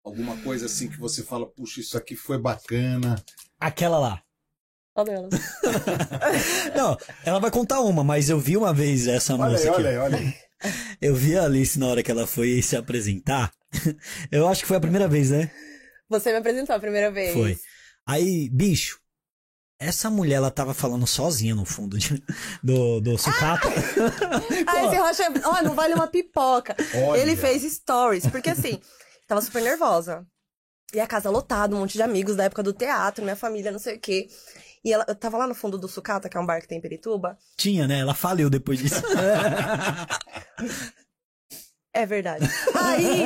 Alguma 0.05 0.37
coisa 0.39 0.67
assim 0.67 0.89
que 0.89 0.99
você 0.99 1.23
fala, 1.23 1.47
puxa, 1.47 1.81
isso 1.81 1.97
aqui 1.97 2.17
foi 2.17 2.37
bacana. 2.39 3.23
Aquela 3.61 3.99
lá. 3.99 4.23
Olha 4.95 5.13
ela. 5.13 5.29
Não, 6.77 6.99
ela 7.25 7.39
vai 7.39 7.51
contar 7.51 7.81
uma, 7.81 8.03
mas 8.05 8.29
eu 8.29 8.39
vi 8.39 8.57
uma 8.57 8.75
vez 8.75 9.07
essa 9.07 9.35
Olha 9.35 9.53
moça 9.53 9.63
aí, 9.65 9.69
aqui. 9.69 9.79
olha 9.79 9.91
aí, 9.91 9.97
olha 9.99 10.19
aí. 10.19 10.35
Eu 11.01 11.15
vi 11.17 11.37
a 11.37 11.45
Alice 11.45 11.77
na 11.77 11.89
hora 11.89 12.03
que 12.05 12.11
ela 12.11 12.25
foi 12.25 12.63
se 12.63 12.77
apresentar. 12.77 13.53
Eu 14.31 14.47
acho 14.49 14.61
que 14.63 14.69
foi 14.69 14.77
a 14.77 14.81
primeira 14.81 15.09
vez, 15.09 15.31
né? 15.31 15.51
Você 16.09 16.31
me 16.31 16.39
apresentou 16.39 16.77
a 16.77 16.79
primeira 16.79 17.11
vez. 17.11 17.33
Foi. 17.33 17.59
Aí, 18.07 18.49
bicho, 18.51 19.01
essa 19.81 20.09
mulher, 20.09 20.37
ela 20.37 20.51
tava 20.53 20.73
falando 20.73 21.05
sozinha 21.05 21.55
no 21.57 21.65
fundo 21.65 21.99
de- 21.99 22.23
do, 22.63 23.01
do 23.01 23.19
sucata. 23.19 23.67
Ah, 24.69 24.85
esse 24.87 24.97
Rocha, 24.97 25.25
ó, 25.45 25.63
não 25.63 25.75
vale 25.75 25.95
uma 25.95 26.07
pipoca. 26.07 26.77
Olha. 27.09 27.21
Ele 27.21 27.35
fez 27.35 27.63
stories, 27.65 28.27
porque 28.29 28.51
assim, 28.51 28.81
tava 29.33 29.41
super 29.41 29.63
nervosa. 29.63 30.27
E 30.93 31.01
a 31.01 31.07
casa 31.07 31.31
lotada, 31.31 31.75
um 31.75 31.81
monte 31.81 31.95
de 31.95 32.03
amigos 32.03 32.37
da 32.37 32.45
época 32.45 32.63
do 32.63 32.73
teatro, 32.73 33.25
minha 33.25 33.35
família, 33.35 33.73
não 33.73 33.79
sei 33.79 33.97
o 33.97 34.01
quê. 34.01 34.29
E 34.85 34.93
ela, 34.93 35.07
eu 35.09 35.15
tava 35.15 35.39
lá 35.39 35.47
no 35.47 35.55
fundo 35.55 35.79
do 35.79 35.89
Sucata, 35.89 36.29
que 36.29 36.37
é 36.37 36.41
um 36.41 36.45
bar 36.45 36.61
que 36.61 36.69
tem 36.69 36.77
em 36.77 36.83
Perituba. 36.83 37.39
Tinha, 37.57 37.87
né? 37.87 38.01
Ela 38.01 38.15
faliu 38.15 38.51
depois 38.51 38.79
disso. 38.79 39.01
É 41.95 42.07
verdade. 42.07 42.49
Aí, 42.75 43.23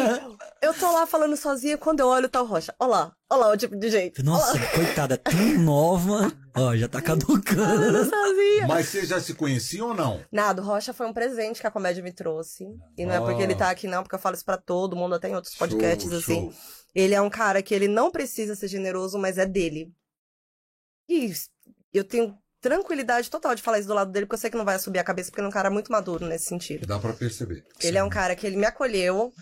eu 0.60 0.74
tô 0.74 0.90
lá 0.90 1.06
falando 1.06 1.36
sozinha, 1.36 1.78
quando 1.78 2.00
eu 2.00 2.08
olho, 2.08 2.28
tá 2.28 2.42
o 2.42 2.44
Rocha. 2.46 2.74
Olha 2.80 2.90
lá, 2.90 3.16
olha 3.30 3.40
lá 3.40 3.52
o 3.52 3.56
tipo 3.56 3.76
de 3.76 3.88
jeito. 3.88 4.24
Nossa, 4.24 4.58
coitada, 4.74 5.16
tão 5.16 5.58
nova. 5.58 6.32
Ó, 6.56 6.74
já 6.74 6.88
tá 6.88 7.00
caducando. 7.00 8.04
sozinha. 8.04 8.66
Mas 8.66 8.88
vocês 8.88 9.08
já 9.08 9.20
se 9.20 9.34
conheciam 9.34 9.88
ou 9.90 9.94
não? 9.94 10.20
Nada, 10.32 10.60
o 10.60 10.64
Rocha 10.64 10.92
foi 10.92 11.06
um 11.06 11.12
presente 11.12 11.60
que 11.60 11.66
a 11.66 11.70
comédia 11.70 12.02
me 12.02 12.12
trouxe. 12.12 12.66
E 12.98 13.06
não 13.06 13.14
é 13.14 13.20
porque 13.20 13.42
ele 13.42 13.54
tá 13.54 13.70
aqui, 13.70 13.86
não, 13.86 14.02
porque 14.02 14.16
eu 14.16 14.18
falo 14.20 14.34
isso 14.34 14.44
pra 14.44 14.56
todo 14.56 14.96
mundo, 14.96 15.14
até 15.14 15.28
em 15.28 15.36
outros 15.36 15.54
podcasts, 15.54 16.08
Show, 16.10 16.18
assim. 16.18 16.50
show. 16.50 16.54
Ele 16.92 17.14
é 17.14 17.20
um 17.20 17.30
cara 17.30 17.62
que 17.62 17.72
ele 17.74 17.86
não 17.86 18.10
precisa 18.10 18.56
ser 18.56 18.66
generoso, 18.68 19.16
mas 19.16 19.38
é 19.38 19.46
dele. 19.46 19.92
E 21.08 21.32
eu 21.92 22.02
tenho 22.02 22.36
tranquilidade 22.61 23.30
total 23.30 23.54
de 23.54 23.62
falar 23.62 23.78
isso 23.78 23.88
do 23.88 23.94
lado 23.94 24.11
dele, 24.11 24.26
porque 24.26 24.34
eu 24.34 24.40
sei 24.40 24.50
que 24.50 24.57
não 24.57 24.64
vai 24.64 24.78
subir 24.78 24.98
a 24.98 25.04
cabeça, 25.04 25.30
porque 25.30 25.40
ele 25.40 25.46
é 25.46 25.48
um 25.48 25.52
cara 25.52 25.70
muito 25.70 25.92
maduro 25.92 26.26
nesse 26.26 26.46
sentido. 26.46 26.86
Dá 26.86 26.98
pra 26.98 27.12
perceber. 27.12 27.64
Ele 27.80 27.98
é 27.98 28.02
um 28.02 28.09
cara 28.09 28.34
que 28.34 28.46
ele 28.46 28.57
me 28.57 28.66
acolheu, 28.66 29.32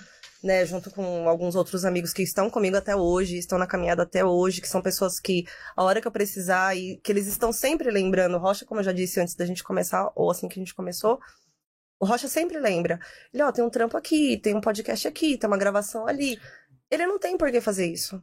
né, 0.42 0.66
junto 0.66 0.90
com 0.90 1.28
alguns 1.28 1.54
outros 1.54 1.84
amigos 1.84 2.12
que 2.12 2.22
estão 2.22 2.50
comigo 2.50 2.76
até 2.76 2.94
hoje, 2.94 3.38
estão 3.38 3.58
na 3.58 3.66
caminhada 3.66 4.02
até 4.02 4.24
hoje, 4.24 4.60
que 4.60 4.68
são 4.68 4.82
pessoas 4.82 5.18
que, 5.18 5.44
a 5.74 5.82
hora 5.82 6.00
que 6.00 6.06
eu 6.06 6.12
precisar, 6.12 6.76
e 6.76 7.00
que 7.02 7.10
eles 7.10 7.26
estão 7.26 7.52
sempre 7.52 7.90
lembrando. 7.90 8.36
Rocha, 8.36 8.66
como 8.66 8.80
eu 8.80 8.84
já 8.84 8.92
disse 8.92 9.20
antes 9.20 9.34
da 9.34 9.46
gente 9.46 9.64
começar, 9.64 10.12
ou 10.14 10.30
assim 10.30 10.48
que 10.48 10.58
a 10.58 10.62
gente 10.62 10.74
começou, 10.74 11.18
o 11.98 12.06
Rocha 12.06 12.28
sempre 12.28 12.58
lembra. 12.58 13.00
Ele, 13.32 13.42
ó, 13.42 13.50
tem 13.50 13.64
um 13.64 13.70
trampo 13.70 13.96
aqui, 13.96 14.36
tem 14.36 14.54
um 14.54 14.60
podcast 14.60 15.08
aqui, 15.08 15.38
tem 15.38 15.48
uma 15.48 15.56
gravação 15.56 16.06
ali. 16.06 16.38
Ele 16.90 17.06
não 17.06 17.18
tem 17.18 17.38
por 17.38 17.50
que 17.50 17.60
fazer 17.60 17.86
isso. 17.86 18.20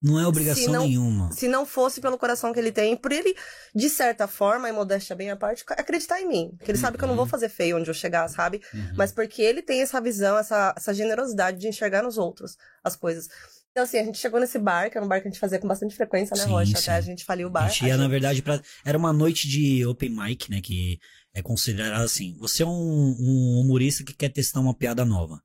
Não 0.00 0.18
é 0.20 0.26
obrigação 0.26 0.62
Se 0.64 0.70
não- 0.70 0.86
nenhuma. 0.86 1.32
Se 1.32 1.48
não 1.48 1.66
fosse 1.66 2.00
pelo 2.00 2.16
coração 2.16 2.52
que 2.52 2.60
ele 2.60 2.70
tem, 2.70 2.96
por 2.96 3.10
ele, 3.10 3.34
de 3.74 3.90
certa 3.90 4.28
forma, 4.28 4.68
e 4.68 4.72
modéstia 4.72 5.16
bem 5.16 5.30
à 5.30 5.36
parte, 5.36 5.64
acreditar 5.70 6.20
em 6.20 6.28
mim. 6.28 6.50
Porque 6.56 6.70
ele 6.70 6.78
sabe 6.78 6.96
que 6.96 7.02
eu 7.02 7.08
não 7.08 7.16
vou 7.16 7.26
fazer 7.26 7.48
feio 7.48 7.76
onde 7.76 7.90
eu 7.90 7.94
chegar, 7.94 8.28
sabe? 8.28 8.60
Uhum. 8.72 8.92
Mas 8.96 9.10
porque 9.10 9.42
ele 9.42 9.60
tem 9.60 9.80
essa 9.80 10.00
visão, 10.00 10.38
essa, 10.38 10.72
essa 10.76 10.94
generosidade 10.94 11.58
de 11.58 11.66
enxergar 11.66 12.02
nos 12.02 12.16
outros 12.16 12.56
as 12.84 12.94
coisas. 12.94 13.26
Então, 13.72 13.82
assim, 13.84 13.98
a 13.98 14.04
gente 14.04 14.18
chegou 14.18 14.38
nesse 14.40 14.58
bar, 14.58 14.88
que 14.90 14.96
era 14.96 15.04
um 15.04 15.08
bar 15.08 15.20
que 15.20 15.28
a 15.28 15.30
gente 15.30 15.40
fazia 15.40 15.58
com 15.58 15.66
bastante 15.68 15.94
frequência, 15.96 16.36
né, 16.36 16.44
Sim, 16.44 16.50
Rocha? 16.50 16.76
sim. 16.76 16.82
Até 16.90 16.92
a 16.92 17.00
gente 17.00 17.24
faliu 17.24 17.48
o 17.48 17.50
bar. 17.50 17.64
A 17.66 17.68
gente 17.68 17.84
ia, 17.86 17.94
A 17.94 17.96
na 17.96 18.04
gente- 18.04 18.10
verdade, 18.12 18.42
pra... 18.42 18.60
era 18.84 18.96
uma 18.96 19.12
noite 19.12 19.48
de 19.48 19.84
open 19.84 20.10
mic, 20.10 20.48
né? 20.50 20.60
Que 20.60 20.98
é 21.34 21.42
considerado 21.42 22.02
assim. 22.02 22.36
Você 22.40 22.62
é 22.62 22.66
um, 22.66 22.70
um 23.18 23.60
humorista 23.64 24.02
que 24.04 24.14
quer 24.14 24.30
testar 24.30 24.60
uma 24.60 24.74
piada 24.74 25.04
nova. 25.04 25.40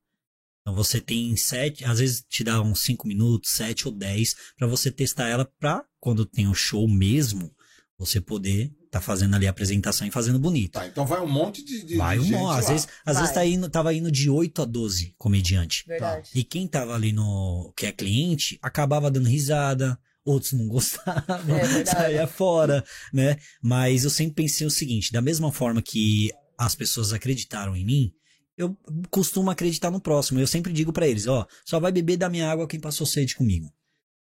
Então 0.64 0.74
você 0.74 1.02
tem 1.02 1.36
sete, 1.36 1.84
às 1.84 2.00
vezes 2.00 2.24
te 2.28 2.42
dá 2.42 2.62
uns 2.62 2.84
cinco 2.84 3.06
minutos, 3.06 3.52
sete 3.52 3.86
ou 3.86 3.94
dez, 3.94 4.34
pra 4.58 4.66
você 4.66 4.90
testar 4.90 5.28
ela 5.28 5.46
pra, 5.60 5.84
quando 6.00 6.26
tem 6.26 6.48
o 6.48 6.54
show 6.54 6.88
mesmo, 6.88 7.54
você 7.98 8.22
poder 8.22 8.72
tá 8.90 9.02
fazendo 9.02 9.36
ali 9.36 9.48
a 9.48 9.50
apresentação 9.50 10.08
e 10.08 10.12
fazendo 10.12 10.38
bonito. 10.38 10.74
Tá, 10.74 10.86
então 10.86 11.06
vai 11.06 11.20
um 11.20 11.28
monte 11.28 11.66
de, 11.66 11.84
de 11.84 11.98
Vai 11.98 12.20
um 12.20 12.26
monte. 12.26 12.60
Às 12.60 12.66
lá. 12.66 12.72
vezes, 12.72 12.88
às 13.04 13.18
vezes 13.18 13.34
tá 13.34 13.44
indo, 13.44 13.68
tava 13.68 13.94
indo 13.94 14.12
de 14.12 14.30
8 14.30 14.62
a 14.62 14.66
12 14.66 15.16
comediante. 15.18 15.84
Verdade. 15.88 16.30
E 16.36 16.44
quem 16.44 16.68
tava 16.68 16.94
ali 16.94 17.12
no 17.12 17.74
que 17.76 17.88
é 17.88 17.92
cliente 17.92 18.60
acabava 18.62 19.10
dando 19.10 19.28
risada, 19.28 20.00
outros 20.24 20.54
não 20.54 20.68
gostavam, 20.70 21.58
É 21.58 21.86
saía 21.86 22.28
fora, 22.28 22.86
né? 23.12 23.36
Mas 23.62 24.04
eu 24.04 24.12
sempre 24.12 24.44
pensei 24.44 24.66
o 24.66 24.72
seguinte, 24.72 25.12
da 25.12 25.22
mesma 25.22 25.52
forma 25.52 25.82
que 25.82 26.30
as 26.56 26.76
pessoas 26.76 27.12
acreditaram 27.12 27.76
em 27.76 27.84
mim, 27.84 28.14
eu 28.58 28.78
costumo 29.10 29.50
acreditar 29.50 29.90
no 29.92 30.02
próximo. 30.02 30.40
Eu 30.40 30.48
sempre 30.48 30.72
digo 30.74 30.94
pra 30.94 31.08
eles, 31.08 31.28
ó, 31.28 31.48
só 31.66 31.80
vai 31.80 31.92
beber 31.92 32.18
da 32.18 32.30
minha 32.30 32.50
água 32.50 32.68
quem 32.68 32.80
passou 32.80 33.06
sede 33.06 33.36
comigo. 33.36 33.72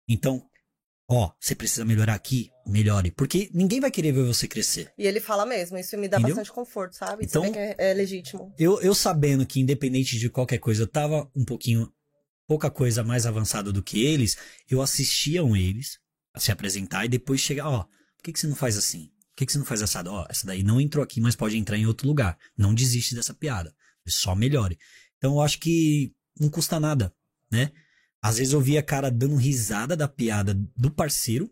Então, 0.08 0.42
ó, 1.08 1.32
você 1.38 1.54
precisa 1.54 1.84
melhorar 1.84 2.14
aqui, 2.14 2.50
melhore, 2.66 3.10
porque 3.10 3.50
ninguém 3.52 3.80
vai 3.80 3.90
querer 3.90 4.12
ver 4.12 4.24
você 4.24 4.48
crescer. 4.48 4.92
E 4.96 5.06
ele 5.06 5.20
fala 5.20 5.44
mesmo, 5.44 5.76
isso 5.76 5.96
me 5.98 6.08
dá 6.08 6.18
Entendeu? 6.18 6.36
bastante 6.36 6.54
conforto, 6.54 6.96
sabe? 6.96 7.24
Então- 7.24 7.50
que 7.50 7.58
é, 7.58 7.74
é 7.78 7.94
legítimo. 7.94 8.52
Eu, 8.58 8.80
eu 8.80 8.94
sabendo 8.94 9.46
que, 9.46 9.60
independente 9.60 10.18
de 10.18 10.28
qualquer 10.30 10.58
coisa, 10.58 10.82
eu 10.82 10.88
tava 10.88 11.30
um 11.36 11.44
pouquinho, 11.44 11.92
pouca 12.46 12.70
coisa 12.70 13.04
mais 13.04 13.26
avançada 13.26 13.72
do 13.72 13.82
que 13.82 14.04
eles, 14.04 14.36
eu 14.68 14.80
assistiam 14.82 15.56
eles 15.56 15.98
a 16.34 16.40
se 16.40 16.50
apresentar 16.50 17.04
e 17.04 17.08
depois 17.08 17.40
chegar, 17.40 17.68
ó, 17.68 17.82
por 17.84 18.24
que, 18.24 18.32
que 18.32 18.40
você 18.40 18.46
não 18.46 18.56
faz 18.56 18.76
assim? 18.76 19.08
Por 19.30 19.36
que, 19.36 19.46
que 19.46 19.52
você 19.52 19.58
não 19.58 19.64
faz 19.64 19.82
assado? 19.82 20.10
Ó, 20.10 20.26
essa 20.28 20.46
daí 20.46 20.62
não 20.62 20.80
entrou 20.80 21.02
aqui, 21.02 21.20
mas 21.20 21.34
pode 21.34 21.56
entrar 21.56 21.76
em 21.78 21.86
outro 21.86 22.06
lugar. 22.06 22.38
Não 22.56 22.74
desiste 22.74 23.14
dessa 23.14 23.32
piada. 23.32 23.74
Só 24.06 24.34
melhore. 24.34 24.78
Então 25.18 25.34
eu 25.34 25.40
acho 25.40 25.58
que 25.58 26.12
não 26.38 26.48
custa 26.48 26.80
nada, 26.80 27.12
né? 27.50 27.70
Às 28.20 28.38
vezes 28.38 28.52
eu 28.52 28.60
via 28.60 28.82
cara 28.82 29.10
dando 29.10 29.36
risada 29.36 29.96
da 29.96 30.08
piada 30.08 30.54
do 30.76 30.90
parceiro 30.90 31.50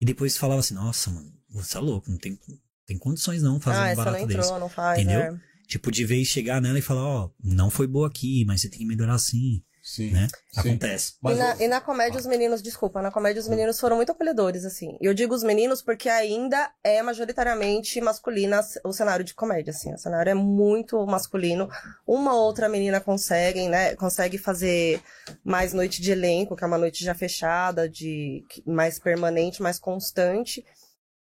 e 0.00 0.04
depois 0.04 0.36
falava 0.36 0.60
assim, 0.60 0.74
nossa, 0.74 1.10
mano, 1.10 1.32
você 1.48 1.76
é 1.76 1.80
louco, 1.80 2.10
não 2.10 2.16
tem, 2.16 2.38
tem 2.86 2.96
condições 2.96 3.42
não 3.42 3.60
fazer 3.60 3.78
ah, 3.78 3.82
um 3.82 3.86
essa 3.86 3.96
não 3.96 4.04
barato 4.04 4.24
entrou, 4.24 4.42
desse. 4.42 4.58
não 4.60 4.68
faz, 4.68 5.00
Entendeu? 5.00 5.20
é. 5.20 5.40
Tipo, 5.66 5.90
de 5.90 6.04
vez 6.04 6.26
chegar 6.26 6.60
nela 6.60 6.78
e 6.78 6.82
falar, 6.82 7.04
ó, 7.04 7.30
não 7.42 7.70
foi 7.70 7.86
boa 7.86 8.08
aqui, 8.08 8.44
mas 8.44 8.60
você 8.60 8.68
tem 8.68 8.80
que 8.80 8.86
melhorar 8.86 9.14
assim, 9.14 9.62
Sim. 9.82 10.10
né? 10.12 10.28
Sim. 10.52 10.60
Acontece. 10.60 11.14
E, 11.24 11.34
na, 11.34 11.56
e 11.56 11.68
na 11.68 11.80
comédia 11.80 12.18
os 12.18 12.26
meninos, 12.26 12.62
desculpa, 12.62 13.00
na 13.00 13.10
comédia 13.10 13.40
os 13.40 13.48
meninos 13.48 13.80
foram 13.80 13.96
muito 13.96 14.12
acolhedores, 14.12 14.64
assim. 14.64 14.96
E 15.00 15.06
eu 15.06 15.14
digo 15.14 15.34
os 15.34 15.42
meninos 15.42 15.82
porque 15.82 16.08
ainda 16.08 16.70
é 16.84 17.02
majoritariamente 17.02 18.00
masculina 18.00 18.60
o 18.84 18.92
cenário 18.92 19.24
de 19.24 19.34
comédia, 19.34 19.70
assim. 19.70 19.92
O 19.94 19.98
cenário 19.98 20.30
é 20.30 20.34
muito 20.34 21.04
masculino. 21.06 21.68
Uma 22.06 22.34
outra 22.34 22.68
menina 22.68 23.00
consegue, 23.00 23.68
né, 23.68 23.96
consegue 23.96 24.38
fazer 24.38 25.02
mais 25.44 25.72
noite 25.72 26.02
de 26.02 26.12
elenco, 26.12 26.56
que 26.56 26.64
é 26.64 26.66
uma 26.66 26.78
noite 26.78 27.04
já 27.04 27.14
fechada, 27.14 27.88
de 27.88 28.44
mais 28.66 28.98
permanente, 28.98 29.62
mais 29.62 29.78
constante. 29.78 30.64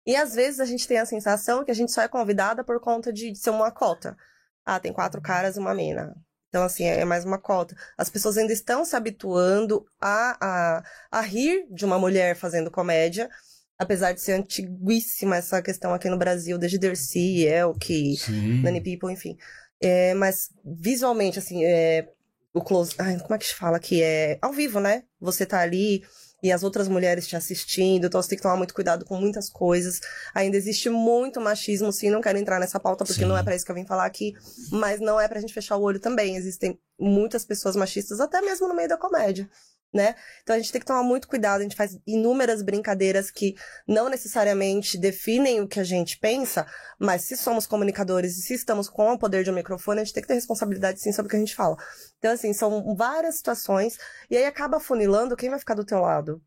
E 0.04 0.16
às 0.16 0.34
vezes 0.34 0.60
a 0.60 0.64
gente 0.64 0.86
tem 0.86 0.98
a 0.98 1.06
sensação 1.06 1.64
que 1.64 1.70
a 1.70 1.74
gente 1.74 1.92
só 1.92 2.02
é 2.02 2.08
convidada 2.08 2.64
por 2.64 2.80
conta 2.80 3.12
de, 3.12 3.30
de 3.30 3.38
ser 3.38 3.50
uma 3.50 3.70
cota. 3.70 4.16
Ah, 4.64 4.78
tem 4.78 4.92
quatro 4.92 5.20
caras 5.20 5.56
e 5.56 5.60
uma 5.60 5.74
mina. 5.74 6.14
Então, 6.52 6.64
assim, 6.64 6.84
é 6.84 7.02
mais 7.02 7.24
uma 7.24 7.38
cota. 7.38 7.74
As 7.96 8.10
pessoas 8.10 8.36
ainda 8.36 8.52
estão 8.52 8.84
se 8.84 8.94
habituando 8.94 9.86
a, 9.98 10.36
a, 10.38 10.84
a 11.10 11.20
rir 11.22 11.66
de 11.70 11.82
uma 11.82 11.98
mulher 11.98 12.36
fazendo 12.36 12.70
comédia, 12.70 13.30
apesar 13.78 14.12
de 14.12 14.20
ser 14.20 14.32
antiguíssima 14.32 15.36
essa 15.36 15.62
questão 15.62 15.94
aqui 15.94 16.10
no 16.10 16.18
Brasil, 16.18 16.58
desde 16.58 16.76
Dercy, 16.76 17.46
Elke, 17.46 18.18
Sim. 18.18 18.60
Nani 18.60 18.82
People, 18.82 19.10
enfim. 19.10 19.34
É, 19.80 20.12
mas 20.12 20.50
visualmente, 20.62 21.38
assim, 21.38 21.64
é, 21.64 22.06
o 22.52 22.60
close. 22.60 22.94
Ai, 22.98 23.18
como 23.18 23.34
é 23.34 23.38
que 23.38 23.46
se 23.46 23.54
fala 23.54 23.78
aqui? 23.78 24.02
É 24.02 24.38
ao 24.42 24.52
vivo, 24.52 24.78
né? 24.78 25.04
Você 25.18 25.46
tá 25.46 25.58
ali 25.58 26.04
e 26.42 26.50
as 26.50 26.62
outras 26.62 26.88
mulheres 26.88 27.26
te 27.26 27.36
assistindo, 27.36 28.06
então 28.06 28.20
você 28.20 28.30
tem 28.30 28.36
que 28.36 28.42
tomar 28.42 28.56
muito 28.56 28.74
cuidado 28.74 29.04
com 29.04 29.16
muitas 29.16 29.48
coisas. 29.48 30.00
Ainda 30.34 30.56
existe 30.56 30.90
muito 30.90 31.40
machismo, 31.40 31.92
sim, 31.92 32.10
não 32.10 32.20
quero 32.20 32.38
entrar 32.38 32.58
nessa 32.58 32.80
pauta 32.80 33.04
porque 33.04 33.22
Sim. 33.22 33.28
não 33.28 33.38
é 33.38 33.42
pra 33.42 33.54
isso 33.54 33.64
que 33.64 33.70
eu 33.70 33.76
vim 33.76 33.86
falar 33.86 34.06
aqui, 34.06 34.34
mas 34.70 35.00
não 35.00 35.20
é 35.20 35.28
pra 35.28 35.40
gente 35.40 35.54
fechar 35.54 35.76
o 35.76 35.82
olho 35.82 36.00
também. 36.00 36.36
Existem 36.36 36.78
muitas 36.98 37.44
pessoas 37.44 37.76
machistas, 37.76 38.20
até 38.20 38.40
mesmo 38.40 38.66
no 38.66 38.74
meio 38.74 38.88
da 38.88 38.96
comédia. 38.96 39.48
Né? 39.92 40.14
Então 40.42 40.56
a 40.56 40.58
gente 40.58 40.72
tem 40.72 40.80
que 40.80 40.86
tomar 40.86 41.02
muito 41.02 41.28
cuidado, 41.28 41.60
a 41.60 41.62
gente 41.64 41.76
faz 41.76 41.98
inúmeras 42.06 42.62
brincadeiras 42.62 43.30
que 43.30 43.54
não 43.86 44.08
necessariamente 44.08 44.96
definem 44.96 45.60
o 45.60 45.68
que 45.68 45.78
a 45.78 45.84
gente 45.84 46.18
pensa, 46.18 46.66
mas 46.98 47.24
se 47.24 47.36
somos 47.36 47.66
comunicadores 47.66 48.38
e 48.38 48.40
se 48.40 48.54
estamos 48.54 48.88
com 48.88 49.12
o 49.12 49.18
poder 49.18 49.44
de 49.44 49.50
um 49.50 49.54
microfone, 49.54 50.00
a 50.00 50.04
gente 50.04 50.14
tem 50.14 50.22
que 50.22 50.28
ter 50.28 50.34
responsabilidade 50.34 50.98
sim 50.98 51.12
sobre 51.12 51.26
o 51.26 51.30
que 51.30 51.36
a 51.36 51.40
gente 51.40 51.54
fala. 51.54 51.76
Então, 52.18 52.32
assim, 52.32 52.54
são 52.54 52.94
várias 52.94 53.36
situações, 53.36 53.98
e 54.30 54.36
aí 54.36 54.46
acaba 54.46 54.80
funilando 54.80 55.36
quem 55.36 55.50
vai 55.50 55.58
ficar 55.58 55.74
do 55.74 55.84
teu 55.84 56.00
lado 56.00 56.40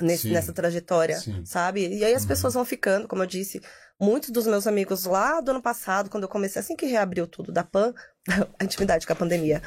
nesse- 0.00 0.28
nessa 0.30 0.52
trajetória, 0.52 1.18
Sim. 1.18 1.44
sabe? 1.44 1.86
E 1.88 2.04
aí 2.04 2.14
as 2.14 2.22
Uhum. 2.22 2.28
pessoas 2.28 2.54
vão 2.54 2.64
ficando, 2.64 3.06
como 3.08 3.22
eu 3.22 3.26
disse, 3.26 3.60
muitos 4.00 4.30
dos 4.30 4.46
meus 4.46 4.66
amigos 4.66 5.04
lá 5.04 5.40
do 5.40 5.50
ano 5.52 5.62
passado, 5.62 6.10
quando 6.10 6.24
eu 6.24 6.28
comecei, 6.28 6.60
assim 6.60 6.76
que 6.76 6.86
reabriu 6.86 7.26
tudo 7.26 7.50
da 7.52 7.64
PAN, 7.64 7.94
a 8.58 8.64
intimidade 8.64 9.06
com 9.06 9.12
a 9.12 9.16
pandemia, 9.16 9.62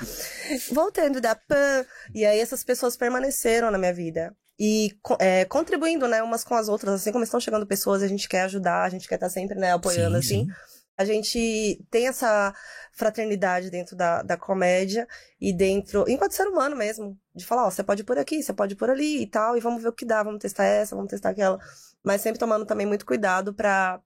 voltando 0.71 1.19
da 1.21 1.35
PAN, 1.35 1.85
e 2.13 2.25
aí 2.25 2.39
essas 2.39 2.63
pessoas 2.63 2.95
permaneceram 2.97 3.71
na 3.71 3.77
minha 3.77 3.93
vida. 3.93 4.35
E 4.61 4.91
é, 5.19 5.45
contribuindo, 5.45 6.05
né, 6.07 6.21
umas 6.21 6.43
com 6.43 6.53
as 6.53 6.67
outras, 6.67 6.93
assim 6.95 7.11
como 7.13 7.23
estão 7.23 7.39
chegando 7.39 7.65
pessoas, 7.65 8.03
a 8.03 8.07
gente 8.07 8.27
quer 8.27 8.41
ajudar, 8.41 8.83
a 8.83 8.89
gente 8.89 9.07
quer 9.07 9.15
estar 9.15 9.29
sempre, 9.29 9.57
né, 9.57 9.71
apoiando, 9.71 10.21
Sim, 10.21 10.45
assim. 10.45 10.45
sim. 10.45 10.53
A 10.99 11.05
gente 11.05 11.81
tem 11.89 12.09
essa 12.09 12.53
fraternidade 12.91 13.69
dentro 13.69 13.95
da, 13.95 14.21
da 14.21 14.35
comédia 14.35 15.07
e 15.39 15.53
dentro, 15.53 16.03
enquanto 16.09 16.33
ser 16.33 16.45
humano 16.45 16.75
mesmo, 16.75 17.17
de 17.33 17.45
falar, 17.45 17.67
ó, 17.67 17.71
você 17.71 17.81
pode 17.81 18.01
ir 18.01 18.03
por 18.03 18.17
aqui, 18.17 18.43
você 18.43 18.51
pode 18.51 18.73
ir 18.73 18.75
por 18.75 18.89
ali 18.89 19.21
e 19.21 19.25
tal, 19.25 19.55
e 19.55 19.61
vamos 19.61 19.81
ver 19.81 19.87
o 19.87 19.93
que 19.93 20.03
dá, 20.03 20.21
vamos 20.21 20.41
testar 20.41 20.65
essa, 20.65 20.97
vamos 20.97 21.09
testar 21.09 21.29
aquela. 21.29 21.57
Mas 22.03 22.19
sempre 22.19 22.37
tomando 22.37 22.65
também 22.65 22.85
muito 22.85 23.05
cuidado 23.05 23.53
pra 23.53 24.01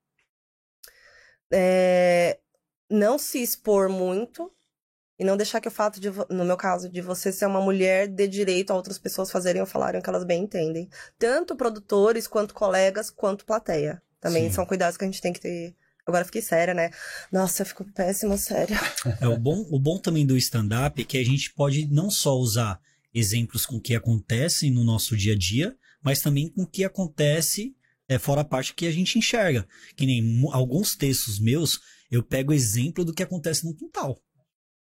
é, 1.52 2.38
não 2.88 3.18
se 3.18 3.42
expor 3.42 3.90
muito 3.90 4.52
e 5.18 5.24
não 5.24 5.36
deixar 5.36 5.60
que 5.60 5.68
o 5.68 5.72
fato 5.72 6.00
de, 6.00 6.12
no 6.30 6.46
meu 6.46 6.58
caso, 6.58 6.88
de 6.90 7.02
você 7.02 7.32
ser 7.32 7.48
uma 7.48 7.62
mulher 7.62 8.08
dê 8.08 8.28
direito 8.28 8.70
a 8.70 8.76
outras 8.76 9.00
pessoas 9.00 9.32
fazerem 9.32 9.62
ou 9.62 9.68
falarem 9.68 10.00
o 10.00 10.04
que 10.04 10.10
elas 10.12 10.24
bem 10.24 10.44
entendem. 10.44 10.88
Tanto 11.18 11.56
produtores, 11.56 12.28
quanto 12.28 12.54
colegas, 12.54 13.10
quanto 13.10 13.46
plateia. 13.46 14.00
Também 14.20 14.48
Sim. 14.50 14.54
são 14.54 14.66
cuidados 14.66 14.96
que 14.96 15.04
a 15.04 15.08
gente 15.08 15.22
tem 15.22 15.34
que 15.34 15.42
ter. 15.42 15.76
Agora 16.06 16.22
eu 16.24 16.26
fiquei 16.26 16.42
séria, 16.42 16.74
né? 16.74 16.90
Nossa, 17.32 17.62
eu 17.62 17.66
fico 17.66 17.86
péssima, 17.94 18.38
séria. 18.38 18.78
É, 19.22 19.28
o, 19.28 19.38
bom, 19.38 19.66
o 19.70 19.80
bom 19.80 19.98
também 19.98 20.26
do 20.26 20.36
stand-up 20.38 21.02
é 21.02 21.06
que 21.06 21.18
a 21.18 21.24
gente 21.24 21.54
pode 21.54 21.88
não 21.88 22.10
só 22.10 22.36
usar 22.38 22.80
exemplos 23.14 23.66
com 23.66 23.78
o 23.78 23.82
que 23.82 23.96
acontecem 23.96 24.70
no 24.72 24.84
nosso 24.84 25.16
dia 25.16 25.34
a 25.34 25.38
dia, 25.38 25.76
mas 26.04 26.22
também 26.22 26.50
com 26.50 26.64
o 26.64 26.68
que 26.68 26.84
acontece 26.84 27.74
É 28.10 28.20
fora 28.20 28.42
a 28.42 28.46
parte 28.46 28.74
que 28.74 28.86
a 28.86 28.92
gente 28.92 29.18
enxerga. 29.18 29.66
Que 29.96 30.06
nem 30.06 30.44
alguns 30.52 30.94
textos 30.96 31.40
meus, 31.40 31.80
eu 32.12 32.22
pego 32.22 32.52
exemplo 32.52 33.06
do 33.06 33.14
que 33.14 33.24
acontece 33.24 33.66
no 33.66 33.74
quintal. 33.74 34.20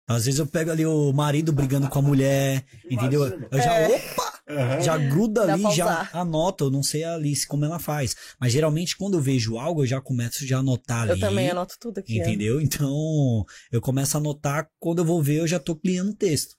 Às 0.07 0.25
vezes 0.25 0.39
eu 0.39 0.47
pego 0.47 0.71
ali 0.71 0.85
o 0.85 1.11
marido 1.11 1.51
brigando 1.51 1.89
com 1.89 1.99
a 1.99 2.01
mulher, 2.01 2.63
entendeu? 2.89 3.25
Eu 3.25 3.61
já, 3.61 3.73
É. 3.75 3.87
opa! 3.89 4.28
Aham. 4.49 4.81
Já 4.81 4.97
gruda 4.97 5.45
Dá 5.45 5.53
ali, 5.53 5.61
já 5.61 5.69
usar. 5.69 6.09
anoto. 6.11 6.65
Eu 6.65 6.71
não 6.71 6.81
sei 6.81 7.03
a 7.03 7.13
Alice 7.13 7.45
como 7.45 7.65
ela 7.65 7.77
faz. 7.77 8.15
Mas 8.39 8.51
geralmente 8.51 8.97
quando 8.97 9.15
eu 9.15 9.21
vejo 9.21 9.57
algo, 9.57 9.83
eu 9.83 9.87
já 9.87 10.01
começo 10.01 10.45
já 10.45 10.57
a 10.57 10.59
anotar 10.59 11.03
ali. 11.03 11.11
Eu 11.11 11.19
também 11.19 11.49
anoto 11.49 11.75
tudo 11.79 11.99
aqui. 11.99 12.17
Entendeu? 12.17 12.59
Então, 12.59 13.45
eu 13.71 13.79
começo 13.79 14.17
a 14.17 14.19
anotar, 14.19 14.69
quando 14.79 14.99
eu 14.99 15.05
vou 15.05 15.21
ver, 15.21 15.39
eu 15.39 15.47
já 15.47 15.59
tô 15.59 15.75
criando 15.75 16.13
texto. 16.13 16.55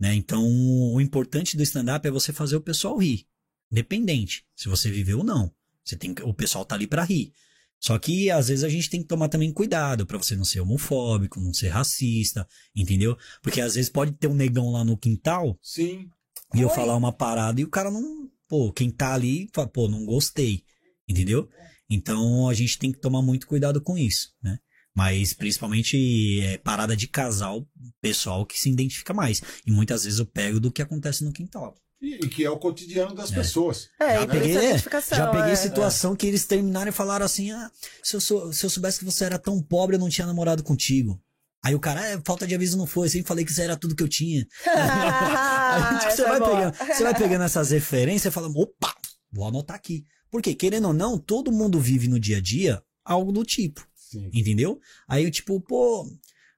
Né? 0.00 0.14
Então, 0.14 0.44
o 0.44 1.00
importante 1.00 1.56
do 1.56 1.62
stand-up 1.62 2.06
é 2.06 2.10
você 2.10 2.32
fazer 2.32 2.56
o 2.56 2.60
pessoal 2.60 2.96
rir. 2.96 3.26
Independente 3.70 4.44
se 4.56 4.68
você 4.68 4.90
viveu 4.90 5.18
ou 5.18 5.24
não. 5.24 5.52
Você 5.84 5.96
tem 5.96 6.14
o 6.22 6.34
pessoal 6.34 6.64
tá 6.64 6.74
ali 6.74 6.86
pra 6.86 7.04
rir. 7.04 7.32
Só 7.80 7.96
que 7.98 8.30
às 8.30 8.48
vezes 8.48 8.64
a 8.64 8.68
gente 8.68 8.90
tem 8.90 9.00
que 9.00 9.06
tomar 9.06 9.28
também 9.28 9.52
cuidado 9.52 10.04
pra 10.04 10.18
você 10.18 10.34
não 10.34 10.44
ser 10.44 10.60
homofóbico, 10.60 11.40
não 11.40 11.54
ser 11.54 11.68
racista, 11.68 12.46
entendeu? 12.74 13.16
Porque 13.40 13.60
às 13.60 13.76
vezes 13.76 13.88
pode 13.88 14.12
ter 14.12 14.26
um 14.26 14.34
negão 14.34 14.72
lá 14.72 14.84
no 14.84 14.96
quintal 14.96 15.56
Sim. 15.62 16.10
E 16.54 16.60
eu 16.60 16.68
falar 16.70 16.96
uma 16.96 17.12
parada 17.12 17.60
e 17.60 17.64
o 17.64 17.68
cara 17.70 17.90
não. 17.90 18.28
Pô, 18.48 18.72
quem 18.72 18.90
tá 18.90 19.12
ali 19.14 19.48
fala, 19.54 19.68
pô, 19.68 19.88
não 19.88 20.04
gostei. 20.06 20.62
Entendeu? 21.08 21.48
Então 21.90 22.48
a 22.48 22.54
gente 22.54 22.78
tem 22.78 22.92
que 22.92 23.00
tomar 23.00 23.22
muito 23.22 23.46
cuidado 23.46 23.80
com 23.80 23.96
isso, 23.96 24.30
né? 24.42 24.58
Mas 24.94 25.32
principalmente 25.32 26.40
é, 26.42 26.58
parada 26.58 26.96
de 26.96 27.06
casal, 27.06 27.66
pessoal 28.00 28.44
que 28.44 28.58
se 28.58 28.68
identifica 28.70 29.14
mais. 29.14 29.40
E 29.66 29.70
muitas 29.70 30.04
vezes 30.04 30.18
eu 30.18 30.26
pego 30.26 30.58
do 30.58 30.72
que 30.72 30.82
acontece 30.82 31.24
no 31.24 31.32
quintal. 31.32 31.74
E, 32.00 32.14
e 32.24 32.28
que 32.28 32.44
é 32.44 32.50
o 32.50 32.58
cotidiano 32.58 33.14
das 33.14 33.30
É. 33.32 33.34
pessoas. 33.34 33.88
É, 34.00 34.14
Já 34.20 34.26
peguei- 34.26 34.56
a 34.56 34.64
identificação. 34.64 35.18
Já 35.18 35.26
peguei 35.30 35.52
é. 35.52 35.56
situação 35.56 36.16
que 36.16 36.26
eles 36.26 36.46
terminaram 36.46 36.88
e 36.88 36.92
falaram 36.92 37.24
assim: 37.26 37.50
ah, 37.52 37.70
se 38.02 38.16
eu, 38.16 38.20
sou- 38.20 38.52
se 38.52 38.64
eu 38.66 38.70
soubesse 38.70 38.98
que 39.00 39.04
você 39.04 39.24
era 39.24 39.38
tão 39.38 39.62
pobre, 39.62 39.96
eu 39.96 40.00
não 40.00 40.08
tinha 40.08 40.26
namorado 40.26 40.62
contigo. 40.62 41.20
Aí 41.64 41.74
o 41.74 41.80
cara, 41.80 42.06
é, 42.06 42.20
falta 42.24 42.46
de 42.46 42.54
aviso 42.54 42.78
não 42.78 42.86
foi, 42.86 43.06
eu 43.06 43.10
sempre 43.10 43.28
falei 43.28 43.44
que 43.44 43.50
isso 43.50 43.60
era 43.60 43.76
tudo 43.76 43.96
que 43.96 44.02
eu 44.02 44.08
tinha. 44.08 44.46
Aí, 44.64 45.98
tipo, 45.98 46.12
você, 46.12 46.22
é 46.22 46.28
vai 46.28 46.38
boa. 46.38 46.50
pegando, 46.50 46.94
você 46.94 47.02
vai 47.02 47.14
pegando 47.14 47.44
essas 47.44 47.70
referências 47.70 48.32
e 48.32 48.34
fala, 48.34 48.48
opa, 48.48 48.94
vou 49.32 49.46
anotar 49.46 49.76
aqui. 49.76 50.04
Porque, 50.30 50.54
querendo 50.54 50.88
ou 50.88 50.94
não, 50.94 51.18
todo 51.18 51.52
mundo 51.52 51.80
vive 51.80 52.08
no 52.08 52.20
dia 52.20 52.36
a 52.36 52.40
dia 52.40 52.82
algo 53.04 53.32
do 53.32 53.44
tipo, 53.44 53.86
Sim. 53.94 54.30
entendeu? 54.32 54.78
Aí 55.08 55.24
eu, 55.24 55.30
tipo, 55.30 55.60
pô, 55.60 56.06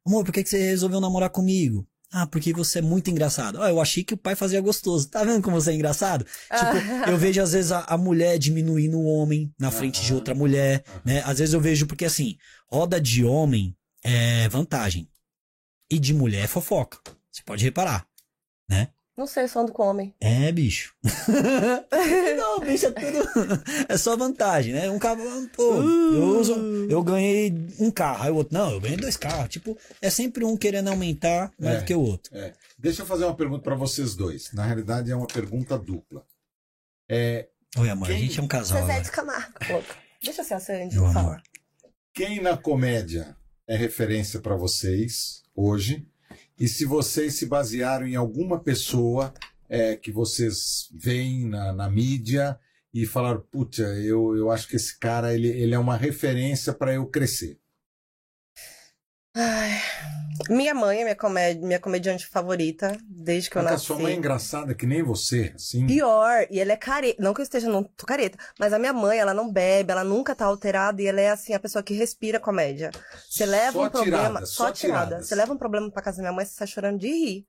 amor, 0.04 0.24
por 0.24 0.32
que, 0.32 0.42
que 0.42 0.48
você 0.48 0.58
resolveu 0.58 1.00
namorar 1.00 1.30
comigo? 1.30 1.86
Ah, 2.12 2.26
porque 2.26 2.52
você 2.52 2.80
é 2.80 2.82
muito 2.82 3.08
engraçado. 3.08 3.62
Ah, 3.62 3.70
eu 3.70 3.80
achei 3.80 4.02
que 4.02 4.14
o 4.14 4.16
pai 4.16 4.34
fazia 4.34 4.60
gostoso. 4.60 5.08
Tá 5.08 5.22
vendo 5.22 5.40
como 5.42 5.60
você 5.60 5.70
é 5.70 5.74
engraçado? 5.74 6.24
Tipo, 6.24 6.50
eu 7.08 7.16
vejo 7.16 7.40
às 7.40 7.52
vezes 7.52 7.70
a, 7.70 7.84
a 7.84 7.96
mulher 7.96 8.36
diminuindo 8.36 8.98
o 8.98 9.04
homem 9.04 9.54
na 9.56 9.70
frente 9.70 10.04
de 10.04 10.12
outra 10.12 10.34
mulher, 10.34 10.82
né? 11.04 11.22
Às 11.24 11.38
vezes 11.38 11.54
eu 11.54 11.60
vejo 11.60 11.86
porque 11.86 12.04
assim, 12.04 12.36
roda 12.68 13.00
de 13.00 13.24
homem 13.24 13.76
é 14.04 14.48
vantagem. 14.48 15.08
E 15.90 15.98
de 15.98 16.14
mulher 16.14 16.44
é 16.44 16.48
fofoca. 16.48 16.98
Você 17.30 17.42
pode 17.44 17.64
reparar, 17.64 18.06
né? 18.68 18.88
Não 19.16 19.26
sei, 19.26 19.46
só 19.48 19.60
ando 19.60 19.72
com 19.72 19.82
homem. 19.82 20.14
É, 20.20 20.50
bicho. 20.50 20.94
não, 22.36 22.60
bicho, 22.60 22.86
é 22.86 22.90
tudo. 22.90 23.62
É 23.88 23.96
só 23.98 24.16
vantagem, 24.16 24.72
né? 24.72 24.88
Um 24.90 24.98
carro, 24.98 25.20
pô, 25.54 25.74
eu, 25.74 26.38
uso, 26.38 26.54
eu 26.88 27.02
ganhei 27.02 27.52
um 27.78 27.90
carro, 27.90 28.22
aí 28.22 28.30
o 28.30 28.36
outro, 28.36 28.54
não, 28.56 28.70
eu 28.70 28.80
ganhei 28.80 28.96
dois 28.96 29.16
carros. 29.16 29.48
Tipo, 29.50 29.76
é 30.00 30.08
sempre 30.10 30.44
um 30.44 30.56
querendo 30.56 30.88
aumentar 30.88 31.52
mais 31.58 31.76
É. 31.76 31.78
do 31.80 31.84
que 31.84 31.94
o 31.94 32.00
outro. 32.00 32.34
É. 32.36 32.54
Deixa 32.78 33.02
eu 33.02 33.06
fazer 33.06 33.24
uma 33.24 33.36
pergunta 33.36 33.62
para 33.62 33.74
vocês 33.74 34.14
dois. 34.14 34.52
Na 34.52 34.64
realidade, 34.64 35.10
é 35.10 35.16
uma 35.16 35.26
pergunta 35.26 35.78
dupla. 35.78 36.24
É, 37.08 37.48
Oi, 37.76 37.88
amor, 37.90 38.06
a 38.08 38.12
Quem- 38.12 38.20
gente 38.22 38.40
é 38.40 38.42
um 38.42 38.48
casal. 38.48 38.80
Zezé 38.80 39.00
de 39.00 39.10
Camargo. 39.10 39.52
louca. 39.68 39.94
Deixa 40.22 40.40
eu 40.40 40.44
ser 40.44 40.54
a 40.54 40.60
Sandy, 40.60 40.94
Meu 40.96 41.12
fala. 41.12 41.20
amor. 41.20 41.42
quem 42.14 42.40
na 42.40 42.56
comédia 42.56 43.36
é 43.70 43.76
referência 43.76 44.40
para 44.40 44.56
vocês 44.56 45.44
hoje? 45.54 46.04
E 46.58 46.66
se 46.66 46.84
vocês 46.84 47.34
se 47.34 47.46
basearam 47.46 48.04
em 48.04 48.16
alguma 48.16 48.58
pessoa 48.58 49.32
é, 49.68 49.94
que 49.94 50.10
vocês 50.10 50.88
veem 50.92 51.48
na, 51.48 51.72
na 51.72 51.88
mídia 51.88 52.58
e 52.92 53.06
falaram, 53.06 53.40
putz, 53.48 53.78
eu, 53.78 54.36
eu 54.36 54.50
acho 54.50 54.66
que 54.66 54.74
esse 54.74 54.98
cara 54.98 55.32
ele, 55.32 55.46
ele 55.46 55.72
é 55.72 55.78
uma 55.78 55.96
referência 55.96 56.74
para 56.74 56.94
eu 56.94 57.06
crescer. 57.06 57.60
Ai, 59.34 59.70
minha 60.48 60.74
mãe 60.74 61.00
é 61.00 61.04
minha, 61.04 61.14
comédia, 61.16 61.62
minha 61.64 61.78
comediante 61.78 62.26
favorita, 62.26 62.96
desde 63.08 63.48
que 63.48 63.56
eu 63.56 63.62
Porque 63.62 63.68
a 63.68 63.76
nasci. 63.76 63.86
sua 63.86 63.98
mãe 63.98 64.12
é 64.12 64.16
engraçada 64.16 64.74
que 64.74 64.86
nem 64.86 65.02
você, 65.02 65.52
assim. 65.54 65.86
Pior, 65.86 66.46
e 66.50 66.58
ela 66.58 66.72
é 66.72 66.76
careta. 66.76 67.22
Não 67.22 67.32
que 67.32 67.40
eu 67.40 67.44
esteja, 67.44 67.68
não 67.68 67.84
tô 67.84 68.04
careta, 68.06 68.36
mas 68.58 68.72
a 68.72 68.78
minha 68.78 68.92
mãe, 68.92 69.18
ela 69.18 69.32
não 69.32 69.52
bebe, 69.52 69.92
ela 69.92 70.02
nunca 70.02 70.34
tá 70.34 70.46
alterada 70.46 71.00
e 71.00 71.06
ela 71.06 71.20
é 71.20 71.30
assim, 71.30 71.54
a 71.54 71.60
pessoa 71.60 71.82
que 71.82 71.94
respira 71.94 72.40
comédia. 72.40 72.90
Você 73.28 73.46
leva 73.46 73.72
Só 73.72 73.84
um 73.84 73.90
problema. 73.90 74.22
tiradas, 74.22 74.48
só 74.50 74.72
tirada. 74.72 75.22
Você 75.22 75.34
leva 75.36 75.52
um 75.52 75.58
problema 75.58 75.90
pra 75.90 76.02
casa 76.02 76.16
da 76.16 76.22
minha 76.24 76.32
mãe, 76.32 76.44
você 76.44 76.54
sai 76.54 76.66
chorando 76.66 76.98
de 76.98 77.08
rir. 77.08 77.46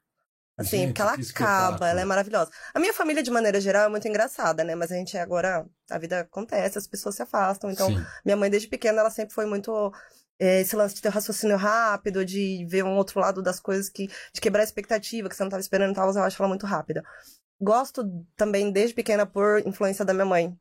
Assim, 0.58 0.78
Gente, 0.78 0.88
porque 0.90 1.02
ela 1.02 1.14
acaba, 1.14 1.90
ela 1.90 2.02
é 2.02 2.06
maravilhosa. 2.06 2.52
A 2.74 2.80
minha 2.80 2.94
família, 2.94 3.24
de 3.24 3.32
maneira 3.32 3.60
geral, 3.60 3.86
é 3.86 3.90
muito 3.90 4.08
engraçada, 4.08 4.64
né? 4.64 4.76
Mas 4.76 4.92
a 4.92 4.96
gente 4.96 5.18
agora, 5.18 5.66
a 5.90 5.98
vida 5.98 6.20
acontece, 6.20 6.78
as 6.78 6.86
pessoas 6.86 7.16
se 7.16 7.24
afastam. 7.24 7.72
Então, 7.72 7.88
Sim. 7.88 8.06
minha 8.24 8.38
mãe, 8.38 8.50
desde 8.50 8.68
pequena, 8.68 9.00
ela 9.00 9.10
sempre 9.10 9.34
foi 9.34 9.48
muito. 9.48 9.92
Eh, 10.42 10.62
esse 10.62 10.76
lance 10.76 10.96
de 10.96 11.02
ter 11.04 11.10
raciocínio 11.10 11.56
rápido, 11.56 12.26
de 12.26 12.66
ver 12.68 12.84
um 12.84 12.98
outro 12.98 13.20
lado 13.20 13.44
das 13.44 13.60
coisas, 13.60 13.90
que, 13.90 14.08
de 14.34 14.42
quebrar 14.42 14.62
a 14.62 14.64
expectativa, 14.64 15.30
que 15.30 15.36
você 15.36 15.44
não 15.44 15.50
estava 15.50 15.62
esperando 15.62 15.92
e 15.92 15.96
tal, 15.96 16.12
eu 16.12 16.24
acho 16.24 16.42
ela 16.42 16.50
muito 16.50 16.66
rápida. 16.66 17.04
Gosto 17.60 18.04
também, 18.36 18.72
desde 18.72 18.96
pequena, 18.96 19.24
por 19.24 19.60
influência 19.68 20.04
da 20.04 20.16
minha 20.16 20.26
mãe. 20.26 20.58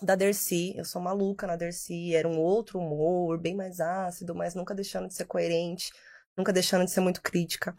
Da 0.00 0.14
Dercy, 0.14 0.76
eu 0.76 0.84
sou 0.84 1.02
maluca 1.02 1.44
na 1.46 1.56
Dercy, 1.56 2.14
era 2.14 2.28
um 2.28 2.38
outro 2.38 2.78
humor, 2.78 3.36
bem 3.38 3.56
mais 3.56 3.80
ácido, 3.80 4.32
mas 4.34 4.54
nunca 4.54 4.74
deixando 4.74 5.08
de 5.08 5.14
ser 5.14 5.24
coerente, 5.24 5.90
nunca 6.36 6.52
deixando 6.52 6.84
de 6.84 6.92
ser 6.92 7.00
muito 7.00 7.20
crítica. 7.20 7.74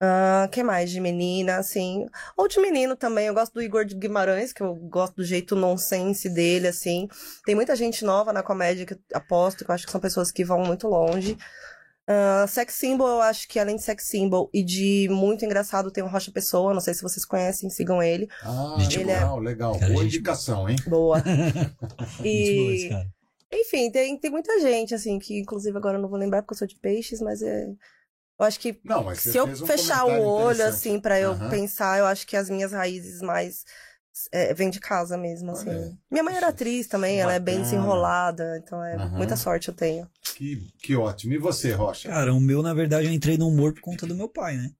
Ah, 0.00 0.48
que 0.52 0.62
mais 0.62 0.90
de 0.90 1.00
menina, 1.00 1.56
assim. 1.56 2.06
Ou 2.36 2.46
de 2.48 2.60
menino 2.60 2.94
também. 2.96 3.26
Eu 3.28 3.34
gosto 3.34 3.54
do 3.54 3.62
Igor 3.62 3.84
de 3.84 3.94
Guimarães, 3.94 4.52
que 4.52 4.62
eu 4.62 4.74
gosto 4.74 5.16
do 5.16 5.24
jeito 5.24 5.54
nonsense 5.56 6.28
dele, 6.28 6.68
assim. 6.68 7.08
Tem 7.46 7.54
muita 7.54 7.74
gente 7.76 8.04
nova 8.04 8.32
na 8.32 8.42
comédia 8.42 8.84
que 8.84 8.94
eu 8.94 8.98
aposto, 9.14 9.64
que 9.64 9.70
eu 9.70 9.74
acho 9.74 9.86
que 9.86 9.92
são 9.92 10.00
pessoas 10.00 10.30
que 10.30 10.44
vão 10.44 10.60
muito 10.64 10.88
longe. 10.88 11.38
Ah, 12.06 12.44
sex 12.46 12.74
Symbol, 12.74 13.08
eu 13.08 13.20
acho 13.22 13.48
que 13.48 13.58
além 13.58 13.76
de 13.76 13.82
Sex 13.82 14.06
Symbol 14.08 14.50
e 14.52 14.62
de 14.62 15.08
muito 15.10 15.42
engraçado, 15.44 15.90
tem 15.90 16.04
o 16.04 16.06
Rocha 16.06 16.30
Pessoa. 16.30 16.74
Não 16.74 16.80
sei 16.82 16.92
se 16.92 17.00
vocês 17.02 17.24
conhecem, 17.24 17.70
sigam 17.70 18.02
ele. 18.02 18.28
Ah, 18.42 18.76
Gente 18.78 19.00
Ele 19.00 19.10
é- 19.10 19.14
legal, 19.14 19.38
legal. 19.38 19.72
Cara, 19.78 19.92
Boa 19.92 20.02
gente- 20.04 20.16
indicação, 20.16 20.68
hein? 20.68 20.76
Boa. 20.86 21.22
E, 22.22 22.90
enfim, 23.52 23.90
tem, 23.90 24.18
tem 24.18 24.30
muita 24.30 24.60
gente, 24.60 24.94
assim, 24.94 25.18
que 25.18 25.38
inclusive 25.40 25.76
agora 25.78 25.96
eu 25.96 26.02
não 26.02 26.08
vou 26.08 26.18
lembrar 26.18 26.42
porque 26.42 26.54
eu 26.54 26.58
sou 26.58 26.66
de 26.68 26.76
peixes, 26.78 27.20
mas 27.20 27.40
é. 27.40 27.68
Eu 28.38 28.44
acho 28.46 28.58
que 28.58 28.76
Não, 28.84 29.14
se 29.14 29.36
eu 29.38 29.46
um 29.46 29.66
fechar 29.66 30.04
o 30.04 30.28
olho, 30.28 30.64
assim, 30.64 30.98
pra 30.98 31.20
eu 31.20 31.32
Aham. 31.32 31.50
pensar, 31.50 31.98
eu 31.98 32.06
acho 32.06 32.26
que 32.26 32.36
as 32.36 32.50
minhas 32.50 32.72
raízes 32.72 33.20
mais. 33.22 33.64
É, 34.30 34.54
vem 34.54 34.70
de 34.70 34.78
casa 34.78 35.16
mesmo, 35.16 35.50
assim. 35.50 35.70
Olha, 35.70 35.98
Minha 36.10 36.22
mãe 36.22 36.36
era 36.36 36.48
atriz 36.48 36.86
também, 36.86 37.14
isso 37.14 37.22
ela 37.22 37.32
é 37.32 37.40
bem 37.40 37.56
bacana. 37.56 37.64
desenrolada, 37.64 38.62
então 38.64 38.82
é 38.84 38.96
Aham. 38.96 39.08
muita 39.16 39.36
sorte 39.36 39.68
eu 39.68 39.74
tenho. 39.74 40.08
Que, 40.36 40.56
que 40.78 40.94
ótimo. 40.94 41.32
E 41.32 41.38
você, 41.38 41.72
Rocha? 41.72 42.08
Cara, 42.08 42.32
o 42.32 42.40
meu, 42.40 42.62
na 42.62 42.72
verdade, 42.72 43.08
eu 43.08 43.12
entrei 43.12 43.36
no 43.36 43.48
humor 43.48 43.72
por 43.72 43.80
conta 43.80 44.06
do 44.06 44.14
meu 44.14 44.28
pai, 44.28 44.56
né? 44.56 44.70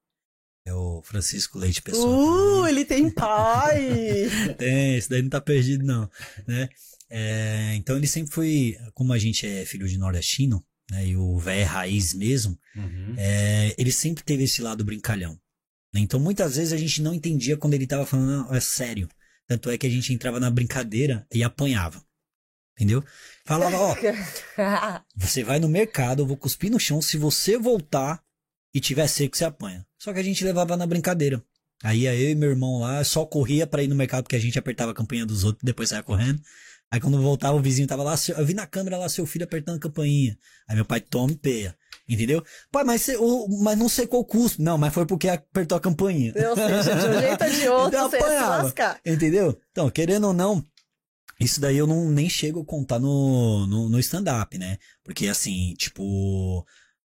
É 0.65 0.73
o 0.73 1.03
Francisco 1.03 1.59
Leite 1.59 1.83
Pessoa. 1.83 2.17
Uh, 2.17 2.67
ele 2.69 2.85
tem 2.85 3.11
pai! 3.11 4.29
Tem, 4.57 4.97
esse 4.97 5.11
daí 5.11 5.21
não 5.21 5.29
tá 5.29 5.41
perdido, 5.41 5.85
não. 5.85 6.09
Né? 6.47 6.69
É, 7.11 7.75
então 7.75 7.97
ele 7.97 8.07
sempre 8.07 8.33
foi, 8.33 8.77
como 8.95 9.13
a 9.13 9.19
gente 9.19 9.47
é 9.47 9.65
filho 9.67 9.87
de 9.87 9.99
nordestino, 9.99 10.65
né? 10.91 11.07
E 11.09 11.17
o 11.17 11.39
velho 11.39 11.61
é 11.61 11.65
raiz 11.65 12.15
mesmo, 12.15 12.59
Uhum. 12.77 13.15
é, 13.17 13.75
ele 13.79 13.93
sempre 13.93 14.23
teve 14.25 14.45
esse 14.45 14.61
lado 14.63 14.85
brincalhão. 14.85 15.39
né? 15.93 16.01
Então 16.01 16.19
muitas 16.21 16.57
vezes 16.57 16.73
a 16.73 16.77
gente 16.77 17.01
não 17.03 17.15
entendia 17.15 17.57
quando 17.57 17.75
ele 17.75 17.87
tava 17.87 18.05
falando 18.05 18.29
"Não, 18.49 18.55
é 18.55 18.61
sério. 18.61 19.09
Tanto 19.47 19.71
é 19.71 19.77
que 19.79 19.87
a 19.87 19.91
gente 19.91 20.13
entrava 20.13 20.41
na 20.41 20.51
brincadeira 20.51 21.27
e 21.33 21.43
apanhava. 21.45 22.03
Entendeu? 22.77 23.05
Falava, 23.45 23.77
ó, 23.79 23.95
você 25.15 25.45
vai 25.45 25.59
no 25.61 25.69
mercado, 25.69 26.23
eu 26.23 26.27
vou 26.27 26.37
cuspir 26.37 26.71
no 26.71 26.81
chão, 26.81 27.01
se 27.01 27.17
você 27.17 27.57
voltar 27.59 28.21
e 28.75 28.81
tiver 28.81 29.07
seco, 29.07 29.37
você 29.37 29.45
apanha. 29.45 29.87
Só 29.99 30.13
que 30.13 30.19
a 30.19 30.23
gente 30.23 30.43
levava 30.45 30.77
na 30.77 30.87
brincadeira. 30.87 31.43
Aí 31.83 32.07
eu 32.07 32.31
e 32.31 32.35
meu 32.35 32.51
irmão 32.51 32.81
lá 32.81 33.05
só 33.05 33.25
corria 33.27 33.67
pra 33.67 33.83
ir 33.83 33.89
no 33.89 33.95
mercado 33.95 34.25
porque 34.25 34.37
a 34.37 34.41
gente 34.41 34.59
apertava 34.59 34.91
a 34.93 34.95
campainha 34.95 35.27
dos 35.27 35.45
outros, 35.45 35.63
depois 35.63 35.91
saia 35.91 36.03
correndo. 36.03 36.41
Aí 36.95 37.01
quando 37.01 37.21
voltava 37.21 37.57
o 37.57 37.61
vizinho 37.61 37.89
tava 37.89 38.05
lá, 38.05 38.15
eu 38.39 38.47
vi 38.47 38.55
na 38.55 38.69
câmera 38.69 38.97
lá 38.97 39.09
seu 39.09 39.27
filho 39.27 39.45
apertando 39.45 39.79
a 39.79 39.81
campainha. 39.81 40.39
Aí 40.69 40.77
meu 40.77 40.85
pai 40.85 41.01
toma 41.01 41.33
e 41.33 41.37
peia. 41.37 41.77
Entendeu? 42.09 42.41
Pai, 42.71 42.85
mas, 42.85 43.09
o- 43.19 43.49
mas 43.65 43.77
não 43.77 43.89
secou 43.89 44.21
o 44.21 44.25
cuspe. 44.25 44.63
Não, 44.63 44.79
mas 44.79 44.95
foi 44.95 45.05
porque 45.05 45.29
apertou 45.29 45.77
a 45.77 45.81
campainha. 45.81 46.33
Ou 46.51 46.55
seja, 46.55 46.95
de 46.95 47.09
um 47.09 47.21
jeito 47.21 47.45
ou 47.45 47.51
de 47.51 47.69
outro, 47.69 47.89
Então 47.89 48.11
você 48.11 48.17
ia 48.19 48.23
se 48.23 48.47
lascar. 48.63 49.01
Entendeu? 49.05 49.61
Então, 49.73 49.91
querendo 49.91 50.29
ou 50.29 50.33
não, 50.33 50.65
isso 51.41 51.61
daí 51.61 51.77
eu 51.77 51.87
não 51.89 52.09
nem 52.13 52.29
chego 52.31 52.61
a 52.61 52.65
contar 52.65 53.01
no, 53.01 53.67
no, 53.67 53.89
no 53.89 53.99
stand-up, 53.99 54.57
né? 54.57 54.79
Porque 55.03 55.27
assim, 55.27 55.75
tipo, 55.77 56.01
o 56.61 56.65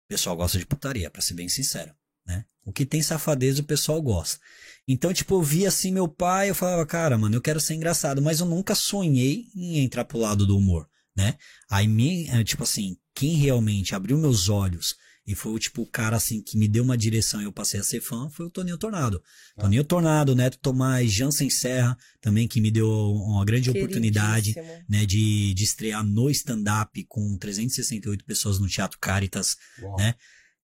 pessoal 0.09 0.35
gosta 0.35 0.59
de 0.59 0.65
putaria, 0.65 1.11
pra 1.11 1.21
ser 1.21 1.35
bem 1.35 1.51
sincero, 1.51 1.93
né? 2.27 2.47
O 2.65 2.73
que 2.73 2.87
tem 2.87 3.03
safadeza 3.03 3.61
o 3.61 3.67
pessoal 3.67 4.01
gosta. 4.01 4.41
Então, 4.87 5.13
tipo, 5.13 5.35
eu 5.35 5.43
via 5.43 5.69
assim 5.69 5.91
meu 5.91 6.07
pai, 6.07 6.51
eu 6.51 6.55
falava, 6.55 6.85
cara, 6.85 7.17
mano, 7.17 7.35
eu 7.35 7.41
quero 7.41 7.61
ser 7.61 7.75
engraçado, 7.75 8.21
mas 8.21 8.41
eu 8.41 8.47
nunca 8.47 8.75
sonhei 8.75 9.47
em 9.57 9.79
entrar 9.79 10.05
pro 10.05 10.19
lado 10.19 10.47
do 10.47 10.57
humor, 10.57 10.87
né? 11.17 11.37
Aí, 11.71 11.89
me, 11.89 12.29
eh, 12.29 12.45
tipo 12.45 12.63
assim, 12.63 12.97
quem 13.15 13.37
realmente 13.37 13.95
abriu 13.95 14.19
meus 14.19 14.49
olhos 14.49 14.95
e 15.27 15.35
foi, 15.35 15.59
tipo, 15.59 15.83
o 15.83 15.87
cara, 15.87 16.17
assim, 16.17 16.43
que 16.43 16.59
me 16.59 16.69
deu 16.69 16.85
uma 16.85 16.99
direção 16.99 17.41
e 17.41 17.45
eu 17.45 17.53
passei 17.53 17.81
a 17.81 17.83
ser 17.83 18.03
fã, 18.03 18.29
foi 18.29 18.45
o 18.45 18.51
Toninho 18.51 18.77
Tornado. 18.77 19.23
Ah. 19.57 19.63
Toninho 19.63 19.83
Tornado, 19.83 20.35
Neto 20.35 20.59
Tomás, 20.59 21.11
Jansen 21.11 21.49
Serra, 21.49 21.97
também, 22.21 22.47
que 22.47 22.61
me 22.61 22.71
deu 22.71 22.91
uma 22.91 23.45
grande 23.45 23.71
oportunidade, 23.71 24.55
né, 24.87 25.07
de, 25.07 25.55
de 25.55 25.65
estrear 25.65 26.05
no 26.05 26.29
stand-up 26.29 27.03
com 27.05 27.39
368 27.39 28.23
pessoas 28.25 28.59
no 28.59 28.69
Teatro 28.69 28.99
Caritas, 28.99 29.57
Uau. 29.81 29.97
né? 29.97 30.15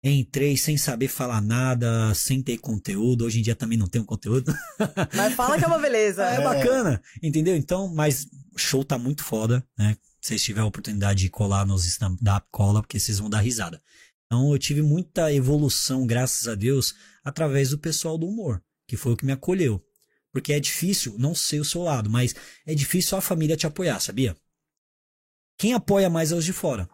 Entrei 0.03 0.57
sem 0.57 0.79
saber 0.79 1.09
falar 1.09 1.43
nada, 1.43 2.15
sem 2.15 2.43
ter 2.43 2.57
conteúdo. 2.57 3.27
Hoje 3.27 3.41
em 3.41 3.43
dia 3.43 3.55
também 3.55 3.77
não 3.77 3.87
tenho 3.87 4.05
conteúdo. 4.05 4.55
Mas 5.15 5.35
fala 5.35 5.59
que 5.59 5.65
é 5.65 5.67
uma 5.67 5.79
beleza. 5.79 6.25
É, 6.27 6.37
é 6.37 6.43
bacana, 6.43 7.03
entendeu? 7.23 7.55
Então, 7.55 7.93
mas 7.93 8.27
show 8.57 8.83
tá 8.83 8.97
muito 8.97 9.23
foda, 9.23 9.65
né? 9.79 9.97
Se 10.21 10.29
vocês 10.29 10.43
tiverem 10.43 10.65
a 10.65 10.69
oportunidade 10.69 11.21
de 11.21 11.31
colar 11.31 11.67
nos 11.67 11.85
stand-up, 11.85 12.47
cola, 12.51 12.81
porque 12.81 12.99
vocês 12.99 13.19
vão 13.19 13.29
dar 13.29 13.41
risada. 13.41 13.81
Então, 14.27 14.53
eu 14.53 14.59
tive 14.59 14.81
muita 14.81 15.33
evolução, 15.33 16.07
graças 16.07 16.47
a 16.47 16.55
Deus, 16.55 16.95
através 17.25 17.71
do 17.71 17.79
pessoal 17.79 18.17
do 18.17 18.27
humor, 18.27 18.63
que 18.87 18.97
foi 18.97 19.13
o 19.13 19.17
que 19.17 19.25
me 19.25 19.33
acolheu. 19.33 19.83
Porque 20.33 20.53
é 20.53 20.61
difícil, 20.61 21.17
não 21.19 21.35
sei 21.35 21.59
o 21.59 21.65
seu 21.65 21.83
lado, 21.83 22.09
mas 22.09 22.35
é 22.65 22.75
difícil 22.75 23.19
a 23.19 23.21
família 23.21 23.57
te 23.57 23.67
apoiar, 23.67 23.99
sabia? 24.01 24.37
Quem 25.59 25.75
apoia 25.75 26.09
mais 26.09 26.33
é 26.33 26.37
os 26.37 26.45
de 26.45 26.53
fora. 26.53 26.89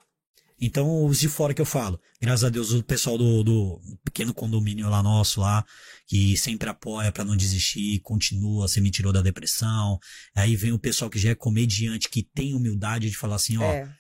Então, 0.59 1.05
os 1.05 1.21
de 1.21 1.29
fora 1.29 1.53
que 1.53 1.61
eu 1.61 1.67
falo, 1.67 2.01
graças 2.21 2.45
a 2.45 2.49
Deus, 2.49 2.73
o 2.73 2.83
pessoal 2.83 3.19
do, 3.19 3.45
do 3.45 3.81
pequeno 4.03 4.33
condomínio 4.33 4.89
lá 4.89 5.03
nosso, 5.03 5.41
lá, 5.41 5.65
que 6.07 6.35
sempre 6.37 6.69
apoia 6.69 7.13
para 7.13 7.25
não 7.25 7.37
desistir, 7.37 8.01
continua, 8.01 8.67
você 8.67 8.81
me 8.81 8.91
tirou 8.91 9.13
da 9.13 9.21
depressão. 9.21 9.99
Aí 10.35 10.57
vem 10.57 10.73
o 10.73 10.79
pessoal 10.79 11.11
que 11.11 11.19
já 11.19 11.31
é 11.31 11.35
comediante, 11.35 12.09
que 12.09 12.23
tem 12.23 12.55
humildade 12.55 13.11
de 13.11 13.17
falar 13.17 13.37
assim, 13.37 13.59
ó, 13.59 13.65
é. 13.71 13.93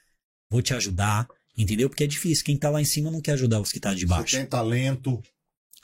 vou 0.51 0.63
te 0.63 0.73
ajudar, 0.73 1.29
entendeu? 1.59 1.91
Porque 1.91 2.05
é 2.05 2.07
difícil, 2.07 2.45
quem 2.45 2.57
tá 2.57 2.71
lá 2.71 2.81
em 2.81 2.87
cima 2.87 3.11
não 3.11 3.21
quer 3.21 3.33
ajudar 3.33 3.61
os 3.61 3.71
que 3.71 3.81
tá 3.81 3.93
de 3.93 4.07
baixo. 4.07 4.31
Você 4.31 4.39
tem 4.39 4.47
talento. 4.47 5.23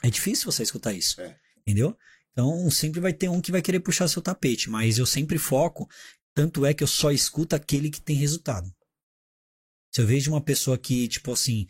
É 0.01 0.09
difícil 0.09 0.51
você 0.51 0.63
escutar 0.63 0.91
isso, 0.91 1.21
é. 1.21 1.37
entendeu? 1.61 1.95
Então, 2.31 2.69
sempre 2.71 2.99
vai 2.99 3.13
ter 3.13 3.29
um 3.29 3.39
que 3.39 3.51
vai 3.51 3.61
querer 3.61 3.79
puxar 3.79 4.07
seu 4.07 4.23
tapete, 4.23 4.71
mas 4.71 4.97
eu 4.97 5.05
sempre 5.05 5.37
foco, 5.37 5.87
tanto 6.33 6.65
é 6.65 6.73
que 6.73 6.83
eu 6.83 6.87
só 6.87 7.11
escuto 7.11 7.55
aquele 7.55 7.91
que 7.91 8.01
tem 8.01 8.15
resultado. 8.15 8.73
Se 9.93 10.01
eu 10.01 10.07
vejo 10.07 10.31
uma 10.31 10.41
pessoa 10.41 10.77
que, 10.77 11.07
tipo 11.07 11.31
assim, 11.31 11.67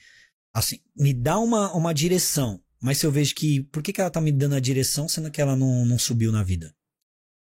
assim, 0.54 0.80
me 0.96 1.14
dá 1.14 1.38
uma, 1.40 1.74
uma 1.74 1.94
direção, 1.94 2.62
mas 2.82 2.98
se 2.98 3.06
eu 3.06 3.12
vejo 3.12 3.36
que, 3.36 3.64
por 3.64 3.84
que, 3.84 3.92
que 3.92 4.00
ela 4.00 4.10
tá 4.10 4.22
me 4.22 4.32
dando 4.32 4.56
a 4.56 4.60
direção, 4.60 5.10
sendo 5.10 5.30
que 5.30 5.42
ela 5.42 5.56
não, 5.56 5.86
não 5.86 6.00
subiu 6.00 6.32
na 6.32 6.44
vida? 6.44 6.74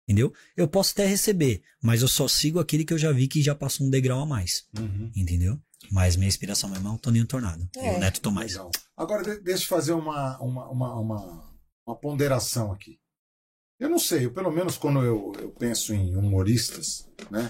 Entendeu? 0.08 0.32
Eu 0.56 0.66
posso 0.66 0.92
até 0.92 1.06
receber, 1.06 1.62
mas 1.82 2.02
eu 2.02 2.08
só 2.08 2.26
sigo 2.26 2.58
aquele 2.58 2.84
que 2.84 2.92
eu 2.92 2.98
já 2.98 3.12
vi 3.12 3.28
que 3.28 3.42
já 3.42 3.54
passou 3.54 3.86
um 3.86 3.90
degrau 3.90 4.20
a 4.20 4.26
mais. 4.26 4.66
Uhum. 4.76 5.10
Entendeu? 5.14 5.60
Mas 5.90 6.16
minha 6.16 6.28
inspiração 6.28 6.68
mesmo 6.68 6.88
é 6.88 6.92
o 6.92 6.98
Toninho 6.98 7.26
Tornado. 7.26 7.68
É. 7.76 7.94
E 7.94 7.96
o 7.96 8.00
Neto 8.00 8.20
Tomás. 8.20 8.52
Legal. 8.52 8.70
Agora, 8.96 9.38
deixa 9.40 9.64
eu 9.64 9.68
fazer 9.68 9.92
uma, 9.92 10.38
uma, 10.40 10.68
uma, 10.68 11.00
uma, 11.00 11.54
uma 11.86 11.96
ponderação 11.96 12.72
aqui. 12.72 12.98
Eu 13.78 13.88
não 13.88 13.98
sei, 13.98 14.26
eu, 14.26 14.32
pelo 14.32 14.50
menos 14.50 14.76
quando 14.76 15.02
eu, 15.02 15.32
eu 15.38 15.50
penso 15.52 15.94
em 15.94 16.14
humoristas, 16.14 17.08
né? 17.30 17.48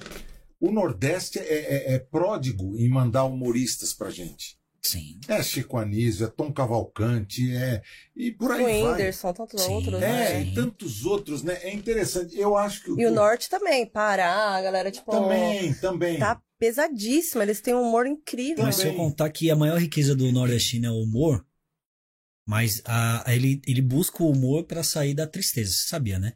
O 0.60 0.70
Nordeste 0.70 1.38
é, 1.38 1.42
é, 1.42 1.94
é 1.94 1.98
pródigo 1.98 2.76
em 2.76 2.88
mandar 2.88 3.24
humoristas 3.24 3.92
pra 3.94 4.10
gente. 4.10 4.60
Sim. 4.82 5.20
É 5.28 5.42
Chico 5.42 5.76
Anísio, 5.76 6.26
é 6.26 6.28
Tom 6.28 6.52
Cavalcante, 6.52 7.54
é. 7.54 7.82
E 8.16 8.32
por 8.32 8.50
aí. 8.50 8.82
O. 8.82 8.90
Whindersson, 8.90 9.32
tantos 9.32 9.62
Sim. 9.62 9.72
outros. 9.72 10.02
É, 10.02 10.08
né? 10.08 10.42
e 10.42 10.54
tantos 10.54 11.04
outros, 11.04 11.42
né? 11.42 11.58
É 11.62 11.72
interessante. 11.72 12.38
Eu 12.38 12.56
acho 12.56 12.84
que. 12.84 12.90
E 13.00 13.06
o 13.06 13.10
Norte 13.10 13.48
também, 13.48 13.84
Pará, 13.84 14.56
a 14.56 14.62
galera, 14.62 14.90
tipo. 14.90 15.10
Também, 15.10 15.74
também. 15.74 16.18
Tá 16.18 16.40
pesadíssimo, 16.58 17.42
eles 17.42 17.60
têm 17.60 17.74
um 17.74 17.82
humor 17.82 18.06
incrível. 18.06 18.64
Mas 18.64 18.76
se 18.76 18.86
eu 18.86 18.94
contar 18.94 19.30
que 19.30 19.50
a 19.50 19.56
maior 19.56 19.78
riqueza 19.78 20.14
do 20.14 20.30
nordestino 20.32 20.86
é 20.86 20.90
o 20.90 21.02
humor, 21.02 21.44
mas 22.46 22.82
a, 22.84 23.24
ele, 23.28 23.60
ele 23.66 23.82
busca 23.82 24.22
o 24.22 24.30
humor 24.30 24.64
para 24.64 24.82
sair 24.82 25.14
da 25.14 25.26
tristeza, 25.26 25.72
você 25.72 25.88
sabia, 25.88 26.18
né? 26.18 26.34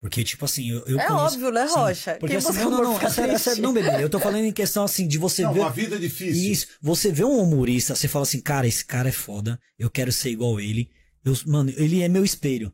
Porque, 0.00 0.22
tipo 0.22 0.44
assim, 0.44 0.70
eu, 0.70 0.78
eu 0.86 1.00
É 1.00 1.06
conheço, 1.06 1.24
óbvio, 1.24 1.50
né, 1.50 1.64
Rocha? 1.64 2.16
Porque 2.20 2.36
assim, 2.36 2.52
não, 2.52 2.70
não, 2.70 2.82
não, 3.00 3.10
sério, 3.10 3.62
não, 3.62 3.72
bebê. 3.72 4.02
Eu 4.02 4.08
tô 4.08 4.20
falando 4.20 4.44
em 4.44 4.52
questão, 4.52 4.84
assim, 4.84 5.08
de 5.08 5.18
você 5.18 5.42
não, 5.42 5.52
ver... 5.52 5.60
uma 5.60 5.70
vida 5.70 5.96
é 5.96 5.98
difícil. 5.98 6.52
Isso. 6.52 6.66
Você 6.80 7.10
vê 7.10 7.24
um 7.24 7.36
humorista, 7.36 7.96
você 7.96 8.06
fala 8.06 8.22
assim, 8.22 8.40
cara, 8.40 8.66
esse 8.66 8.84
cara 8.84 9.08
é 9.08 9.12
foda, 9.12 9.58
eu 9.76 9.90
quero 9.90 10.12
ser 10.12 10.30
igual 10.30 10.60
ele. 10.60 10.88
Eu, 11.24 11.34
mano, 11.46 11.72
ele 11.76 12.00
é 12.00 12.08
meu 12.08 12.24
espelho. 12.24 12.72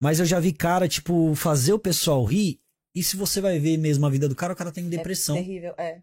Mas 0.00 0.18
eu 0.18 0.26
já 0.26 0.40
vi 0.40 0.52
cara, 0.52 0.88
tipo, 0.88 1.32
fazer 1.36 1.72
o 1.72 1.78
pessoal 1.78 2.24
rir, 2.24 2.60
e 2.92 3.02
se 3.02 3.16
você 3.16 3.40
vai 3.40 3.58
ver 3.58 3.76
mesmo 3.76 4.04
a 4.04 4.10
vida 4.10 4.28
do 4.28 4.34
cara, 4.34 4.52
o 4.52 4.56
cara 4.56 4.72
tem 4.72 4.88
depressão. 4.88 5.36
É 5.36 5.42
terrível, 5.42 5.74
é. 5.78 6.00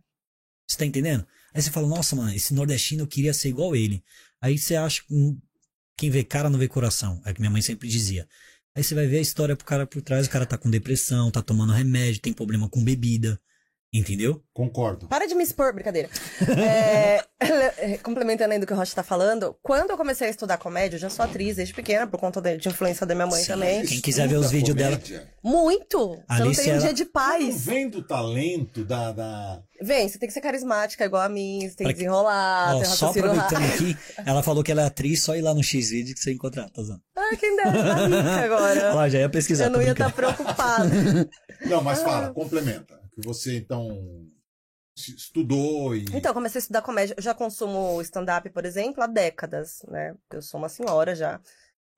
Você 0.67 0.77
tá 0.77 0.85
entendendo? 0.85 1.27
Aí 1.53 1.61
você 1.61 1.69
fala, 1.69 1.87
nossa, 1.87 2.15
mano, 2.15 2.33
esse 2.33 2.53
nordestino 2.53 3.03
eu 3.03 3.07
queria 3.07 3.33
ser 3.33 3.49
igual 3.49 3.75
ele. 3.75 4.01
Aí 4.41 4.57
você 4.57 4.75
acha, 4.75 5.03
hum, 5.11 5.37
quem 5.97 6.09
vê 6.09 6.23
cara 6.23 6.49
não 6.49 6.57
vê 6.57 6.67
coração. 6.67 7.21
É 7.25 7.31
o 7.31 7.33
que 7.33 7.41
minha 7.41 7.51
mãe 7.51 7.61
sempre 7.61 7.89
dizia. 7.89 8.27
Aí 8.75 8.83
você 8.83 8.95
vai 8.95 9.05
ver 9.05 9.17
a 9.17 9.21
história 9.21 9.55
pro 9.55 9.65
cara 9.65 9.85
por 9.85 10.01
trás, 10.01 10.27
o 10.27 10.29
cara 10.29 10.45
tá 10.45 10.57
com 10.57 10.69
depressão, 10.69 11.29
tá 11.29 11.41
tomando 11.41 11.73
remédio, 11.73 12.21
tem 12.21 12.31
problema 12.31 12.69
com 12.69 12.83
bebida. 12.83 13.39
Entendeu? 13.93 14.41
Concordo. 14.53 15.05
Para 15.07 15.27
de 15.27 15.35
me 15.35 15.43
expor, 15.43 15.73
brincadeira. 15.73 16.09
é, 16.57 17.97
complementando 18.01 18.53
ainda 18.53 18.63
o 18.63 18.67
que 18.67 18.71
o 18.71 18.75
Rocha 18.75 18.95
tá 18.95 19.03
falando, 19.03 19.53
quando 19.61 19.89
eu 19.89 19.97
comecei 19.97 20.27
a 20.27 20.29
estudar 20.29 20.57
comédia, 20.57 20.95
eu 20.95 20.99
já 21.01 21.09
sou 21.09 21.25
atriz 21.25 21.57
desde 21.57 21.73
pequena, 21.73 22.07
por 22.07 22.17
conta 22.17 22.39
de, 22.39 22.55
de 22.55 22.69
influência 22.69 23.05
da 23.05 23.13
minha 23.13 23.27
mãe 23.27 23.41
Sim, 23.41 23.51
também. 23.51 23.85
Quem 23.85 23.99
quiser 23.99 24.29
ver 24.29 24.37
os 24.37 24.49
vídeos 24.49 24.77
dela. 24.77 24.97
Muito! 25.43 26.23
Alice, 26.29 26.55
você 26.55 26.61
não 26.61 26.69
tem 26.69 26.75
um 26.77 26.79
dia 26.79 26.93
de 26.93 27.03
paz. 27.03 27.49
Não 27.49 27.57
vem 27.57 27.89
do 27.89 28.01
talento 28.01 28.85
da, 28.85 29.11
da. 29.11 29.61
Vem, 29.81 30.07
você 30.07 30.17
tem 30.17 30.27
que 30.27 30.33
ser 30.33 30.41
carismática 30.41 31.03
igual 31.03 31.23
a 31.23 31.29
mim, 31.29 31.67
você 31.67 31.75
tem 31.75 31.87
que 31.87 31.93
desenrolar, 31.93 32.77
Ó, 32.77 32.85
Só 32.85 33.09
aproveitando 33.09 33.65
aqui, 33.65 33.97
ela 34.25 34.41
falou 34.41 34.63
que 34.63 34.71
ela 34.71 34.83
é 34.83 34.85
atriz, 34.85 35.21
só 35.21 35.35
ir 35.35 35.41
lá 35.41 35.53
no 35.53 35.63
X-Video 35.63 36.13
que 36.13 36.21
você 36.21 36.31
encontrar, 36.31 36.69
tá 36.69 36.81
usando. 36.81 37.01
Ah, 37.17 37.35
quem 37.37 37.57
dera, 37.57 37.71
tá 37.73 38.07
rica 38.07 38.45
agora. 38.45 38.93
Lá, 38.93 39.09
já 39.09 39.19
ia 39.19 39.29
pesquisar. 39.29 39.65
Eu 39.65 39.71
não 39.71 39.81
ia 39.81 39.91
estar 39.91 40.05
tá 40.05 40.11
preocupada. 40.11 41.29
Não, 41.65 41.83
mas 41.83 42.01
fala, 42.01 42.31
complementa 42.31 43.00
que 43.13 43.21
você 43.25 43.57
então 43.57 44.25
estudou 44.95 45.95
e. 45.95 46.05
Então, 46.13 46.33
comecei 46.33 46.59
a 46.59 46.61
estudar 46.61 46.81
comédia. 46.81 47.15
Eu 47.17 47.23
já 47.23 47.33
consumo 47.33 48.01
stand-up, 48.01 48.49
por 48.49 48.65
exemplo, 48.65 49.03
há 49.03 49.07
décadas, 49.07 49.83
né? 49.87 50.15
Eu 50.31 50.41
sou 50.41 50.59
uma 50.59 50.69
senhora 50.69 51.15
já. 51.15 51.39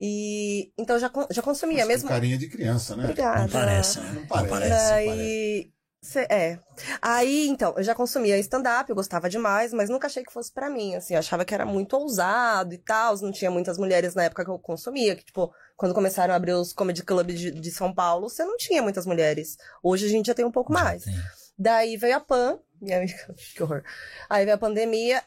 E 0.00 0.72
então 0.76 0.98
já, 0.98 1.10
já 1.30 1.42
consumia 1.42 1.78
Mas 1.78 1.88
mesmo. 1.88 2.08
Carinha 2.08 2.36
de 2.36 2.48
criança, 2.48 2.96
né? 2.96 3.04
Obrigada. 3.04 3.42
Não 3.42 3.48
parece, 3.48 4.00
né? 4.00 4.12
Não 4.12 4.26
parece. 4.26 4.50
Não 4.50 4.58
parece. 4.58 4.92
Aí, 4.92 5.72
cê, 6.02 6.26
é. 6.30 6.58
Aí, 7.00 7.48
então, 7.48 7.74
eu 7.76 7.82
já 7.82 7.94
consumia 7.94 8.38
stand-up, 8.38 8.90
eu 8.90 8.96
gostava 8.96 9.30
demais, 9.30 9.72
mas 9.72 9.88
nunca 9.88 10.06
achei 10.06 10.24
que 10.24 10.32
fosse 10.32 10.52
para 10.52 10.68
mim, 10.68 10.94
assim, 10.94 11.14
eu 11.14 11.20
achava 11.20 11.44
que 11.44 11.54
era 11.54 11.64
muito 11.64 11.96
ousado 11.96 12.74
e 12.74 12.78
tal, 12.78 13.16
não 13.18 13.32
tinha 13.32 13.50
muitas 13.50 13.78
mulheres 13.78 14.14
na 14.14 14.24
época 14.24 14.44
que 14.44 14.50
eu 14.50 14.58
consumia, 14.58 15.16
que, 15.16 15.24
tipo, 15.24 15.54
quando 15.76 15.94
começaram 15.94 16.32
a 16.32 16.36
abrir 16.36 16.52
os 16.52 16.72
comedy 16.72 17.02
clubs 17.02 17.38
de, 17.38 17.50
de 17.50 17.70
São 17.70 17.92
Paulo, 17.92 18.28
você 18.28 18.44
não 18.44 18.56
tinha 18.56 18.82
muitas 18.82 19.06
mulheres. 19.06 19.56
Hoje 19.82 20.06
a 20.06 20.08
gente 20.08 20.26
já 20.26 20.34
tem 20.34 20.44
um 20.44 20.50
pouco 20.50 20.72
já 20.72 20.84
mais. 20.84 21.04
Tem. 21.04 21.14
Daí 21.58 21.96
veio 21.96 22.16
a 22.16 22.20
PAN, 22.20 22.58
minha 22.80 22.98
amiga, 22.98 23.34
que 23.54 23.62
horror. 23.62 23.82
Aí 24.28 24.44
veio 24.44 24.54
a 24.54 24.58
pandemia 24.58 25.22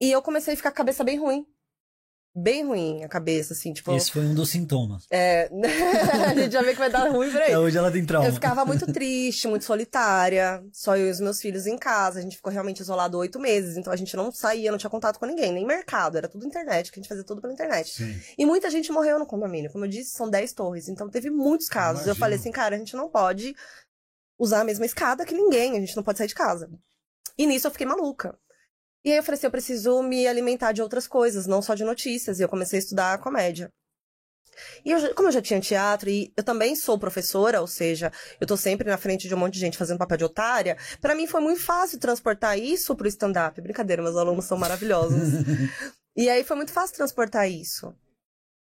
e 0.00 0.10
eu 0.10 0.22
comecei 0.22 0.54
a 0.54 0.56
ficar 0.56 0.70
com 0.70 0.74
a 0.74 0.78
cabeça 0.78 1.04
bem 1.04 1.18
ruim 1.18 1.46
bem 2.34 2.64
ruim 2.64 3.04
a 3.04 3.08
cabeça, 3.08 3.52
assim, 3.52 3.72
tipo. 3.72 3.92
Esse 3.94 4.10
foi 4.10 4.24
um 4.24 4.34
dos 4.34 4.50
sintomas. 4.50 5.06
É. 5.10 5.48
a 6.26 6.34
gente 6.34 6.52
já 6.52 6.62
vê 6.62 6.72
que 6.72 6.78
vai 6.78 6.90
dar 6.90 7.08
ruim 7.10 7.30
pra 7.30 7.44
aí. 7.44 7.52
É, 7.54 7.58
hoje 7.58 7.78
ela 7.78 7.92
tem 7.92 8.04
trauma. 8.04 8.26
Eu 8.26 8.32
ficava 8.32 8.64
muito 8.64 8.86
triste, 8.92 9.46
muito 9.46 9.64
solitária. 9.64 10.64
Só 10.72 10.96
eu 10.96 11.06
e 11.06 11.10
os 11.10 11.20
meus 11.20 11.40
filhos 11.40 11.66
em 11.66 11.78
casa. 11.78 12.18
A 12.18 12.22
gente 12.22 12.36
ficou 12.36 12.52
realmente 12.52 12.80
isolado 12.80 13.16
oito 13.18 13.38
meses. 13.38 13.76
Então 13.76 13.92
a 13.92 13.96
gente 13.96 14.16
não 14.16 14.32
saía, 14.32 14.70
não 14.72 14.78
tinha 14.78 14.90
contato 14.90 15.20
com 15.20 15.26
ninguém, 15.26 15.52
nem 15.52 15.64
mercado. 15.64 16.18
Era 16.18 16.28
tudo 16.28 16.46
internet, 16.46 16.90
que 16.90 16.98
a 16.98 17.02
gente 17.02 17.08
fazia 17.08 17.24
tudo 17.24 17.40
pela 17.40 17.52
internet. 17.52 17.90
Sim. 17.90 18.20
E 18.36 18.44
muita 18.44 18.70
gente 18.70 18.90
morreu 18.90 19.18
no 19.18 19.26
condomínio. 19.26 19.70
Como 19.70 19.84
eu 19.84 19.88
disse, 19.88 20.10
são 20.10 20.28
dez 20.28 20.52
torres. 20.52 20.88
Então 20.88 21.08
teve 21.08 21.30
muitos 21.30 21.68
casos. 21.68 22.06
Eu 22.06 22.16
falei 22.16 22.38
assim, 22.38 22.50
cara, 22.50 22.74
a 22.74 22.78
gente 22.78 22.96
não 22.96 23.08
pode 23.08 23.54
usar 24.38 24.62
a 24.62 24.64
mesma 24.64 24.86
escada 24.86 25.24
que 25.24 25.34
ninguém. 25.34 25.76
A 25.76 25.80
gente 25.80 25.94
não 25.94 26.02
pode 26.02 26.18
sair 26.18 26.28
de 26.28 26.34
casa. 26.34 26.68
E 27.38 27.46
nisso 27.46 27.66
eu 27.66 27.70
fiquei 27.70 27.86
maluca. 27.86 28.36
E 29.04 29.12
aí 29.12 29.18
eu 29.18 29.22
falei 29.22 29.36
assim, 29.36 29.46
eu 29.46 29.50
preciso 29.50 30.02
me 30.02 30.26
alimentar 30.26 30.72
de 30.72 30.80
outras 30.80 31.06
coisas, 31.06 31.46
não 31.46 31.60
só 31.60 31.74
de 31.74 31.84
notícias. 31.84 32.40
E 32.40 32.42
eu 32.42 32.48
comecei 32.48 32.78
a 32.78 32.82
estudar 32.82 33.18
comédia. 33.18 33.70
E 34.84 34.90
eu, 34.90 35.14
como 35.14 35.28
eu 35.28 35.32
já 35.32 35.42
tinha 35.42 35.60
teatro 35.60 36.08
e 36.08 36.32
eu 36.36 36.42
também 36.42 36.76
sou 36.76 36.98
professora, 36.98 37.60
ou 37.60 37.66
seja, 37.66 38.12
eu 38.40 38.46
tô 38.46 38.56
sempre 38.56 38.88
na 38.88 38.96
frente 38.96 39.28
de 39.28 39.34
um 39.34 39.38
monte 39.38 39.54
de 39.54 39.60
gente 39.60 39.78
fazendo 39.78 39.98
papel 39.98 40.16
de 40.16 40.24
otária, 40.24 40.78
para 41.00 41.14
mim 41.14 41.26
foi 41.26 41.40
muito 41.40 41.60
fácil 41.60 41.98
transportar 41.98 42.58
isso 42.58 42.94
pro 42.94 43.08
stand-up. 43.08 43.60
Brincadeira, 43.60 44.02
meus 44.02 44.16
alunos 44.16 44.44
são 44.44 44.56
maravilhosos. 44.56 45.18
e 46.16 46.28
aí 46.28 46.44
foi 46.44 46.56
muito 46.56 46.72
fácil 46.72 46.96
transportar 46.96 47.50
isso. 47.50 47.94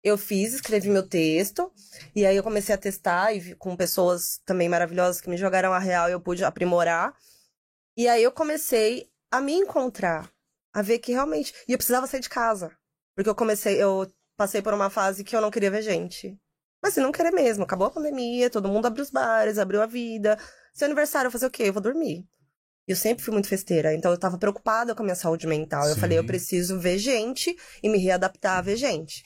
Eu 0.02 0.18
fiz, 0.18 0.52
escrevi 0.52 0.90
meu 0.90 1.06
texto, 1.06 1.72
e 2.14 2.26
aí 2.26 2.36
eu 2.36 2.42
comecei 2.42 2.74
a 2.74 2.78
testar 2.78 3.32
e 3.32 3.54
com 3.54 3.74
pessoas 3.74 4.38
também 4.44 4.68
maravilhosas 4.68 5.20
que 5.20 5.30
me 5.30 5.36
jogaram 5.36 5.72
a 5.72 5.78
real 5.78 6.08
e 6.08 6.12
eu 6.12 6.20
pude 6.20 6.44
aprimorar. 6.44 7.14
E 7.96 8.06
aí 8.06 8.22
eu 8.22 8.32
comecei 8.32 9.08
a 9.34 9.40
me 9.40 9.52
encontrar, 9.52 10.30
a 10.72 10.80
ver 10.80 11.00
que 11.00 11.10
realmente. 11.10 11.52
E 11.66 11.72
eu 11.72 11.78
precisava 11.78 12.06
sair 12.06 12.20
de 12.20 12.28
casa. 12.28 12.70
Porque 13.16 13.28
eu 13.28 13.34
comecei, 13.34 13.82
eu 13.82 14.08
passei 14.36 14.62
por 14.62 14.72
uma 14.72 14.88
fase 14.88 15.24
que 15.24 15.34
eu 15.34 15.40
não 15.40 15.50
queria 15.50 15.72
ver 15.72 15.82
gente. 15.82 16.38
Mas 16.80 16.94
se 16.94 17.00
não 17.00 17.10
querer 17.10 17.32
mesmo, 17.32 17.64
acabou 17.64 17.88
a 17.88 17.90
pandemia, 17.90 18.48
todo 18.48 18.68
mundo 18.68 18.86
abriu 18.86 19.02
os 19.02 19.10
bares, 19.10 19.58
abriu 19.58 19.82
a 19.82 19.86
vida. 19.86 20.38
Seu 20.72 20.86
aniversário, 20.86 21.26
eu 21.26 21.30
vou 21.32 21.40
fazer 21.40 21.46
o 21.46 21.50
quê? 21.50 21.64
Eu 21.64 21.72
vou 21.72 21.82
dormir. 21.82 22.24
Eu 22.86 22.94
sempre 22.94 23.24
fui 23.24 23.32
muito 23.32 23.48
festeira, 23.48 23.92
então 23.92 24.12
eu 24.12 24.18
tava 24.18 24.38
preocupada 24.38 24.94
com 24.94 25.02
a 25.02 25.04
minha 25.04 25.16
saúde 25.16 25.48
mental. 25.48 25.88
Eu 25.88 25.94
Sim. 25.94 26.00
falei, 26.00 26.18
eu 26.18 26.26
preciso 26.26 26.78
ver 26.78 26.98
gente 26.98 27.56
e 27.82 27.88
me 27.88 27.98
readaptar 27.98 28.58
a 28.58 28.62
ver 28.62 28.76
gente. 28.76 29.24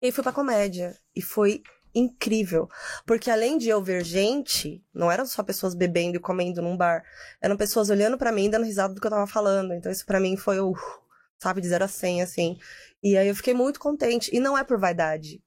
E 0.00 0.06
aí 0.06 0.12
fui 0.12 0.22
pra 0.22 0.32
comédia. 0.32 0.96
E 1.16 1.20
foi 1.20 1.64
incrível. 1.94 2.68
Porque 3.06 3.30
além 3.30 3.58
de 3.58 3.68
eu 3.68 3.82
ver 3.82 4.04
gente, 4.04 4.84
não 4.92 5.10
eram 5.10 5.26
só 5.26 5.42
pessoas 5.42 5.74
bebendo 5.74 6.16
e 6.16 6.20
comendo 6.20 6.62
num 6.62 6.76
bar. 6.76 7.04
Eram 7.40 7.56
pessoas 7.56 7.90
olhando 7.90 8.18
pra 8.18 8.32
mim 8.32 8.46
e 8.46 8.50
dando 8.50 8.64
risada 8.64 8.94
do 8.94 9.00
que 9.00 9.06
eu 9.06 9.10
tava 9.10 9.26
falando. 9.26 9.72
Então 9.74 9.90
isso 9.90 10.06
pra 10.06 10.20
mim 10.20 10.36
foi 10.36 10.60
o, 10.60 10.74
sabe, 11.38 11.60
de 11.60 11.68
0 11.68 11.84
a 11.84 11.88
100, 11.88 12.22
assim. 12.22 12.58
E 13.02 13.16
aí 13.16 13.28
eu 13.28 13.34
fiquei 13.34 13.54
muito 13.54 13.80
contente. 13.80 14.34
E 14.34 14.40
não 14.40 14.56
é 14.56 14.64
por 14.64 14.78
vaidade. 14.78 15.42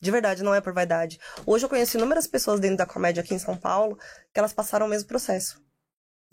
De 0.00 0.10
verdade, 0.10 0.42
não 0.42 0.54
é 0.54 0.60
por 0.60 0.72
vaidade. 0.72 1.18
Hoje 1.46 1.64
eu 1.64 1.68
conheci 1.68 1.96
inúmeras 1.96 2.26
pessoas 2.26 2.60
dentro 2.60 2.76
da 2.76 2.86
comédia 2.86 3.22
aqui 3.22 3.34
em 3.34 3.38
São 3.38 3.56
Paulo 3.56 3.98
que 4.32 4.38
elas 4.38 4.52
passaram 4.52 4.86
o 4.86 4.88
mesmo 4.88 5.08
processo. 5.08 5.64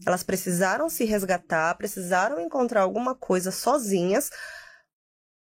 Elas 0.06 0.24
precisaram 0.24 0.89
se 0.89 1.06
resgatar, 1.06 1.76
precisaram 1.76 2.39
encontrar 2.41 2.82
alguma 2.82 3.16
coisa 3.16 3.52
sozinhas 3.52 4.30